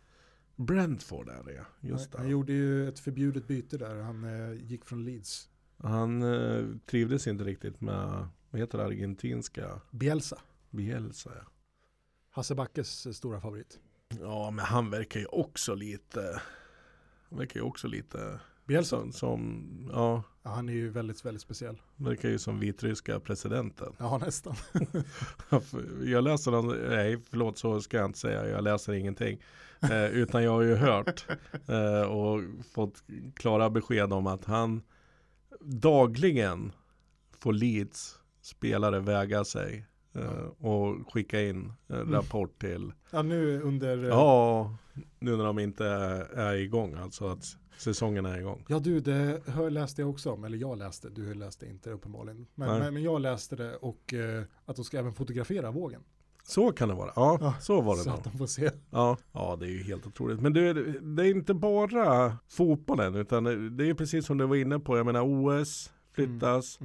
Brentford 0.56 1.30
är 1.30 1.44
det 1.44 1.54
ja, 1.54 1.64
just 1.80 2.16
Han 2.16 2.26
det. 2.26 2.32
gjorde 2.32 2.54
ju 2.54 2.88
ett 2.90 3.00
förbjudet 3.00 3.48
byte 3.48 3.78
där. 3.78 4.02
Han 4.02 4.24
eh, 4.24 4.54
gick 4.54 4.86
från 4.86 5.06
Leeds. 5.06 5.50
Han 5.78 6.22
eh, 6.22 6.66
trivdes 6.86 7.28
inte 7.28 7.44
riktigt 7.44 7.82
med, 7.82 8.28
vad 8.50 8.62
heter 8.62 8.78
det, 8.78 8.86
argentinska 8.86 9.82
Bielsa. 9.92 10.42
Bielsa 10.70 11.32
ja. 11.36 11.52
Hasse 12.30 12.56
Backes 12.56 13.06
eh, 13.06 13.12
stora 13.12 13.42
favorit. 13.42 13.80
Ja 14.20 14.52
men 14.52 14.66
han 14.66 14.90
verkar 14.90 15.20
ju 15.20 15.26
också 15.26 15.76
lite, 15.76 16.42
han 17.32 17.40
verkar 17.40 17.60
ju 17.60 17.66
också 17.66 17.88
lite 17.88 18.40
Bielsa? 18.66 18.98
som, 18.98 19.12
som 19.12 19.90
ja, 19.94 20.24
Ja, 20.44 20.52
han 20.52 20.70
är 20.70 20.74
ju 20.74 20.90
väldigt, 20.90 21.26
väldigt 21.26 21.42
speciell. 21.42 21.82
verkar 21.96 22.30
ju 22.30 22.40
som 22.40 22.60
vitryska 22.60 23.20
presidenten. 23.20 23.94
Ja, 23.98 24.18
nästan. 24.18 24.56
Jag 26.04 26.24
läser 26.24 26.90
nej 26.90 27.18
förlåt 27.30 27.58
så 27.58 27.82
ska 27.82 27.98
jag 27.98 28.06
inte 28.06 28.20
säga, 28.20 28.48
jag 28.48 28.64
läser 28.64 28.94
ingenting. 28.94 29.42
Eh, 29.82 30.06
utan 30.06 30.44
jag 30.44 30.52
har 30.52 30.62
ju 30.62 30.76
hört 30.76 31.26
eh, 31.68 32.02
och 32.02 32.42
fått 32.74 33.04
klara 33.36 33.70
besked 33.70 34.14
om 34.14 34.28
att 34.28 34.46
han 34.46 34.82
dagligen 35.62 36.72
får 37.40 37.54
Leeds 37.54 38.20
spelare 38.42 39.00
väga 39.00 39.46
sig 39.46 39.86
eh, 40.14 40.66
och 40.68 41.14
skicka 41.14 41.42
in 41.42 41.74
en 41.88 42.12
rapport 42.12 42.60
till, 42.62 42.94
Ja, 43.12 43.22
nu 43.22 43.62
under... 43.62 44.04
eh, 44.04 44.10
ja 44.10 44.76
nu 45.20 45.38
när 45.38 45.44
de 45.44 45.60
inte 45.60 45.86
är, 45.86 46.22
är 46.38 46.54
igång, 46.56 46.94
alltså 46.94 47.28
att 47.28 47.46
säsongen 47.78 48.26
är 48.26 48.38
igång. 48.40 48.66
Ja 48.68 48.80
du, 48.80 49.00
det 49.00 49.42
hör, 49.48 49.70
läste 49.70 50.02
jag 50.02 50.10
också 50.10 50.32
om, 50.32 50.44
eller 50.44 50.58
jag 50.58 50.78
läste, 50.78 51.10
du 51.10 51.34
läste 51.34 51.66
inte 51.66 51.92
uppenbarligen. 51.92 52.48
Men, 52.56 52.80
men, 52.80 52.94
men 52.94 53.04
jag 53.04 53.22
läste 53.22 53.56
det 53.56 53.76
och 53.76 54.14
eh, 54.14 54.44
att 54.66 54.76
de 54.76 54.86
ska 54.86 55.00
även 55.00 55.14
fotografera 55.14 55.72
vågen. 55.72 56.02
Så 56.44 56.72
kan 56.72 56.90
det 56.90 56.96
vara, 56.96 57.12
ja, 57.16 57.38
Ja, 57.42 57.54
så 57.62 57.82
var 57.82 57.96
det 57.96 58.02
Så 58.02 58.10
då. 58.10 58.16
att 58.16 58.24
de 58.24 58.38
får 58.38 58.48
se. 58.48 58.72
Ja, 58.90 59.18
ja 59.32 59.58
det 59.60 59.66
är 59.66 59.70
ju 59.70 59.84
helt 59.84 60.08
otroligt. 60.08 60.42
Men 60.42 60.54
det, 60.54 60.74
det 61.02 61.24
är 61.28 61.30
inte 61.32 61.54
bara 61.54 62.38
fotbollen 62.48 63.16
utan 63.16 63.44
det 63.78 63.90
är 63.90 63.94
precis 63.94 64.26
som 64.26 64.38
du 64.38 64.46
var 64.46 64.56
inne 64.56 64.80
på. 64.80 64.98
Jag 64.98 65.06
menar 65.06 65.22
OS 65.22 65.92
flyttas. 66.14 66.80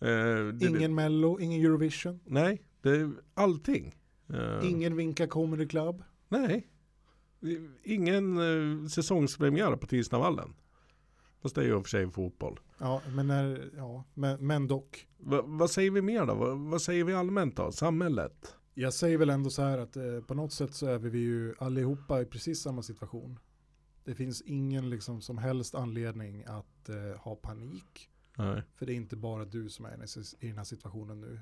Det, 0.00 0.66
Ingen 0.66 0.94
mello, 0.94 1.40
ingen 1.40 1.60
Eurovision, 1.60 2.20
nej, 2.24 2.62
det 2.82 2.90
är 2.90 3.10
allting. 3.34 3.94
Eh, 4.28 4.70
ingen 4.70 4.96
Vinka 4.96 5.26
Comedy 5.26 5.66
Club. 5.68 6.02
Nej, 6.28 6.66
ingen 7.82 8.38
eh, 8.38 8.86
säsongspremiär 8.88 9.76
på 9.76 9.86
Tisnavallen. 9.86 10.54
Fast 11.42 11.54
det 11.54 11.60
är 11.60 11.64
ju 11.64 11.70
i 11.70 11.74
och 11.74 11.82
för 11.82 11.90
sig 11.90 12.10
fotboll. 12.10 12.60
Ja, 12.78 13.02
men, 13.14 13.26
när, 13.26 13.70
ja, 13.76 14.04
men, 14.14 14.46
men 14.46 14.66
dock. 14.66 15.06
Va, 15.18 15.42
vad 15.44 15.70
säger 15.70 15.90
vi 15.90 16.02
mer 16.02 16.26
då? 16.26 16.34
Va, 16.34 16.54
vad 16.54 16.82
säger 16.82 17.04
vi 17.04 17.14
allmänt 17.14 17.56
då? 17.56 17.72
Samhället? 17.72 18.54
Jag 18.74 18.94
säger 18.94 19.18
väl 19.18 19.30
ändå 19.30 19.50
så 19.50 19.62
här 19.62 19.78
att 19.78 19.96
eh, 19.96 20.20
på 20.26 20.34
något 20.34 20.52
sätt 20.52 20.74
så 20.74 20.86
är 20.86 20.98
vi 20.98 21.18
ju 21.18 21.54
allihopa 21.58 22.20
i 22.20 22.24
precis 22.24 22.62
samma 22.62 22.82
situation. 22.82 23.38
Det 24.04 24.14
finns 24.14 24.42
ingen 24.42 24.90
liksom 24.90 25.20
som 25.20 25.38
helst 25.38 25.74
anledning 25.74 26.44
att 26.44 26.88
eh, 26.88 27.20
ha 27.20 27.34
panik. 27.34 28.10
Nej. 28.40 28.62
För 28.74 28.86
det 28.86 28.92
är 28.92 28.96
inte 28.96 29.16
bara 29.16 29.44
du 29.44 29.68
som 29.68 29.84
är 29.84 29.88
i 30.40 30.46
den 30.46 30.56
här- 30.56 30.64
situationen 30.64 31.20
nu. 31.20 31.40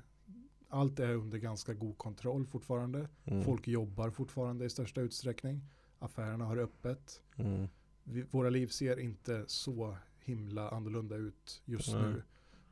Allt 0.67 0.99
är 0.99 1.15
under 1.15 1.37
ganska 1.37 1.73
god 1.73 1.97
kontroll 1.97 2.45
fortfarande. 2.45 3.09
Mm. 3.25 3.43
Folk 3.43 3.67
jobbar 3.67 4.09
fortfarande 4.09 4.65
i 4.65 4.69
största 4.69 5.01
utsträckning. 5.01 5.61
Affärerna 5.99 6.45
har 6.45 6.57
öppet. 6.57 7.21
Mm. 7.35 7.67
Vi, 8.03 8.21
våra 8.21 8.49
liv 8.49 8.67
ser 8.67 8.99
inte 8.99 9.43
så 9.47 9.97
himla 10.19 10.69
annorlunda 10.69 11.15
ut 11.15 11.61
just 11.65 11.93
Nej. 11.93 12.01
nu. 12.01 12.23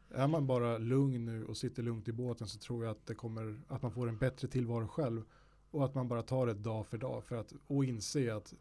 Är 0.09 0.27
man 0.27 0.47
bara 0.47 0.77
lugn 0.77 1.25
nu 1.25 1.45
och 1.45 1.57
sitter 1.57 1.83
lugnt 1.83 2.07
i 2.07 2.11
båten 2.11 2.47
så 2.47 2.59
tror 2.59 2.83
jag 2.85 2.91
att 2.91 3.05
det 3.05 3.15
kommer 3.15 3.59
att 3.67 3.81
man 3.81 3.91
får 3.91 4.09
en 4.09 4.17
bättre 4.17 4.47
tillvaro 4.47 4.87
själv. 4.87 5.23
Och 5.71 5.85
att 5.85 5.95
man 5.95 6.07
bara 6.07 6.21
tar 6.23 6.47
det 6.47 6.53
dag 6.53 6.87
för 6.87 6.97
dag 6.97 7.23
för 7.23 7.35
att 7.35 7.53
och 7.67 7.85
inse 7.85 8.35
att 8.35 8.53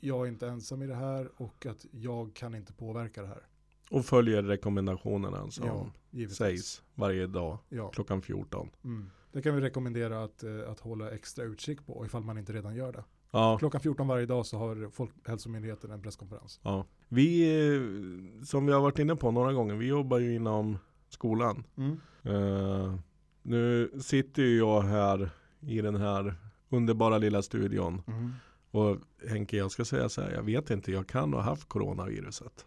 jag 0.00 0.26
är 0.26 0.28
inte 0.30 0.48
ensam 0.48 0.82
i 0.82 0.86
det 0.86 0.94
här 0.94 1.30
och 1.36 1.66
att 1.66 1.86
jag 1.90 2.34
kan 2.34 2.54
inte 2.54 2.72
påverka 2.72 3.22
det 3.22 3.28
här. 3.28 3.46
Och 3.90 4.04
följer 4.04 4.42
rekommendationerna 4.42 5.50
som 5.50 5.66
ja, 6.10 6.28
sägs 6.28 6.82
varje 6.94 7.26
dag 7.26 7.58
Ja. 7.68 7.88
klockan 7.88 8.22
14. 8.22 8.70
Mm. 8.84 9.10
Det 9.32 9.42
kan 9.42 9.54
vi 9.54 9.60
rekommendera 9.60 10.24
att, 10.24 10.42
eh, 10.42 10.70
att 10.70 10.80
hålla 10.80 11.10
extra 11.10 11.44
utkik 11.44 11.86
på 11.86 12.06
ifall 12.06 12.22
man 12.22 12.38
inte 12.38 12.52
redan 12.52 12.74
gör 12.76 12.92
det. 12.92 13.04
Ja, 13.30 13.58
Klockan 13.58 13.80
14 13.80 14.08
varje 14.08 14.26
dag 14.26 14.46
så 14.46 14.58
har 14.58 14.90
Folkhälsomyndigheten 14.90 15.90
en 15.90 16.02
presskonferens. 16.02 16.60
ja. 16.62 16.86
Vi, 17.08 17.42
eh, 17.74 18.44
som 18.44 18.66
vi 18.66 18.72
har 18.72 18.80
varit 18.80 18.98
inne 18.98 19.16
på 19.16 19.30
några 19.30 19.52
gånger, 19.52 19.74
vi 19.74 19.86
jobbar 19.86 20.18
ju 20.18 20.34
inom 20.34 20.78
skolan. 21.08 21.64
Mm. 21.76 22.00
Eh, 22.22 22.94
nu 23.42 23.90
sitter 24.00 24.42
ju 24.42 24.58
jag 24.58 24.80
här 24.82 25.30
i 25.60 25.80
den 25.80 25.96
här 25.96 26.34
underbara 26.68 27.18
lilla 27.18 27.42
studion. 27.42 28.02
Mm. 28.06 28.30
Och 28.70 28.96
Henke, 29.28 29.56
jag 29.56 29.70
ska 29.70 29.84
säga 29.84 30.08
så 30.08 30.20
här, 30.22 30.30
jag 30.30 30.42
vet 30.42 30.70
inte, 30.70 30.92
jag 30.92 31.06
kan 31.06 31.32
ha 31.32 31.40
haft 31.40 31.68
coronaviruset. 31.68 32.66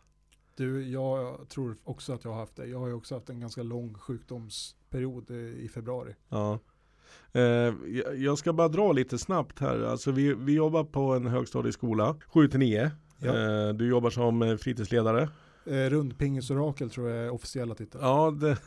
Du, 0.55 0.89
jag 0.89 1.49
tror 1.49 1.77
också 1.83 2.13
att 2.13 2.23
jag 2.23 2.31
har 2.31 2.39
haft 2.39 2.55
det. 2.55 2.65
Jag 2.67 2.79
har 2.79 2.87
ju 2.87 2.93
också 2.93 3.15
haft 3.15 3.29
en 3.29 3.39
ganska 3.39 3.63
lång 3.63 3.93
sjukdomsperiod 3.93 5.31
eh, 5.31 5.37
i 5.37 5.69
februari. 5.73 6.15
Ja. 6.29 6.59
Eh, 7.31 7.41
jag- 8.15 8.37
ska 8.37 8.53
bara 8.53 8.67
dra 8.67 8.91
lite 8.91 9.17
snabbt 9.17 9.59
här. 9.59 9.79
Alltså 9.83 10.11
vi, 10.11 10.33
vi 10.33 10.53
jobbar 10.53 10.83
på 10.83 11.13
en 11.13 11.27
högstadieskola, 11.27 12.15
7 12.27 12.47
till 12.47 12.59
9. 12.59 12.91
Ja. 13.17 13.27
Eh, 13.67 13.73
du 13.73 13.87
jobbar 13.89 14.09
som 14.09 14.57
fritidsledare. 14.61 15.29
Eh, 15.65 15.89
Rundpingesorakel 15.89 16.89
tror 16.89 17.09
jag 17.09 17.25
är 17.25 17.29
officiella 17.29 17.75
titeln. 17.75 18.03
Ja, 18.03 18.31
det, 18.31 18.57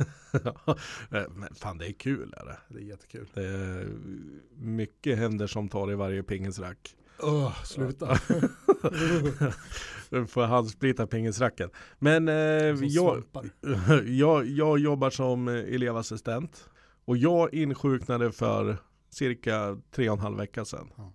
men 1.31 1.55
fan 1.55 1.79
det 1.79 1.87
är 1.89 1.93
kul. 1.93 2.35
Är 2.37 2.45
det. 2.47 2.59
Det 2.69 2.79
är 2.79 2.85
jättekul. 2.85 3.27
det 3.35 3.47
är 3.47 3.89
mycket 4.57 5.19
händer 5.19 5.47
som 5.47 5.69
tar 5.69 5.93
i 5.93 5.95
varje 5.95 6.23
pingisrack. 6.23 6.97
Öh, 7.23 7.65
sluta. 7.65 8.15
Får 10.29 10.43
jag 10.43 10.49
handsprita 10.51 11.07
pingisracken. 11.07 11.71
Men 11.99 12.29
eh, 12.29 12.35
jag, 12.83 13.23
jag, 14.07 14.47
jag 14.47 14.79
jobbar 14.79 15.11
som 15.11 15.49
elevassistent. 15.49 16.69
Och 17.05 17.17
jag 17.17 17.55
insjuknade 17.55 18.33
för 18.33 18.77
cirka 19.11 19.79
tre 19.91 20.09
och 20.11 20.17
en 20.17 20.23
halv 20.23 20.37
vecka 20.37 20.65
sedan. 20.65 20.91
Ja. 20.97 21.13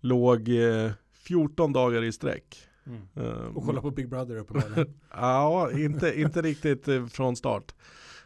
Låg 0.00 0.48
eh, 0.48 0.90
14 1.12 1.72
dagar 1.72 2.02
i 2.04 2.12
sträck. 2.12 2.68
Mm. 2.86 3.02
Eh, 3.16 3.46
Och 3.56 3.64
kolla 3.66 3.80
på 3.80 3.90
Big 3.90 4.08
Brother 4.08 4.36
uppenbarligen. 4.36 4.98
Ja, 5.14 5.70
inte, 5.72 6.20
inte 6.20 6.42
riktigt 6.42 6.88
eh, 6.88 7.06
från 7.06 7.36
start. 7.36 7.74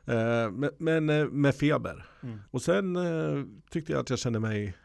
Eh, 0.04 0.50
men 0.50 0.70
men 0.78 1.10
eh, 1.10 1.26
med 1.26 1.54
feber. 1.54 2.06
Mm. 2.22 2.38
Och 2.50 2.62
sen 2.62 2.98
tyckte 3.70 3.92
jag 3.92 4.00
att 4.00 4.10
jag 4.10 4.18
kände 4.18 4.40
mig, 4.40 4.76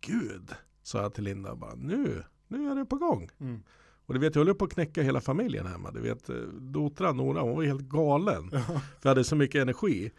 gud, 0.00 0.50
sa 0.86 1.02
jag 1.02 1.14
till 1.14 1.24
Linda, 1.24 1.54
bara, 1.56 1.74
nu, 1.74 2.22
nu 2.48 2.70
är 2.70 2.74
det 2.74 2.84
på 2.84 2.96
gång. 2.96 3.28
Mm. 3.40 3.62
Och 4.06 4.14
du 4.14 4.20
vet, 4.20 4.34
jag 4.34 4.44
höll 4.44 4.54
på 4.54 4.64
att 4.64 4.72
knäcka 4.72 5.02
hela 5.02 5.20
familjen 5.20 5.66
hemma. 5.66 5.90
Du 5.90 6.00
vet, 6.00 6.28
eh, 6.28 6.36
Dotra, 6.60 7.12
Nora, 7.12 7.40
hon 7.40 7.56
var 7.56 7.64
helt 7.64 7.82
galen. 7.82 8.50
Ja. 8.52 8.60
För 8.60 8.80
jag 9.02 9.10
hade 9.10 9.24
så 9.24 9.36
mycket 9.36 9.62
energi. 9.62 10.10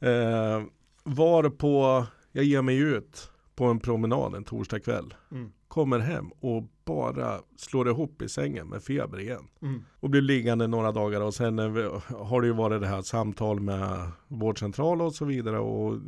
Eh, 0.00 0.62
var 1.04 1.50
på, 1.50 2.06
jag 2.32 2.44
ger 2.44 2.62
mig 2.62 2.76
ut 2.78 3.30
på 3.54 3.64
en 3.64 3.80
promenad 3.80 4.34
en 4.34 4.44
torsdag 4.44 4.80
kväll. 4.80 5.14
Mm. 5.30 5.52
Kommer 5.68 5.98
hem 5.98 6.30
och 6.40 6.64
bara 6.84 7.40
slår 7.56 7.88
ihop 7.88 8.22
i 8.22 8.28
sängen 8.28 8.68
med 8.68 8.82
feber 8.82 9.20
igen. 9.20 9.48
Mm. 9.62 9.84
Och 10.00 10.10
blir 10.10 10.20
liggande 10.22 10.66
några 10.66 10.92
dagar 10.92 11.20
och 11.20 11.34
sen 11.34 11.58
eh, 11.58 12.02
har 12.08 12.40
det 12.40 12.46
ju 12.46 12.52
varit 12.52 12.80
det 12.80 12.86
här 12.86 13.02
samtal 13.02 13.60
med 13.60 14.10
vårdcentral 14.28 15.02
och 15.02 15.14
så 15.14 15.24
vidare 15.24 15.58
och 15.58 15.98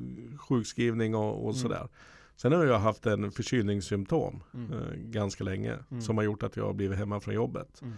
sjukskrivning 0.48 1.14
och, 1.14 1.34
och 1.36 1.42
Mm. 1.42 1.54
sådär. 1.54 1.88
Sen 2.36 2.52
har 2.52 2.64
jag 2.64 2.78
haft 2.78 3.06
en 3.06 3.30
förkylningssymptom 3.30 4.42
Mm. 4.54 4.72
eh, 4.72 4.94
ganska 4.96 5.44
länge 5.44 5.78
Mm. 5.90 6.02
som 6.02 6.16
har 6.16 6.24
gjort 6.24 6.42
att 6.42 6.56
jag 6.56 6.66
har 6.66 6.72
blivit 6.72 6.98
hemma 6.98 7.20
från 7.20 7.34
jobbet. 7.34 7.82
Mm. 7.82 7.94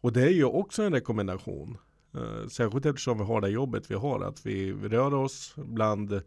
Och 0.00 0.12
det 0.12 0.22
är 0.22 0.30
ju 0.30 0.44
också 0.44 0.82
en 0.82 0.92
rekommendation. 0.92 1.76
Eh, 2.14 2.48
särskilt 2.48 2.86
eftersom 2.86 3.18
vi 3.18 3.24
har 3.24 3.40
det 3.40 3.48
jobbet 3.48 3.90
vi 3.90 3.94
har. 3.94 4.20
Att 4.20 4.46
vi 4.46 4.72
rör 4.72 5.14
oss 5.14 5.54
bland 5.56 6.20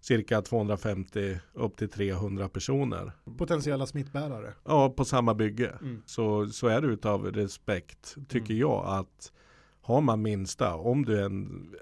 cirka 0.00 0.42
250 0.42 1.38
upp 1.52 1.76
till 1.76 1.88
300 1.88 2.48
personer. 2.48 3.12
Potentiella 3.38 3.86
smittbärare. 3.86 4.52
Ja, 4.64 4.90
på 4.90 5.04
samma 5.04 5.34
bygge. 5.34 5.72
Mm. 5.80 6.02
Så, 6.06 6.46
så 6.46 6.66
är 6.68 6.80
det 6.80 6.86
utav 6.88 7.24
respekt, 7.26 8.16
tycker 8.28 8.50
Mm. 8.54 8.60
jag, 8.60 8.84
att 8.86 9.32
har 9.80 10.00
man 10.00 10.22
minsta, 10.22 10.74
om 10.74 11.04
du 11.04 11.18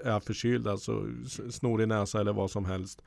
är 0.03 0.19
förkyld, 0.19 0.67
alltså 0.67 1.05
snorig 1.49 1.87
näsa 1.87 2.19
eller 2.21 2.33
vad 2.33 2.51
som 2.51 2.65
helst, 2.65 3.01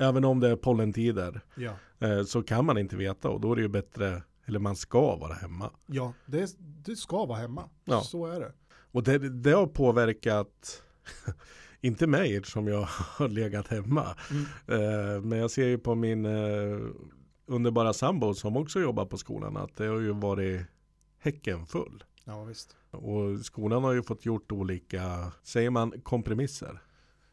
även 0.00 0.24
om 0.24 0.40
det 0.40 0.48
är 0.48 0.56
pollentider, 0.56 1.40
Ja. 1.54 1.72
eh, 1.98 2.22
så 2.22 2.42
kan 2.42 2.64
man 2.64 2.78
inte 2.78 2.96
veta 2.96 3.28
och 3.28 3.40
då 3.40 3.52
är 3.52 3.56
det 3.56 3.62
ju 3.62 3.68
bättre, 3.68 4.22
eller 4.46 4.58
man 4.58 4.76
ska 4.76 5.16
vara 5.16 5.34
hemma. 5.34 5.70
Ja, 5.86 6.12
det, 6.26 6.54
det 6.58 6.96
ska 6.96 7.24
vara 7.26 7.38
hemma. 7.38 7.68
Ja. 7.84 8.00
Så 8.00 8.26
är 8.26 8.40
det. 8.40 8.52
Och 8.92 9.02
det, 9.02 9.18
det 9.18 9.50
har 9.52 9.66
påverkat, 9.66 10.82
inte 11.80 12.06
mig 12.06 12.36
eftersom 12.36 12.68
jag 12.68 12.82
har 12.88 13.28
legat 13.28 13.68
hemma, 13.68 14.16
Mm. 14.30 14.44
eh, 14.82 15.22
men 15.22 15.38
jag 15.38 15.50
ser 15.50 15.66
ju 15.66 15.78
på 15.78 15.94
min 15.94 16.24
eh, 16.26 16.78
underbara 17.46 17.92
sambo 17.92 18.34
som 18.34 18.56
också 18.56 18.80
jobbar 18.80 19.06
på 19.06 19.16
skolan 19.18 19.56
att 19.56 19.76
det 19.76 19.86
har 19.86 19.98
ju 20.00 20.12
varit 20.12 20.60
häcken 21.18 21.66
full. 21.66 22.04
Ja, 22.24 22.44
visst. 22.44 22.76
Och 22.90 23.40
skolan 23.44 23.84
har 23.84 23.92
ju 23.92 24.02
fått 24.02 24.26
gjort 24.26 24.52
olika, 24.52 25.32
säger 25.42 25.70
man 25.70 25.92
kompromisser? 26.02 26.82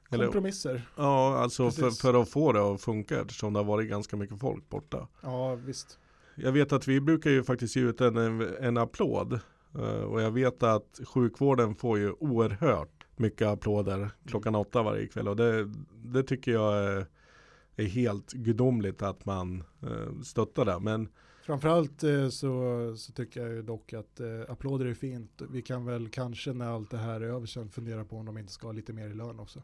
Eller, 0.09 0.25
Kompromisser. 0.25 0.81
ja, 0.95 1.37
alltså 1.37 1.71
för, 1.71 1.89
för 1.91 2.21
att 2.21 2.29
få 2.29 2.51
det 2.51 2.61
att 2.61 2.81
funka 2.81 3.21
eftersom 3.21 3.53
det 3.53 3.59
har 3.59 3.63
varit 3.65 3.89
ganska 3.89 4.17
mycket 4.17 4.39
folk 4.39 4.69
borta. 4.69 5.07
Ja, 5.21 5.55
visst. 5.55 5.99
Jag 6.35 6.51
vet 6.51 6.71
att 6.73 6.87
vi 6.87 7.01
brukar 7.01 7.29
ju 7.29 7.43
faktiskt 7.43 7.75
ge 7.75 7.81
ut 7.81 8.01
en, 8.01 8.41
en 8.59 8.77
applåd. 8.77 9.39
eh, 9.75 9.81
Och 9.81 10.21
jag 10.21 10.31
vet 10.31 10.63
att 10.63 10.99
sjukvården 11.07 11.75
får 11.75 11.97
ju 11.97 12.11
oerhört 12.19 13.05
mycket 13.15 13.47
applåder 13.47 14.09
klockan 14.27 14.55
åtta 14.55 14.83
varje 14.83 15.07
kväll. 15.07 15.27
Och 15.27 15.35
det, 15.35 15.69
det 15.95 16.23
tycker 16.23 16.51
jag 16.51 16.77
är, 16.77 17.05
är 17.75 17.85
helt 17.85 18.31
gudomligt 18.33 19.01
att 19.01 19.25
man 19.25 19.63
eh, 19.83 20.21
stöttar 20.23 20.65
det. 20.65 20.79
Men 20.79 21.09
Framförallt 21.47 22.03
eh, 22.03 22.29
så, 22.29 22.93
så 22.97 23.11
tycker 23.11 23.47
jag 23.47 23.65
dock 23.65 23.93
att 23.93 24.19
eh, 24.19 24.27
applåder 24.47 24.85
är 24.85 24.93
fint. 24.93 25.41
Vi 25.51 25.61
kan 25.61 25.85
väl 25.85 26.09
kanske 26.09 26.53
när 26.53 26.67
allt 26.67 26.91
det 26.91 26.97
här 26.97 27.21
är 27.21 27.25
över 27.25 27.45
sen 27.45 27.69
fundera 27.69 28.05
på 28.05 28.17
om 28.17 28.25
de 28.25 28.37
inte 28.37 28.51
ska 28.53 28.67
ha 28.67 28.71
lite 28.71 28.93
mer 28.93 29.09
i 29.09 29.13
lön 29.13 29.39
också. 29.39 29.61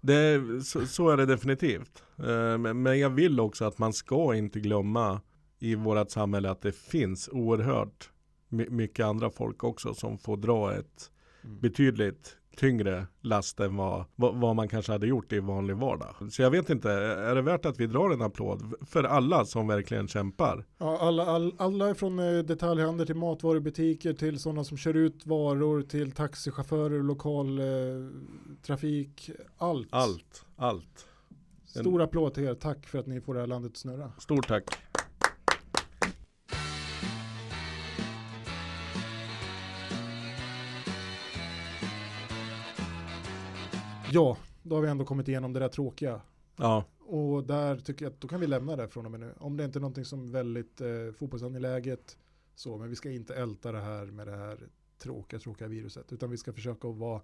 Det, 0.00 0.40
så, 0.64 0.86
så 0.86 1.08
är 1.10 1.16
det 1.16 1.26
definitivt. 1.26 2.02
Eh, 2.18 2.58
Men, 2.58 2.98
jag 2.98 3.10
vill 3.10 3.40
också 3.40 3.64
att 3.64 3.78
man 3.78 3.92
ska 3.92 4.34
inte 4.34 4.60
glömma 4.60 5.20
i 5.58 5.74
vårt 5.74 6.10
samhälle 6.10 6.50
att 6.50 6.62
det 6.62 6.72
finns 6.76 7.28
oerhört 7.32 8.10
my- 8.48 8.68
mycket 8.70 9.06
andra 9.06 9.30
folk 9.30 9.64
också 9.64 9.94
som 9.94 10.18
får 10.18 10.36
dra 10.36 10.74
ett 10.74 11.10
Mm. 11.44 11.60
betydligt 11.60 12.36
tyngre 12.56 13.06
last 13.20 13.60
än 13.60 13.76
vad, 13.76 14.04
vad, 14.14 14.56
man 14.56 14.68
kanske 14.68 14.92
hade 14.92 15.06
gjort 15.06 15.32
i 15.32 15.40
vanlig 15.40 15.76
vardag. 15.76 16.32
Så 16.32 16.42
jag 16.42 16.50
vet 16.50 16.70
inte, 16.70 16.90
är 16.90 17.34
det 17.34 17.42
värt 17.42 17.66
att 17.66 17.80
vi 17.80 17.86
drar 17.86 18.10
en 18.10 18.22
applåd 18.22 18.74
för 18.86 19.04
alla 19.04 19.44
som 19.44 19.66
verkligen 19.66 20.08
kämpar? 20.08 20.66
Ja, 20.78 20.98
alla, 21.00 21.26
all, 21.26 21.54
alla 21.58 21.94
från 21.94 22.18
eh, 22.18 22.38
detaljhandel 22.38 23.06
till 23.06 23.16
matvarubutiker 23.16 24.12
till 24.12 24.38
sådana 24.38 24.64
som 24.64 24.76
kör 24.76 24.94
ut 24.94 25.26
varor 25.26 25.82
till 25.82 26.12
taxichaufförer, 26.12 27.02
lokal 27.02 27.58
eh, 27.58 27.64
trafik, 28.62 29.30
allt. 29.58 29.88
Allt, 29.90 30.44
allt. 30.56 31.06
Stor 31.80 32.02
applåd 32.02 32.34
till 32.34 32.44
er, 32.44 32.54
tack 32.54 32.86
för 32.86 32.98
att 32.98 33.06
ni 33.06 33.20
får 33.20 33.34
det 33.34 33.40
här 33.40 33.46
landet 33.46 33.72
att 33.72 33.76
snurra. 33.76 34.12
Stort 34.18 34.48
tack. 34.48 34.64
Ja, 44.16 44.36
då 44.62 44.74
har 44.74 44.82
vi 44.82 44.88
ändå 44.88 45.04
kommit 45.04 45.28
igenom 45.28 45.52
det 45.52 45.60
där 45.60 45.68
tråkiga. 45.68 46.20
Ja, 46.56 46.84
Och 46.98 47.44
där 47.46 47.76
tycker 47.78 48.04
jag 48.04 48.12
att 48.12 48.20
då 48.20 48.28
kan 48.28 48.40
vi 48.40 48.46
lämna 48.46 48.76
det 48.76 48.88
från 48.88 49.04
och 49.04 49.10
med 49.10 49.20
nu. 49.20 49.34
Om 49.38 49.56
det 49.56 49.64
inte 49.64 49.78
är 49.78 49.80
någonting 49.80 50.04
som 50.04 50.32
väldigt 50.32 50.80
eh, 50.80 50.86
fotbollsangeläget 51.18 52.18
så, 52.54 52.76
men 52.78 52.88
vi 52.90 52.96
ska 52.96 53.10
inte 53.10 53.34
älta 53.34 53.72
det 53.72 53.80
här 53.80 54.06
med 54.06 54.26
det 54.26 54.36
här 54.36 54.68
tråkiga, 54.98 55.40
tråkiga 55.40 55.68
viruset, 55.68 56.12
utan 56.12 56.30
vi 56.30 56.36
ska 56.36 56.52
försöka 56.52 56.88
att 56.88 56.96
vara 56.96 57.20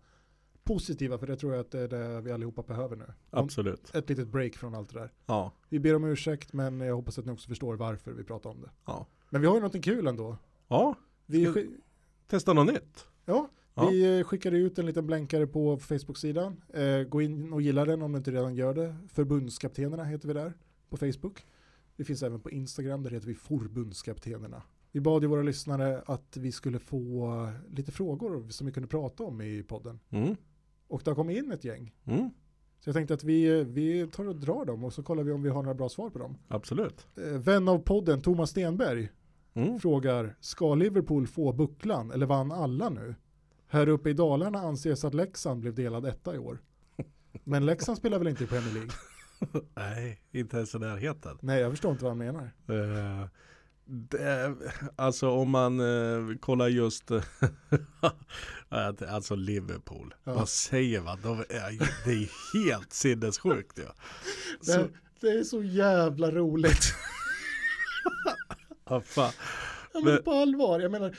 positiva, 0.64 1.18
för 1.18 1.26
det 1.26 1.36
tror 1.36 1.52
jag 1.52 1.60
att 1.60 1.70
det 1.70 1.80
är 1.80 1.88
det 1.88 2.20
vi 2.20 2.32
allihopa 2.32 2.62
behöver 2.62 2.96
nu. 2.96 3.12
Absolut. 3.30 3.94
Ett 3.94 4.08
litet 4.08 4.28
break 4.28 4.54
från 4.56 4.74
allt 4.74 4.92
det 4.92 4.98
där. 4.98 5.12
Ja, 5.26 5.52
Vi 5.68 5.78
ber 5.80 5.94
om 5.94 6.04
ursäkt, 6.04 6.52
men 6.52 6.80
jag 6.80 6.94
hoppas 6.96 7.18
att 7.18 7.26
ni 7.26 7.32
också 7.32 7.48
förstår 7.48 7.74
varför 7.76 8.12
vi 8.12 8.24
pratar 8.24 8.50
om 8.50 8.60
det. 8.60 8.70
ja. 8.86 9.06
Men 9.30 9.40
vi 9.40 9.46
har 9.46 9.54
ju 9.54 9.60
någonting 9.60 9.82
kul 9.82 10.06
ändå. 10.06 10.36
Ja, 10.68 10.94
Vi, 11.26 11.44
Ska- 11.46 11.60
sk- 11.60 11.80
testa 12.26 12.52
något 12.52 12.66
nytt. 12.72 13.06
ja, 13.24 13.48
Ja. 13.74 13.88
vi 13.90 14.18
eh, 14.18 14.24
skickade 14.24 14.56
ut 14.58 14.78
en 14.78 14.86
liten 14.86 15.06
blänkare 15.06 15.46
på 15.46 15.78
Facebook-sidan. 15.78 16.62
Eh, 16.74 17.02
gå 17.08 17.22
in 17.22 17.52
och 17.52 17.62
gilla 17.62 17.84
den 17.84 18.02
om 18.02 18.12
du 18.12 18.18
inte 18.18 18.30
redan 18.30 18.54
gör 18.54 18.74
det. 18.74 18.96
Förbundskaptenerna 19.08 20.04
heter 20.04 20.28
vi 20.28 20.34
där 20.34 20.52
på 20.88 20.96
Facebook. 20.96 21.46
Vi 21.96 22.04
finns 22.04 22.22
även 22.22 22.40
på 22.40 22.50
Instagram, 22.50 23.02
där 23.02 23.10
heter 23.10 23.26
vi 23.26 23.34
Förbundskaptenerna. 23.34 24.62
Vi 24.92 25.00
bad 25.00 25.22
ju 25.22 25.28
våra 25.28 25.42
lyssnare 25.42 26.02
att 26.06 26.36
vi 26.36 26.52
skulle 26.52 26.78
få 26.78 27.48
lite 27.70 27.92
frågor 27.92 28.48
som 28.48 28.66
vi 28.66 28.72
kunde 28.72 28.88
prata 28.88 29.24
om 29.24 29.40
i 29.40 29.62
podden. 29.62 30.00
Mm. 30.10 30.36
Och 30.88 31.00
det 31.04 31.10
har 31.10 31.16
kommit 31.16 31.38
in 31.38 31.52
ett 31.52 31.64
gäng. 31.64 31.94
Mm. 32.04 32.30
Så 32.80 32.88
jag 32.88 32.94
tänkte 32.94 33.14
att 33.14 33.24
vi, 33.24 33.64
vi 33.64 34.06
tar 34.06 34.28
och 34.28 34.36
drar 34.36 34.64
dem 34.64 34.84
och 34.84 34.92
så 34.92 35.02
kollar 35.02 35.22
vi 35.22 35.32
om 35.32 35.42
vi 35.42 35.48
har 35.48 35.62
några 35.62 35.74
bra 35.74 35.88
svar 35.88 36.10
på 36.10 36.18
dem. 36.18 36.38
Absolut. 36.48 37.06
Eh, 37.16 37.38
vän 37.38 37.68
av 37.68 37.78
podden, 37.78 38.20
Thomas 38.20 38.50
Stenberg, 38.50 39.08
Mm. 39.54 39.78
frågar, 39.80 40.36
ska 40.40 40.74
Liverpool 40.74 41.26
få 41.26 41.52
bucklan 41.52 42.10
eller 42.10 42.26
vann 42.26 42.52
alla 42.52 42.88
nu? 42.88 43.14
Här 43.72 43.88
uppe 43.88 44.10
i 44.10 44.12
Dalarna 44.12 44.58
anses 44.58 45.04
att 45.04 45.14
Leksand 45.14 45.60
blev 45.60 45.74
delad 45.74 46.06
etta 46.06 46.34
i 46.34 46.38
år. 46.38 46.58
Men 47.44 47.66
Leksand 47.66 47.98
spelar 47.98 48.18
väl 48.18 48.28
inte 48.28 48.44
i 48.44 48.46
Premier 48.46 48.74
League? 48.74 48.90
Nej, 49.74 50.20
inte 50.32 50.56
ens 50.56 50.74
i 50.74 50.78
närheten. 50.78 51.38
Nej, 51.42 51.60
jag 51.60 51.70
förstår 51.72 51.92
inte 51.92 52.04
vad 52.04 52.10
han 52.10 52.18
menar. 52.18 52.42
Eh, 52.68 53.26
det, 53.84 54.54
alltså 54.96 55.30
om 55.30 55.50
man 55.50 55.80
eh, 55.80 56.36
kollar 56.40 56.68
just 56.68 57.10
alltså 59.08 59.34
Liverpool. 59.34 60.14
Ja. 60.24 60.34
Vad 60.34 60.48
säger 60.48 61.00
man? 61.00 61.18
De 61.22 61.38
är, 61.40 61.78
det 62.04 62.12
är 62.12 62.28
helt 62.68 62.92
sinnessjukt. 62.92 63.78
Ja. 63.86 63.94
Så, 64.60 64.78
Det, 64.78 64.88
det 65.20 65.28
är 65.28 65.44
så 65.44 65.62
jävla 65.62 66.30
roligt. 66.30 66.94
ja, 68.88 69.00
fan. 69.00 69.32
Ja, 69.94 70.00
men 70.04 70.14
Men- 70.14 70.22
på 70.22 70.32
allvar, 70.32 70.80
jag 70.80 70.90
menar, 70.92 71.16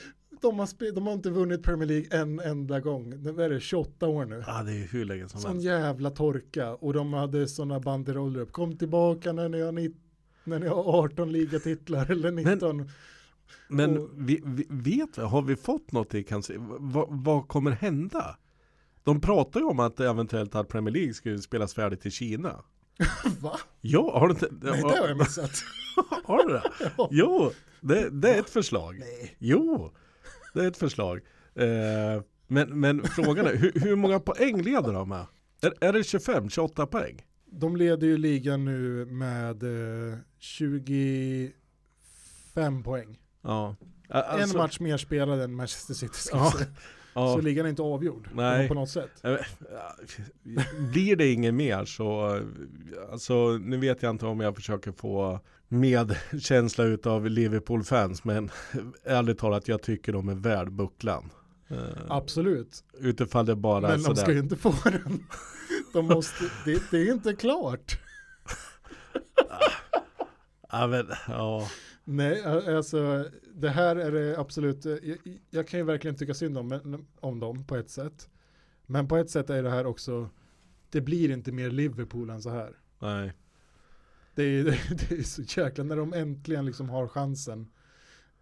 de 0.48 0.58
har, 0.58 0.92
de 0.94 1.06
har 1.06 1.12
inte 1.14 1.30
vunnit 1.30 1.62
Premier 1.62 1.88
League 1.88 2.06
en 2.20 2.40
enda 2.40 2.80
gång. 2.80 3.22
Det 3.22 3.44
är 3.44 3.50
det, 3.50 3.60
28 3.60 4.06
år 4.08 4.24
nu. 4.24 4.44
Ja, 4.46 4.62
det 4.62 4.72
är 4.72 4.88
hur 4.88 5.04
länge 5.04 5.28
som 5.28 5.40
Sån 5.40 5.50
helst. 5.50 5.64
jävla 5.66 6.10
torka. 6.10 6.74
Och 6.74 6.92
de 6.92 7.12
hade 7.12 7.48
sådana 7.48 7.80
banderoller 7.80 8.40
upp. 8.40 8.52
Kom 8.52 8.76
tillbaka 8.78 9.32
när 9.32 9.48
ni 9.48 9.60
har, 9.62 9.72
nitt- 9.72 10.00
när 10.44 10.58
ni 10.58 10.66
har 10.66 11.04
18 11.04 11.32
ligatitlar 11.32 12.10
eller 12.10 12.30
19. 12.30 12.90
Men 13.68 13.98
och- 13.98 14.10
vi, 14.16 14.42
vi, 14.44 14.66
vet 14.70 15.16
har 15.16 15.42
vi 15.42 15.56
fått 15.56 15.92
något 15.92 16.14
i 16.14 16.22
kanske, 16.22 16.54
vad, 16.78 17.06
vad 17.10 17.48
kommer 17.48 17.70
hända? 17.70 18.36
De 19.02 19.20
pratar 19.20 19.60
ju 19.60 19.66
om 19.66 19.80
att 19.80 20.00
eventuellt 20.00 20.54
att 20.54 20.68
Premier 20.68 20.94
League 20.94 21.14
skulle 21.14 21.38
spelas 21.38 21.74
färdigt 21.74 22.06
i 22.06 22.10
Kina. 22.10 22.64
Va? 23.40 23.58
Ja, 23.80 24.18
har 24.18 24.28
du 24.28 24.32
inte? 24.34 24.48
Nej, 24.62 24.82
det 24.82 24.98
har 25.00 25.08
jag 25.08 25.18
missat. 25.18 25.50
Har 26.24 26.46
du 26.46 26.52
det? 26.52 26.62
Ja. 26.98 27.08
Jo, 27.10 27.50
det, 27.80 28.10
det 28.10 28.34
är 28.34 28.40
ett 28.40 28.50
förslag. 28.50 28.96
Nej. 28.98 29.36
Jo, 29.38 29.92
det 30.54 30.64
är 30.64 30.68
ett 30.68 30.76
förslag. 30.76 31.20
Eh, 31.54 32.22
men, 32.46 32.80
men 32.80 33.04
frågan 33.04 33.46
är, 33.46 33.54
hur, 33.54 33.72
hur 33.74 33.96
många 33.96 34.20
poäng 34.20 34.62
leder 34.62 34.92
de 34.92 35.08
med? 35.08 35.26
Är, 35.62 35.72
är 35.80 35.92
det 35.92 36.04
25, 36.04 36.50
28 36.50 36.86
poäng? 36.86 37.22
De 37.46 37.76
leder 37.76 38.06
ju 38.06 38.16
ligan 38.16 38.64
nu 38.64 39.04
med 39.04 39.62
eh, 40.12 40.18
25 40.38 42.82
poäng. 42.82 43.18
Ja. 43.42 43.76
Alltså, 44.08 44.56
en 44.56 44.62
match 44.62 44.80
mer 44.80 44.96
spelad 44.96 45.40
än 45.40 45.54
Manchester 45.54 45.94
City. 45.94 46.18
Ja, 46.32 46.52
ja. 47.14 47.34
Så 47.34 47.40
ligan 47.40 47.66
är 47.66 47.70
inte 47.70 47.82
avgjord 47.82 48.28
Nej. 48.34 48.68
på 48.68 48.74
något 48.74 48.90
sätt. 48.90 49.10
Eh, 49.22 49.36
Blir 50.92 51.16
det 51.16 51.32
inget 51.32 51.54
mer 51.54 51.84
så, 51.84 52.36
eh, 52.36 52.42
alltså 53.12 53.58
nu 53.58 53.76
vet 53.76 54.02
jag 54.02 54.10
inte 54.10 54.26
om 54.26 54.40
jag 54.40 54.54
försöker 54.54 54.92
få 54.92 55.40
medkänsla 55.74 56.84
utav 56.94 57.26
Liverpool-fans 57.30 58.24
men 58.24 58.50
ärligt 59.04 59.38
talat 59.38 59.68
jag 59.68 59.82
tycker 59.82 60.12
de 60.12 60.28
är 60.28 60.34
värd 60.34 60.72
bucklan. 60.72 61.30
Eh, 61.68 61.76
Absolut. 62.08 62.84
Utifall 63.00 63.46
det 63.46 63.56
bara 63.56 63.80
Men 63.80 63.90
de 63.90 64.02
ska 64.02 64.14
sådär. 64.14 64.32
ju 64.32 64.38
inte 64.38 64.56
få 64.56 64.74
den. 64.84 65.24
De 65.92 66.06
måste, 66.06 66.44
det, 66.64 66.82
det 66.90 66.96
är 67.08 67.12
inte 67.12 67.34
klart. 67.34 67.98
Ja, 70.70 70.86
men, 70.86 71.06
ja. 71.28 71.68
Nej, 72.04 72.44
alltså 72.76 73.30
det 73.54 73.68
här 73.70 73.96
är 73.96 74.12
det 74.12 74.38
absolut, 74.38 74.84
jag, 74.84 75.18
jag 75.50 75.68
kan 75.68 75.80
ju 75.80 75.84
verkligen 75.84 76.16
tycka 76.16 76.34
synd 76.34 76.58
om, 76.58 77.06
om 77.20 77.40
dem 77.40 77.64
på 77.64 77.76
ett 77.76 77.90
sätt. 77.90 78.28
Men 78.86 79.08
på 79.08 79.16
ett 79.16 79.30
sätt 79.30 79.50
är 79.50 79.62
det 79.62 79.70
här 79.70 79.86
också, 79.86 80.30
det 80.90 81.00
blir 81.00 81.30
inte 81.30 81.52
mer 81.52 81.70
Liverpool 81.70 82.30
än 82.30 82.42
så 82.42 82.50
här. 82.50 82.76
Nej. 82.98 83.32
Det 84.36 84.42
är, 84.42 84.64
det 85.08 85.10
är 85.18 85.22
så 85.22 85.42
jäkla, 85.60 85.84
när 85.84 85.96
de 85.96 86.12
äntligen 86.12 86.66
liksom 86.66 86.88
har 86.88 87.08
chansen. 87.08 87.66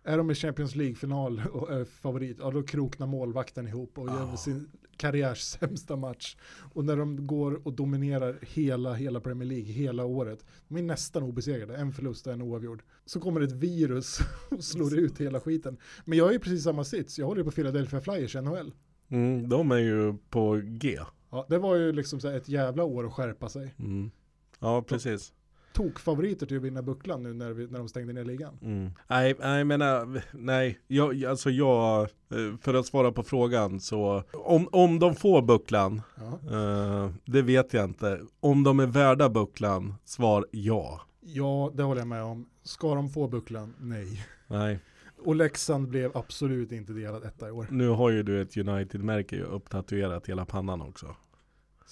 Är 0.04 0.16
de 0.18 0.30
i 0.30 0.34
Champions 0.34 0.74
League-final 0.74 1.42
och 1.52 1.72
är 1.72 1.84
favorit, 1.84 2.36
ja 2.40 2.50
då 2.50 2.62
kroknar 2.62 3.06
målvakten 3.06 3.68
ihop 3.68 3.98
och 3.98 4.08
gör 4.08 4.28
Ja. 4.30 4.36
sin 4.36 4.70
karriärs 4.96 5.38
sämsta 5.60 5.96
match. 5.96 6.36
Och 6.74 6.84
när 6.84 6.96
de 6.96 7.26
går 7.26 7.66
och 7.66 7.72
dominerar 7.72 8.38
hela, 8.42 8.92
hela 8.94 9.20
Premier 9.20 9.48
League, 9.48 9.72
hela 9.72 10.04
året. 10.04 10.44
De 10.68 10.76
är 10.76 10.82
nästan 10.82 11.22
obesegrade, 11.22 11.76
en 11.76 11.92
förlust 11.92 12.26
och 12.26 12.32
en 12.32 12.42
oavgjord. 12.42 12.82
Så 13.04 13.20
kommer 13.20 13.40
ett 13.40 13.52
virus 13.52 14.18
och 14.50 14.64
slår 14.64 14.98
ut 14.98 15.20
hela 15.20 15.40
skiten. 15.40 15.76
Men 16.04 16.18
jag 16.18 16.30
är 16.30 16.34
i 16.34 16.38
precis 16.38 16.64
samma 16.64 16.84
sits, 16.84 17.18
jag 17.18 17.26
håller 17.26 17.40
ju 17.40 17.44
på 17.44 17.50
Philadelphia 17.50 18.00
Flyers 18.00 18.34
NHL. 18.34 18.72
Mm, 19.08 19.48
de 19.48 19.70
är 19.70 19.78
ju 19.78 20.14
på 20.30 20.60
G. 20.64 20.98
Ja, 21.30 21.46
det 21.48 21.58
var 21.58 21.76
ju 21.76 21.92
liksom 21.92 22.18
ett 22.18 22.48
jävla 22.48 22.84
år 22.84 23.06
att 23.06 23.12
skärpa 23.12 23.48
sig. 23.48 23.74
Mm. 23.78 24.10
Ja, 24.58 24.82
precis. 24.82 25.32
Tokfavoriter 25.72 26.46
till 26.46 26.56
att 26.56 26.62
vinna 26.62 26.82
bucklan 26.82 27.22
nu 27.22 27.32
när, 27.34 27.52
vi, 27.52 27.66
när 27.66 27.78
de 27.78 27.88
stängde 27.88 28.12
ner 28.12 28.24
ligan. 28.24 28.58
Mm. 28.62 28.90
Nej, 29.08 29.34
nej, 29.40 29.58
jag 29.58 29.66
menar, 29.66 30.22
nej, 30.32 30.78
jag, 30.86 31.24
alltså 31.24 31.50
jag, 31.50 32.00
eh, 32.02 32.56
för 32.60 32.74
att 32.74 32.86
svara 32.86 33.12
på 33.12 33.22
frågan 33.22 33.80
så, 33.80 34.22
om, 34.32 34.68
om 34.72 34.98
de 34.98 35.14
får 35.14 35.42
bucklan, 35.42 36.02
Ja. 36.16 36.56
eh, 36.56 37.10
det 37.24 37.42
vet 37.42 37.72
jag 37.72 37.84
inte. 37.84 38.20
Om 38.40 38.62
de 38.64 38.80
är 38.80 38.86
värda 38.86 39.28
bucklan, 39.28 39.94
svar 40.04 40.46
ja. 40.50 41.00
Ja, 41.20 41.70
det 41.74 41.82
håller 41.82 42.00
jag 42.00 42.08
med 42.08 42.22
om. 42.22 42.46
Ska 42.62 42.94
de 42.94 43.10
få 43.10 43.28
bucklan? 43.28 43.74
Nej. 43.80 44.26
Nej, 44.46 44.78
Och 45.24 45.34
Leksand 45.36 45.88
blev 45.88 46.16
absolut 46.16 46.72
inte 46.72 46.92
delad 46.92 47.24
etta 47.24 47.48
i 47.48 47.50
år. 47.50 47.66
nu 47.70 47.88
har 47.88 48.10
ju 48.10 48.22
du 48.22 48.42
ett 48.42 48.56
United-märke 48.56 49.40
upptatuerat 49.42 50.26
hela 50.28 50.44
pannan 50.44 50.82
också. 50.82 51.06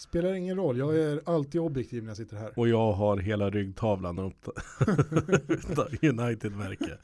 Spelar 0.00 0.32
ingen 0.34 0.56
roll, 0.56 0.78
jag 0.78 0.96
är 0.96 1.20
alltid 1.24 1.60
objektiv 1.60 2.02
när 2.02 2.10
jag 2.10 2.16
sitter 2.16 2.36
här. 2.36 2.58
Och 2.58 2.68
jag 2.68 2.92
har 2.92 3.18
hela 3.18 3.50
ryggtavlan 3.50 4.18
upp 4.18 4.48
United-märke. 6.02 6.98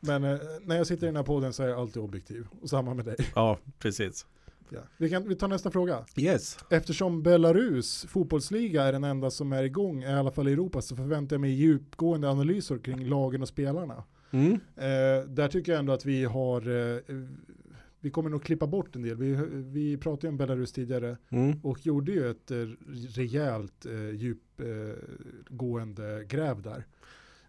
Men 0.00 0.24
eh, 0.24 0.38
när 0.62 0.76
jag 0.76 0.86
sitter 0.86 1.06
i 1.06 1.08
den 1.08 1.16
här 1.16 1.22
podden 1.22 1.52
så 1.52 1.62
är 1.62 1.68
jag 1.68 1.78
alltid 1.78 2.02
objektiv. 2.02 2.46
Och 2.60 2.70
samma 2.70 2.94
med 2.94 3.04
dig. 3.04 3.16
Ja, 3.34 3.58
precis. 3.78 4.26
Ja. 4.68 4.78
Vi, 4.96 5.10
kan, 5.10 5.28
vi 5.28 5.34
tar 5.34 5.48
nästa 5.48 5.70
fråga. 5.70 6.04
Yes. 6.16 6.58
Eftersom 6.70 7.22
Belarus 7.22 8.06
fotbollsliga 8.08 8.82
är 8.82 8.92
den 8.92 9.04
enda 9.04 9.30
som 9.30 9.52
är 9.52 9.62
igång, 9.62 10.02
i 10.02 10.12
alla 10.12 10.30
fall 10.30 10.48
i 10.48 10.52
Europa, 10.52 10.82
så 10.82 10.96
förväntar 10.96 11.36
jag 11.36 11.40
mig 11.40 11.50
djupgående 11.50 12.30
analyser 12.30 12.78
kring 12.78 13.04
lagen 13.08 13.42
och 13.42 13.48
spelarna. 13.48 14.04
Mm. 14.30 14.52
Eh, 14.76 15.28
där 15.28 15.48
tycker 15.48 15.72
jag 15.72 15.78
ändå 15.78 15.92
att 15.92 16.06
vi 16.06 16.24
har, 16.24 16.60
eh, 16.68 16.98
vi 18.02 18.10
kommer 18.10 18.30
nog 18.30 18.42
klippa 18.42 18.66
bort 18.66 18.96
en 18.96 19.02
del. 19.02 19.16
Vi, 19.16 19.34
vi 19.50 19.96
pratade 19.96 20.26
ju 20.26 20.28
om 20.30 20.36
Belarus 20.36 20.72
tidigare 20.72 21.16
Mm. 21.30 21.60
och 21.62 21.86
gjorde 21.86 22.12
ju 22.12 22.30
ett 22.30 22.50
eh, 22.50 22.56
rejält 23.16 23.86
eh, 23.86 24.10
djupgående 25.50 26.24
gräv 26.28 26.62
där. 26.62 26.86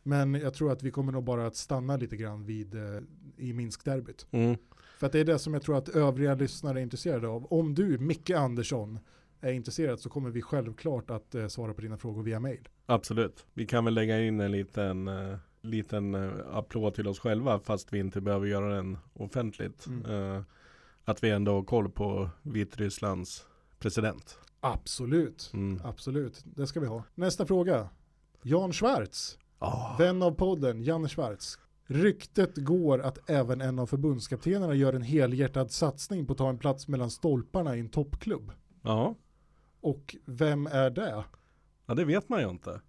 Men 0.04 0.34
jag 0.34 0.54
tror 0.54 0.72
att 0.72 0.84
vi 0.84 0.91
kommer 0.91 1.12
nog 1.12 1.24
bara 1.24 1.47
att 1.47 1.56
stanna 1.56 1.97
lite 1.97 2.16
grann 2.18 2.45
vid 2.45 2.76
eh, 2.76 3.01
i 3.38 3.54
Minsk-derbyt. 3.54 4.28
Mm. 4.32 4.56
För 4.99 5.06
att 5.08 5.12
det 5.14 5.20
är 5.20 5.26
det 5.26 5.39
som 5.39 5.54
jag 5.54 5.64
tror 5.64 5.78
att 5.78 5.89
övriga 5.89 6.36
lyssnare 6.36 6.80
är 6.80 6.84
intresserade 6.84 7.28
av. 7.28 7.45
Om 7.54 7.76
du, 7.76 7.97
Micke 7.97 8.30
Andersson, 8.30 8.99
är 9.41 9.51
intresserad 9.51 9.99
så 9.99 10.10
kommer 10.10 10.30
vi 10.30 10.41
självklart 10.41 11.12
att 11.12 11.36
eh, 11.36 11.47
svara 11.47 11.74
på 11.74 11.82
dina 11.82 11.97
frågor 11.97 12.24
via 12.24 12.39
mail. 12.39 12.70
Absolut. 12.86 13.45
Vi 13.54 13.66
kan 13.66 13.86
väl 13.86 13.93
lägga 13.93 14.22
in 14.22 14.39
en 14.39 14.51
liten, 14.51 15.08
eh, 15.08 15.38
liten 15.64 16.16
eh, 16.16 16.32
applåd 16.51 16.93
till 16.93 17.07
oss 17.07 17.20
själva 17.20 17.59
fast 17.59 17.93
vi 17.93 17.99
inte 17.99 18.22
behöver 18.22 18.47
göra 18.47 18.76
den 18.76 18.97
offentligt. 19.14 19.86
Mm. 19.88 20.36
Eh, 20.36 20.41
att 21.05 21.24
vi 21.24 21.30
ändå 21.30 21.51
har 21.53 21.64
koll 21.64 21.89
på 21.89 22.30
Vitrysslands 22.41 23.45
president. 23.80 24.39
Absolut, 24.59 25.51
Mm. 25.53 25.82
absolut. 25.84 26.41
Det 26.45 26.68
ska 26.68 26.80
vi 26.80 26.88
ha. 26.88 27.03
Nästa 27.16 27.45
fråga. 27.45 27.89
Jan 28.41 28.74
Schwartz, 28.74 29.38
Ah. 29.59 29.95
vän 29.97 30.22
av 30.24 30.32
podden, 30.32 30.84
Janne 30.84 31.07
Schwartz. 31.09 31.59
Ryktet 31.86 32.57
går 32.57 32.99
att 33.01 33.30
även 33.30 33.61
en 33.61 33.80
av 33.80 33.86
förbundskaptenerna 33.88 34.74
gör 34.76 34.93
en 34.93 35.01
helhjärtad 35.01 35.72
satsning 35.72 36.26
på 36.26 36.32
att 36.32 36.38
ta 36.38 36.49
en 36.49 36.57
plats 36.57 36.88
mellan 36.88 37.11
stolparna 37.11 37.76
i 37.76 37.80
en 37.80 37.89
toppklubb. 37.89 38.51
Ja. 38.82 39.16
Och 39.82 40.16
vem 40.26 40.68
är 40.68 40.89
det? 40.89 41.24
ja, 41.86 41.93
det 41.93 42.05
vet 42.05 42.30
man 42.30 42.41
ju 42.41 42.49
inte. 42.49 42.82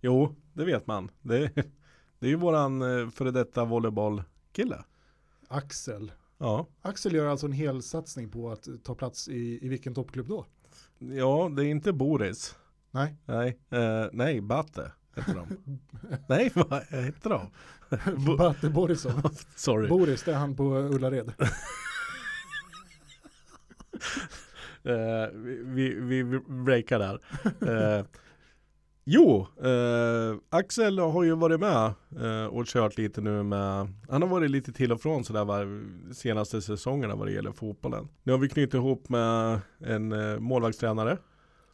Jo, 0.00 0.34
det 0.52 0.64
vet 0.64 0.86
man. 0.86 1.10
Det, 1.20 1.52
det 2.22 2.28
är 2.28 2.30
ju 2.30 2.36
våran 2.36 2.82
eh, 2.82 3.08
före 3.10 3.30
detta 3.30 3.64
volleybollkille. 3.64 4.84
Axel. 5.48 6.12
Ja. 6.38 6.66
Axel 6.82 7.14
gör 7.14 7.26
alltså 7.26 7.46
en 7.46 7.52
hel 7.52 7.82
satsning 7.82 8.30
på 8.30 8.50
att 8.50 8.68
ta 8.84 8.94
plats 8.94 9.28
i, 9.28 9.58
i 9.62 9.68
vilken 9.68 9.94
toppklubb 9.94 10.28
då? 10.28 10.46
ja, 10.98 11.50
det 11.56 11.64
är 11.64 11.66
inte 11.66 11.92
Boris. 11.92 12.56
Nej, 12.90 13.16
Nej, 13.24 13.58
eh, 13.70 14.06
nej, 14.12 14.40
Batte 14.40 14.92
heter 15.16 15.34
de. 15.34 15.78
nej, 16.28 16.52
vad 16.54 16.82
heter 16.82 17.30
de? 17.30 17.50
Batte 18.36 18.70
Borisov. 18.70 19.30
Sorry. 19.56 19.88
Boris, 19.88 20.22
det 20.22 20.32
är 20.32 20.36
han 20.36 20.56
på 20.56 20.64
Ullared. 20.64 21.32
Eh, 24.84 25.28
vi, 25.64 25.94
vi, 25.94 26.22
vi 26.22 26.38
breakar 26.38 26.98
där. 26.98 27.20
Eh, 27.44 28.04
jo, 29.04 29.46
eh, 29.64 30.36
Axel 30.50 30.98
har 30.98 31.22
ju 31.22 31.34
varit 31.34 31.60
med 31.60 31.92
eh, 32.20 32.46
och 32.46 32.66
kört 32.66 32.98
lite 32.98 33.20
nu 33.20 33.42
med, 33.42 33.88
han 34.08 34.22
har 34.22 34.28
varit 34.28 34.50
lite 34.50 34.72
till 34.72 34.92
och 34.92 35.00
från 35.00 35.24
sådär 35.24 35.44
var, 35.44 35.84
senaste 36.12 36.62
säsongerna 36.62 37.14
vad 37.14 37.26
det 37.26 37.32
gäller 37.32 37.52
fotbollen. 37.52 38.08
Nu 38.22 38.32
har 38.32 38.38
vi 38.38 38.48
knutit 38.48 38.74
ihop 38.74 39.08
med 39.08 39.60
en 39.80 40.12
eh, 40.12 40.38
målvaktstränare 40.38 41.18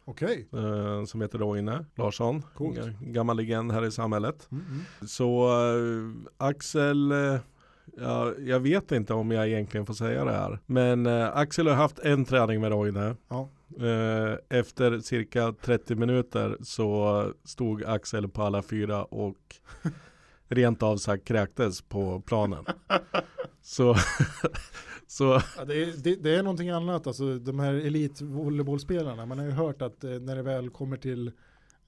Okej. 0.05 0.49
eh, 0.53 1.05
som 1.05 1.21
heter 1.21 1.39
Roine 1.39 1.85
Larsson, 1.97 2.43
Coolt. 2.55 2.79
Gammal 3.01 3.37
legend 3.37 3.73
här 3.73 3.85
i 3.85 3.91
samhället. 3.91 4.49
Mm, 4.53 4.65
mm. 4.67 5.09
Så 5.09 5.49
eh, 5.49 6.47
Axel, 6.47 7.13
eh, 7.99 8.05
ja, 8.05 8.33
jag 8.39 8.61
vet 8.61 8.93
inte 8.93 9.15
om 9.15 9.31
jag 9.31 9.49
egentligen 9.49 9.87
får 9.87 9.95
säga 9.95 10.25
det 10.25 10.33
här. 10.33 10.59
Men 10.67 11.07
eh, 11.07 11.37
Axel 11.37 11.67
har 11.67 11.75
haft 11.75 11.99
en 11.99 12.25
träning 12.25 12.61
med 12.61 12.71
Roine. 12.73 13.17
Ja. 13.29 13.49
Eh, 13.81 14.59
efter 14.59 14.99
cirka 14.99 15.55
30 15.63 15.95
minuter 15.95 16.57
så 16.63 17.25
stod 17.45 17.85
Axel 17.85 18.29
på 18.29 18.43
alla 18.43 18.63
fyra 18.63 19.05
och 19.05 19.37
rent 20.49 20.83
av 20.83 20.97
sagt 20.97 21.25
kräktes 21.25 21.83
på 21.83 22.21
planen. 22.21 22.65
Så, 23.63 23.97
så 25.07 25.41
Ja, 25.57 25.65
det, 25.65 25.83
är, 25.83 26.03
det, 26.03 26.15
det 26.15 26.35
är 26.35 26.43
någonting 26.43 26.71
annat, 26.71 27.07
alltså 27.07 27.39
de 27.39 27.59
här 27.59 27.75
elitvolleybollspelarna. 27.75 29.27
Man 29.27 29.39
har 29.39 29.47
ju 29.47 29.51
hört 29.51 29.83
att 29.83 30.05
eh, 30.05 30.11
när 30.11 30.37
det 30.37 30.43
väl 30.43 30.71
kommer 30.71 30.97
till 30.97 31.33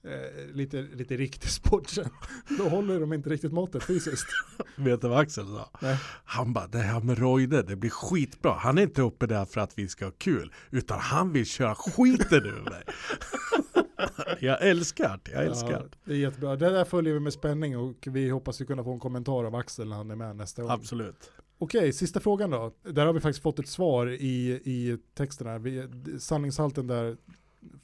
eh, 0.03 0.45
lite, 0.53 0.81
lite 0.81 1.17
riktig 1.17 1.49
sport 1.49 1.89
sen, 1.89 2.09
då 2.57 2.69
håller 2.69 2.99
de 2.99 3.13
inte 3.13 3.29
riktigt 3.29 3.51
måttet 3.51 3.83
fysiskt. 3.83 4.27
Vet 4.75 5.01
du 5.01 5.07
vad 5.07 5.19
Axel 5.19 5.45
sa? 5.47 5.69
Nej. 5.81 5.97
Han 6.25 6.53
bara, 6.53 6.67
det 6.67 6.77
här 6.77 6.99
med 6.99 7.19
Roide, 7.19 7.61
det 7.61 7.75
blir 7.75 7.89
skitbra. 7.89 8.53
Han 8.53 8.77
är 8.77 8.81
inte 8.81 9.01
uppe 9.01 9.27
där 9.27 9.45
för 9.45 9.61
att 9.61 9.77
vi 9.77 9.87
ska 9.87 10.05
ha 10.05 10.11
kul, 10.11 10.53
utan 10.71 10.99
han 10.99 11.33
vill 11.33 11.45
köra 11.45 11.75
skiten 11.75 12.45
ur 12.45 12.61
mig. 12.69 12.83
jag 14.39 14.61
älskar 14.67 15.19
det, 15.23 15.31
jag 15.31 15.45
älskar 15.45 15.71
Ja, 15.71 15.79
det. 15.79 15.97
det 16.05 16.13
är 16.13 16.17
jättebra. 16.17 16.55
Det 16.55 16.69
där 16.69 16.85
följer 16.85 17.13
vi 17.13 17.19
med 17.19 17.33
spänning 17.33 17.77
och 17.77 18.07
vi 18.07 18.29
hoppas 18.29 18.61
ju 18.61 18.65
kunna 18.65 18.83
få 18.83 18.93
en 18.93 18.99
kommentar 18.99 19.43
av 19.43 19.55
Axel 19.55 19.89
när 19.89 19.95
han 19.95 20.11
är 20.11 20.15
med 20.15 20.35
nästa 20.35 20.61
gång. 20.61 20.71
Absolut. 20.71 21.31
Okej, 21.57 21.93
sista 21.93 22.19
frågan 22.19 22.49
då. 22.49 22.73
Där 22.83 23.05
har 23.05 23.13
vi 23.13 23.19
faktiskt 23.19 23.43
fått 23.43 23.59
ett 23.59 23.67
svar 23.67 24.07
i, 24.07 24.51
i 24.51 24.97
texten 25.13 25.47
här. 25.47 25.59
Vi, 25.59 25.87
sanningshalten 26.19 26.87
där 26.87 27.17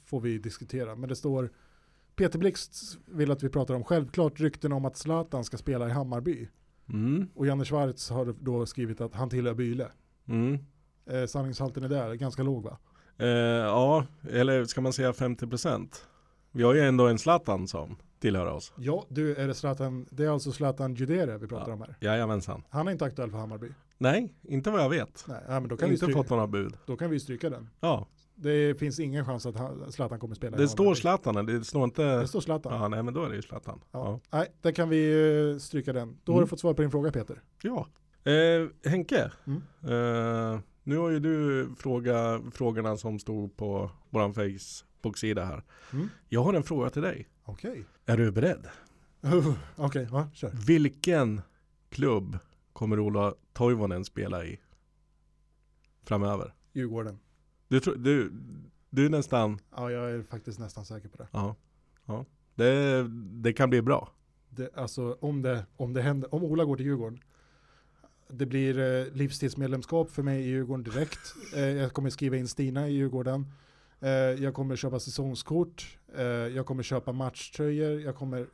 får 0.04 0.20
vi 0.20 0.38
diskutera. 0.38 0.96
Men 0.96 1.08
det 1.08 1.16
står 1.16 1.50
Peter 2.18 2.38
Blixt 2.38 2.98
vill 3.06 3.30
att 3.30 3.42
vi 3.42 3.48
pratar 3.48 3.74
om 3.74 3.84
självklart 3.84 4.40
rykten 4.40 4.72
om 4.72 4.84
att 4.84 4.96
Zlatan 4.96 5.44
ska 5.44 5.56
spela 5.56 5.88
i 5.88 5.90
Hammarby. 5.90 6.48
Mm. 6.88 7.28
Och 7.34 7.46
Janne 7.46 7.64
Schwarz 7.64 8.10
har 8.10 8.34
då 8.40 8.66
skrivit 8.66 9.00
att 9.00 9.14
han 9.14 9.30
tillhör 9.30 9.54
Byle. 9.54 9.86
Mm. 10.28 10.58
Eh, 11.10 11.26
sanningshalten 11.26 11.84
är 11.84 11.88
där, 11.88 12.14
ganska 12.14 12.42
låg 12.42 12.62
va? 12.64 12.78
Eh, 13.18 13.26
ja, 13.28 14.06
eller 14.30 14.64
ska 14.64 14.80
man 14.80 14.92
säga 14.92 15.12
50%? 15.12 15.88
Vi 16.52 16.62
har 16.62 16.74
ju 16.74 16.80
ändå 16.80 17.06
en 17.06 17.18
Zlatan 17.18 17.68
som 17.68 17.96
tillhör 18.20 18.46
oss. 18.46 18.72
Ja, 18.78 19.06
du, 19.08 19.34
är 19.34 19.46
det 19.48 19.54
Zlatan, 19.54 20.06
det 20.10 20.24
är 20.24 20.30
alltså 20.30 20.52
Zlatan 20.52 20.94
Judere 20.94 21.38
vi 21.38 21.46
pratar 21.46 21.68
Ja. 21.68 21.74
om 21.74 21.80
här. 21.80 21.96
Jajamensan. 22.00 22.62
Han 22.70 22.88
är 22.88 22.92
inte 22.92 23.04
aktuell 23.04 23.30
för 23.30 23.38
Hammarby. 23.38 23.68
Nej, 23.98 24.34
inte 24.42 24.70
vad 24.70 24.80
jag 24.80 24.90
vet. 24.90 25.24
Nej, 25.28 25.42
ja, 25.48 25.60
men 25.60 25.68
då 25.68 25.76
kan, 25.76 25.88
vi 25.88 25.94
inte 25.94 26.04
stryka, 26.06 26.18
fått 26.18 26.30
några 26.30 26.46
bud. 26.46 26.74
då 26.86 26.96
kan 26.96 27.10
vi 27.10 27.20
stryka 27.20 27.50
den. 27.50 27.70
Ja, 27.80 28.06
Det 28.40 28.78
finns 28.78 29.00
ingen 29.00 29.24
chans 29.24 29.46
att 29.46 29.56
han, 29.56 29.92
Zlatan 29.92 30.18
kommer 30.18 30.34
spela 30.34 30.56
det 30.56 30.68
står. 30.68 30.94
Zlatan, 30.94 31.46
det 31.46 31.64
står 31.64 31.84
inte... 31.84 32.02
Det 32.20 32.28
står 32.28 32.40
Zlatan. 32.40 32.72
Ja, 32.80 32.88
nej 32.88 33.02
men 33.02 33.14
då 33.14 33.24
är 33.24 33.28
det 33.28 33.36
ju 33.36 33.42
Zlatan. 33.42 33.80
Ja. 33.92 34.20
Ja. 34.30 34.38
Nej, 34.38 34.48
där 34.62 34.72
kan 34.72 34.88
vi 34.88 35.10
eh, 35.52 35.58
stryka 35.58 35.92
den. 35.92 36.18
Då 36.24 36.32
har 36.32 36.38
Mm. 36.38 36.44
du 36.46 36.48
fått 36.50 36.60
svar 36.60 36.74
på 36.74 36.82
din 36.82 36.90
fråga 36.90 37.12
Peter. 37.12 37.42
ja. 37.62 37.86
Eh, 38.32 38.90
Henke, 38.90 39.30
Mm. 39.46 39.62
eh, 39.82 40.60
nu 40.82 40.96
har 40.96 41.10
ju 41.10 41.20
du 41.20 41.68
fråga, 41.78 42.40
frågorna 42.52 42.96
som 42.96 43.18
stod 43.18 43.56
på 43.56 43.90
vår 44.10 44.32
Facebook-sida 44.32 45.44
här. 45.44 45.62
Mm. 45.92 46.08
Jag 46.28 46.42
har 46.42 46.54
en 46.54 46.62
fråga 46.62 46.90
till 46.90 47.02
dig. 47.02 47.28
Okej. 47.44 47.84
Är 48.06 48.16
du 48.16 48.30
beredd? 48.32 48.66
Okej, 49.76 50.08
ja, 50.10 50.28
kör. 50.34 50.50
Vilken 50.66 51.40
klubb 51.90 52.38
kommer 52.72 53.00
Ola 53.00 53.34
Toivonen 53.52 54.04
spela 54.04 54.44
i 54.44 54.60
framöver? 56.04 56.54
Djurgården. 56.72 57.18
Du, 57.68 57.80
tror- 57.80 57.96
du, 57.96 58.32
du 58.90 59.06
är 59.06 59.10
nästan, 59.10 59.58
Ja, 59.76 59.90
jag 59.90 60.10
är 60.10 60.22
faktiskt 60.22 60.58
nästan 60.58 60.84
säker 60.84 61.08
på 61.08 61.16
det. 61.16 61.28
ja, 61.32 61.56
ja. 62.06 62.24
Det, 62.54 63.06
det 63.42 63.52
kan 63.52 63.70
bli 63.70 63.82
bra. 63.82 64.12
det 64.50 64.76
alltså 64.76 65.16
om 65.20 65.42
det, 65.42 65.66
om 65.76 65.92
det 65.92 66.02
händer, 66.02 66.34
om 66.34 66.44
Ola 66.44 66.64
går 66.64 66.76
till 66.76 66.86
Djurgården, 66.86 67.20
det 68.30 68.46
blir 68.46 68.78
eh, 68.78 69.12
livstidsmedlemskap 69.12 70.10
för 70.10 70.22
mig 70.22 70.40
i 70.42 70.48
Djurgården 70.48 70.84
direkt. 70.84 71.34
Eh, 71.54 71.60
jag 71.62 71.92
kommer 71.92 72.10
skriva 72.10 72.36
in 72.36 72.48
Stina 72.48 72.88
i 72.88 72.92
Djurgården. 72.92 73.46
Eh, 74.00 74.10
jag 74.10 74.54
kommer 74.54 74.76
köpa 74.76 75.00
säsongskort. 75.00 75.98
Eh, 76.16 76.22
jag 76.26 76.66
kommer 76.66 76.82
köpa 76.82 77.12
matchtröjor. 77.12 78.00
Jag 78.00 78.16
kommer, 78.16 78.46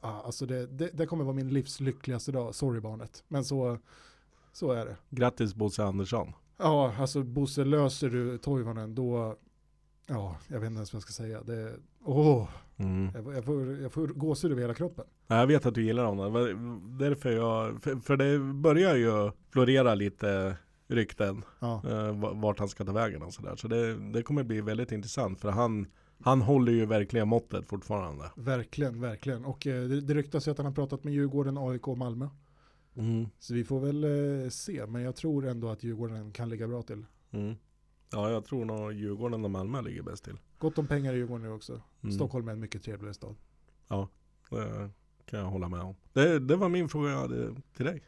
ah, 0.00 0.20
alltså 0.22 0.46
det, 0.46 0.66
det, 0.66 0.90
det 0.94 1.06
kommer 1.06 1.24
vara 1.24 1.34
min 1.36 1.48
livs 1.48 1.80
lyckligaste 1.80 2.32
dag. 2.32 2.54
Sorry 2.54 2.80
barnet. 2.80 3.24
Men 3.28 3.44
så, 3.44 3.78
så 4.52 4.72
är 4.72 4.86
det. 4.86 4.96
Grattis 5.10 5.54
Bosse 5.54 5.84
Andersson. 5.84 6.32
Ja, 6.56 6.94
alltså 6.98 7.22
Bosse, 7.22 7.64
löser 7.64 8.10
du 8.10 8.38
Toivonen 8.38 8.94
då, 8.94 9.36
ja, 10.06 10.36
jag 10.48 10.60
vet 10.60 10.66
inte 10.66 10.76
ens 10.78 10.92
vad 10.92 10.96
jag 10.96 11.02
ska 11.02 11.12
säga. 11.12 11.42
Det, 11.42 11.72
åh, 12.04 12.48
Mm. 12.76 13.10
jag, 13.14 13.36
jag 13.36 13.44
får, 13.44 13.76
jag 13.80 13.92
får 13.92 14.06
gåshud 14.06 14.52
över 14.52 14.62
hela 14.62 14.74
kroppen. 14.74 15.04
Ja, 15.26 15.36
Jag 15.36 15.46
vet 15.46 15.66
att 15.66 15.74
du 15.74 15.82
gillar 15.84 16.04
honom. 16.04 16.32
Därför 16.98 17.30
jag, 17.32 17.82
för, 17.82 17.96
för 17.96 18.16
det 18.16 18.38
börjar 18.38 18.96
ju 18.96 19.30
florera 19.50 19.94
lite 19.94 20.56
rykten 20.88 21.42
Ja. 21.60 21.82
eh, 21.88 22.12
va- 22.20 22.32
vart 22.34 22.58
han 22.58 22.68
ska 22.68 22.84
ta 22.84 22.92
vägen 22.92 23.22
och 23.22 23.32
sådär. 23.32 23.56
Så 23.56 23.68
det, 23.68 24.12
det 24.12 24.22
kommer 24.22 24.42
bli 24.42 24.60
väldigt 24.60 24.92
intressant 24.92 25.40
för 25.40 25.50
han, 25.50 25.86
han 26.24 26.40
håller 26.42 26.72
ju 26.72 26.86
verkligen 26.86 27.28
måttet 27.28 27.66
fortfarande. 27.66 28.24
Verkligen, 28.36 29.00
verkligen. 29.00 29.44
Och 29.44 29.66
eh, 29.66 29.84
det, 29.84 30.00
det 30.00 30.14
ryktas 30.14 30.46
ju 30.48 30.50
att 30.50 30.58
han 30.58 30.66
har 30.66 30.72
pratat 30.72 31.04
med 31.04 31.12
Djurgården, 31.14 31.58
AIK 31.58 31.88
och 31.88 31.98
Malmö. 31.98 32.28
Mm. 32.96 33.26
Så 33.38 33.54
vi 33.54 33.64
får 33.64 33.80
väl 33.80 34.04
eh, 34.44 34.48
se, 34.50 34.86
men 34.86 35.02
jag 35.02 35.16
tror 35.16 35.46
ändå 35.46 35.68
att 35.68 35.82
Djurgården 35.82 36.32
kan 36.32 36.48
ligga 36.48 36.68
bra 36.68 36.82
till. 36.82 37.04
Mm. 37.30 37.54
Ja, 38.12 38.30
jag 38.30 38.44
tror 38.44 38.64
nog 38.64 38.92
Djurgården 38.92 39.44
och 39.44 39.50
Malmö 39.50 39.82
ligger 39.82 40.02
bäst 40.02 40.24
till. 40.24 40.36
Gott 40.58 40.78
om 40.78 40.86
pengar 40.86 41.14
i 41.14 41.16
Djurgården 41.16 41.42
nu 41.46 41.52
också. 41.52 41.80
Mm. 42.02 42.14
Stockholm 42.14 42.48
är 42.48 42.52
en 42.52 42.60
mycket 42.60 42.82
trevligare 42.82 43.14
stad. 43.14 43.34
Det 44.50 44.90
kan 45.26 45.38
jag 45.40 45.46
hålla 45.46 45.68
med 45.68 45.80
om. 45.80 45.94
Det, 46.12 46.38
det 46.38 46.56
var 46.56 46.68
min 46.68 46.88
fråga 46.88 47.10
jag 47.10 47.18
hade 47.18 47.54
till 47.76 47.84
dig. 47.86 48.02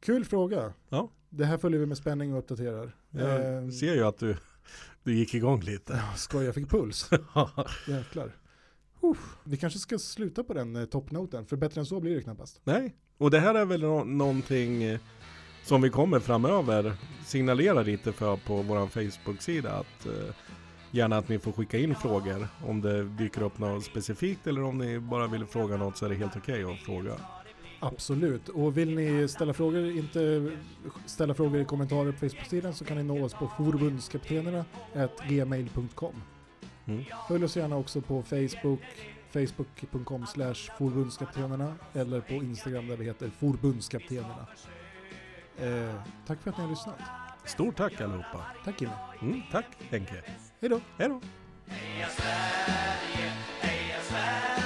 Kul 0.00 0.24
fråga. 0.24 0.72
Ja. 0.88 1.10
Det 1.28 1.44
här 1.44 1.58
följer 1.58 1.80
vi 1.80 1.86
med 1.86 1.98
spänning 1.98 2.32
och 2.32 2.38
uppdaterar. 2.38 2.96
Jag 3.10 3.56
Eh, 3.64 3.68
ser 3.70 3.94
ju 3.94 4.04
att 4.04 4.18
du, 4.18 4.36
du 5.02 5.14
gick 5.14 5.34
igång 5.34 5.60
lite. 5.60 5.92
ja, 5.92 6.16
skoj, 6.16 6.44
jag 6.44 6.54
fick 6.54 6.70
puls. 6.70 7.10
Jäklar. 7.88 8.32
Uff, 9.00 9.36
vi 9.44 9.56
kanske 9.56 9.78
ska 9.78 9.98
sluta 9.98 10.44
på 10.44 10.54
den 10.54 10.76
eh, 10.76 10.84
toppnoten, 10.84 11.46
för 11.46 11.56
bättre 11.56 11.80
än 11.80 11.86
så 11.86 12.00
blir 12.00 12.14
det 12.16 12.22
knappast. 12.22 12.60
Nej, 12.64 12.94
och 13.18 13.30
det 13.30 13.40
här 13.40 13.54
är 13.54 13.64
väl 13.64 13.80
nå- 13.80 14.04
någonting 14.04 14.82
eh, 14.82 15.00
som 15.64 15.82
vi 15.82 15.90
kommer 15.90 16.20
framöver 16.20 16.92
signalera 17.26 17.82
lite 17.82 18.12
för 18.12 18.36
på 18.36 18.62
vår 18.62 18.86
Facebook-sida 18.86 19.72
att 19.72 20.06
eh, 20.06 20.34
gärna 20.90 21.16
att 21.18 21.28
ni 21.28 21.38
får 21.38 21.52
skicka 21.52 21.78
in 21.78 21.94
frågor 21.94 22.48
om 22.66 22.80
det 22.80 23.02
dyker 23.04 23.42
upp 23.42 23.58
något 23.58 23.84
specifikt 23.84 24.46
eller 24.46 24.62
om 24.62 24.78
ni 24.78 24.98
bara 24.98 25.26
vill 25.26 25.46
fråga 25.46 25.76
något 25.76 25.96
så 25.96 26.04
är 26.04 26.08
det 26.08 26.14
helt 26.14 26.36
okej 26.36 26.64
att 26.64 26.78
fråga. 26.78 27.12
Absolut, 27.80 28.48
och 28.48 28.78
vill 28.78 28.94
ni 28.94 29.28
ställa 29.28 29.52
frågor, 29.54 29.90
inte 29.90 30.52
ställa 31.06 31.34
frågor 31.34 31.60
i 31.60 31.64
kommentarer 31.64 32.12
på 32.12 32.18
Facebook-sidan 32.18 32.74
så 32.74 32.84
kan 32.84 32.96
ni 32.96 33.02
nå 33.02 33.24
oss 33.24 33.34
på 33.34 33.48
forbundskaptenerna 33.56 34.64
gmail.com. 35.28 36.22
Mm. 36.88 37.04
Följ 37.28 37.44
oss 37.44 37.56
gärna 37.56 37.76
också 37.76 38.00
på 38.00 38.22
Facebook, 38.22 38.80
facebook.com 39.30 40.26
slash 40.26 40.54
forbundskaptenerna 40.78 41.74
eller 41.94 42.20
på 42.20 42.34
Instagram 42.34 42.88
där 42.88 42.96
vi 42.96 43.04
heter 43.04 43.30
forbundskaptenerna. 43.38 44.46
Eh, 45.58 45.94
tack 46.26 46.42
för 46.42 46.50
att 46.50 46.56
ni 46.56 46.62
har 46.62 46.70
lyssnat. 46.70 46.98
Stort 47.44 47.76
tack 47.76 48.00
allihopa. 48.00 48.46
Tack 48.64 48.80
Jimmy. 48.80 48.94
Mm, 49.22 49.42
tack 49.52 49.66
Henke. 49.90 50.22
Hej 50.60 50.70
då. 50.70 50.80
Hej 50.98 51.08
då. 51.08 51.20
Heja 51.66 52.08
Sverige, 52.08 53.32
heja 53.60 54.00
Sverige 54.02 54.57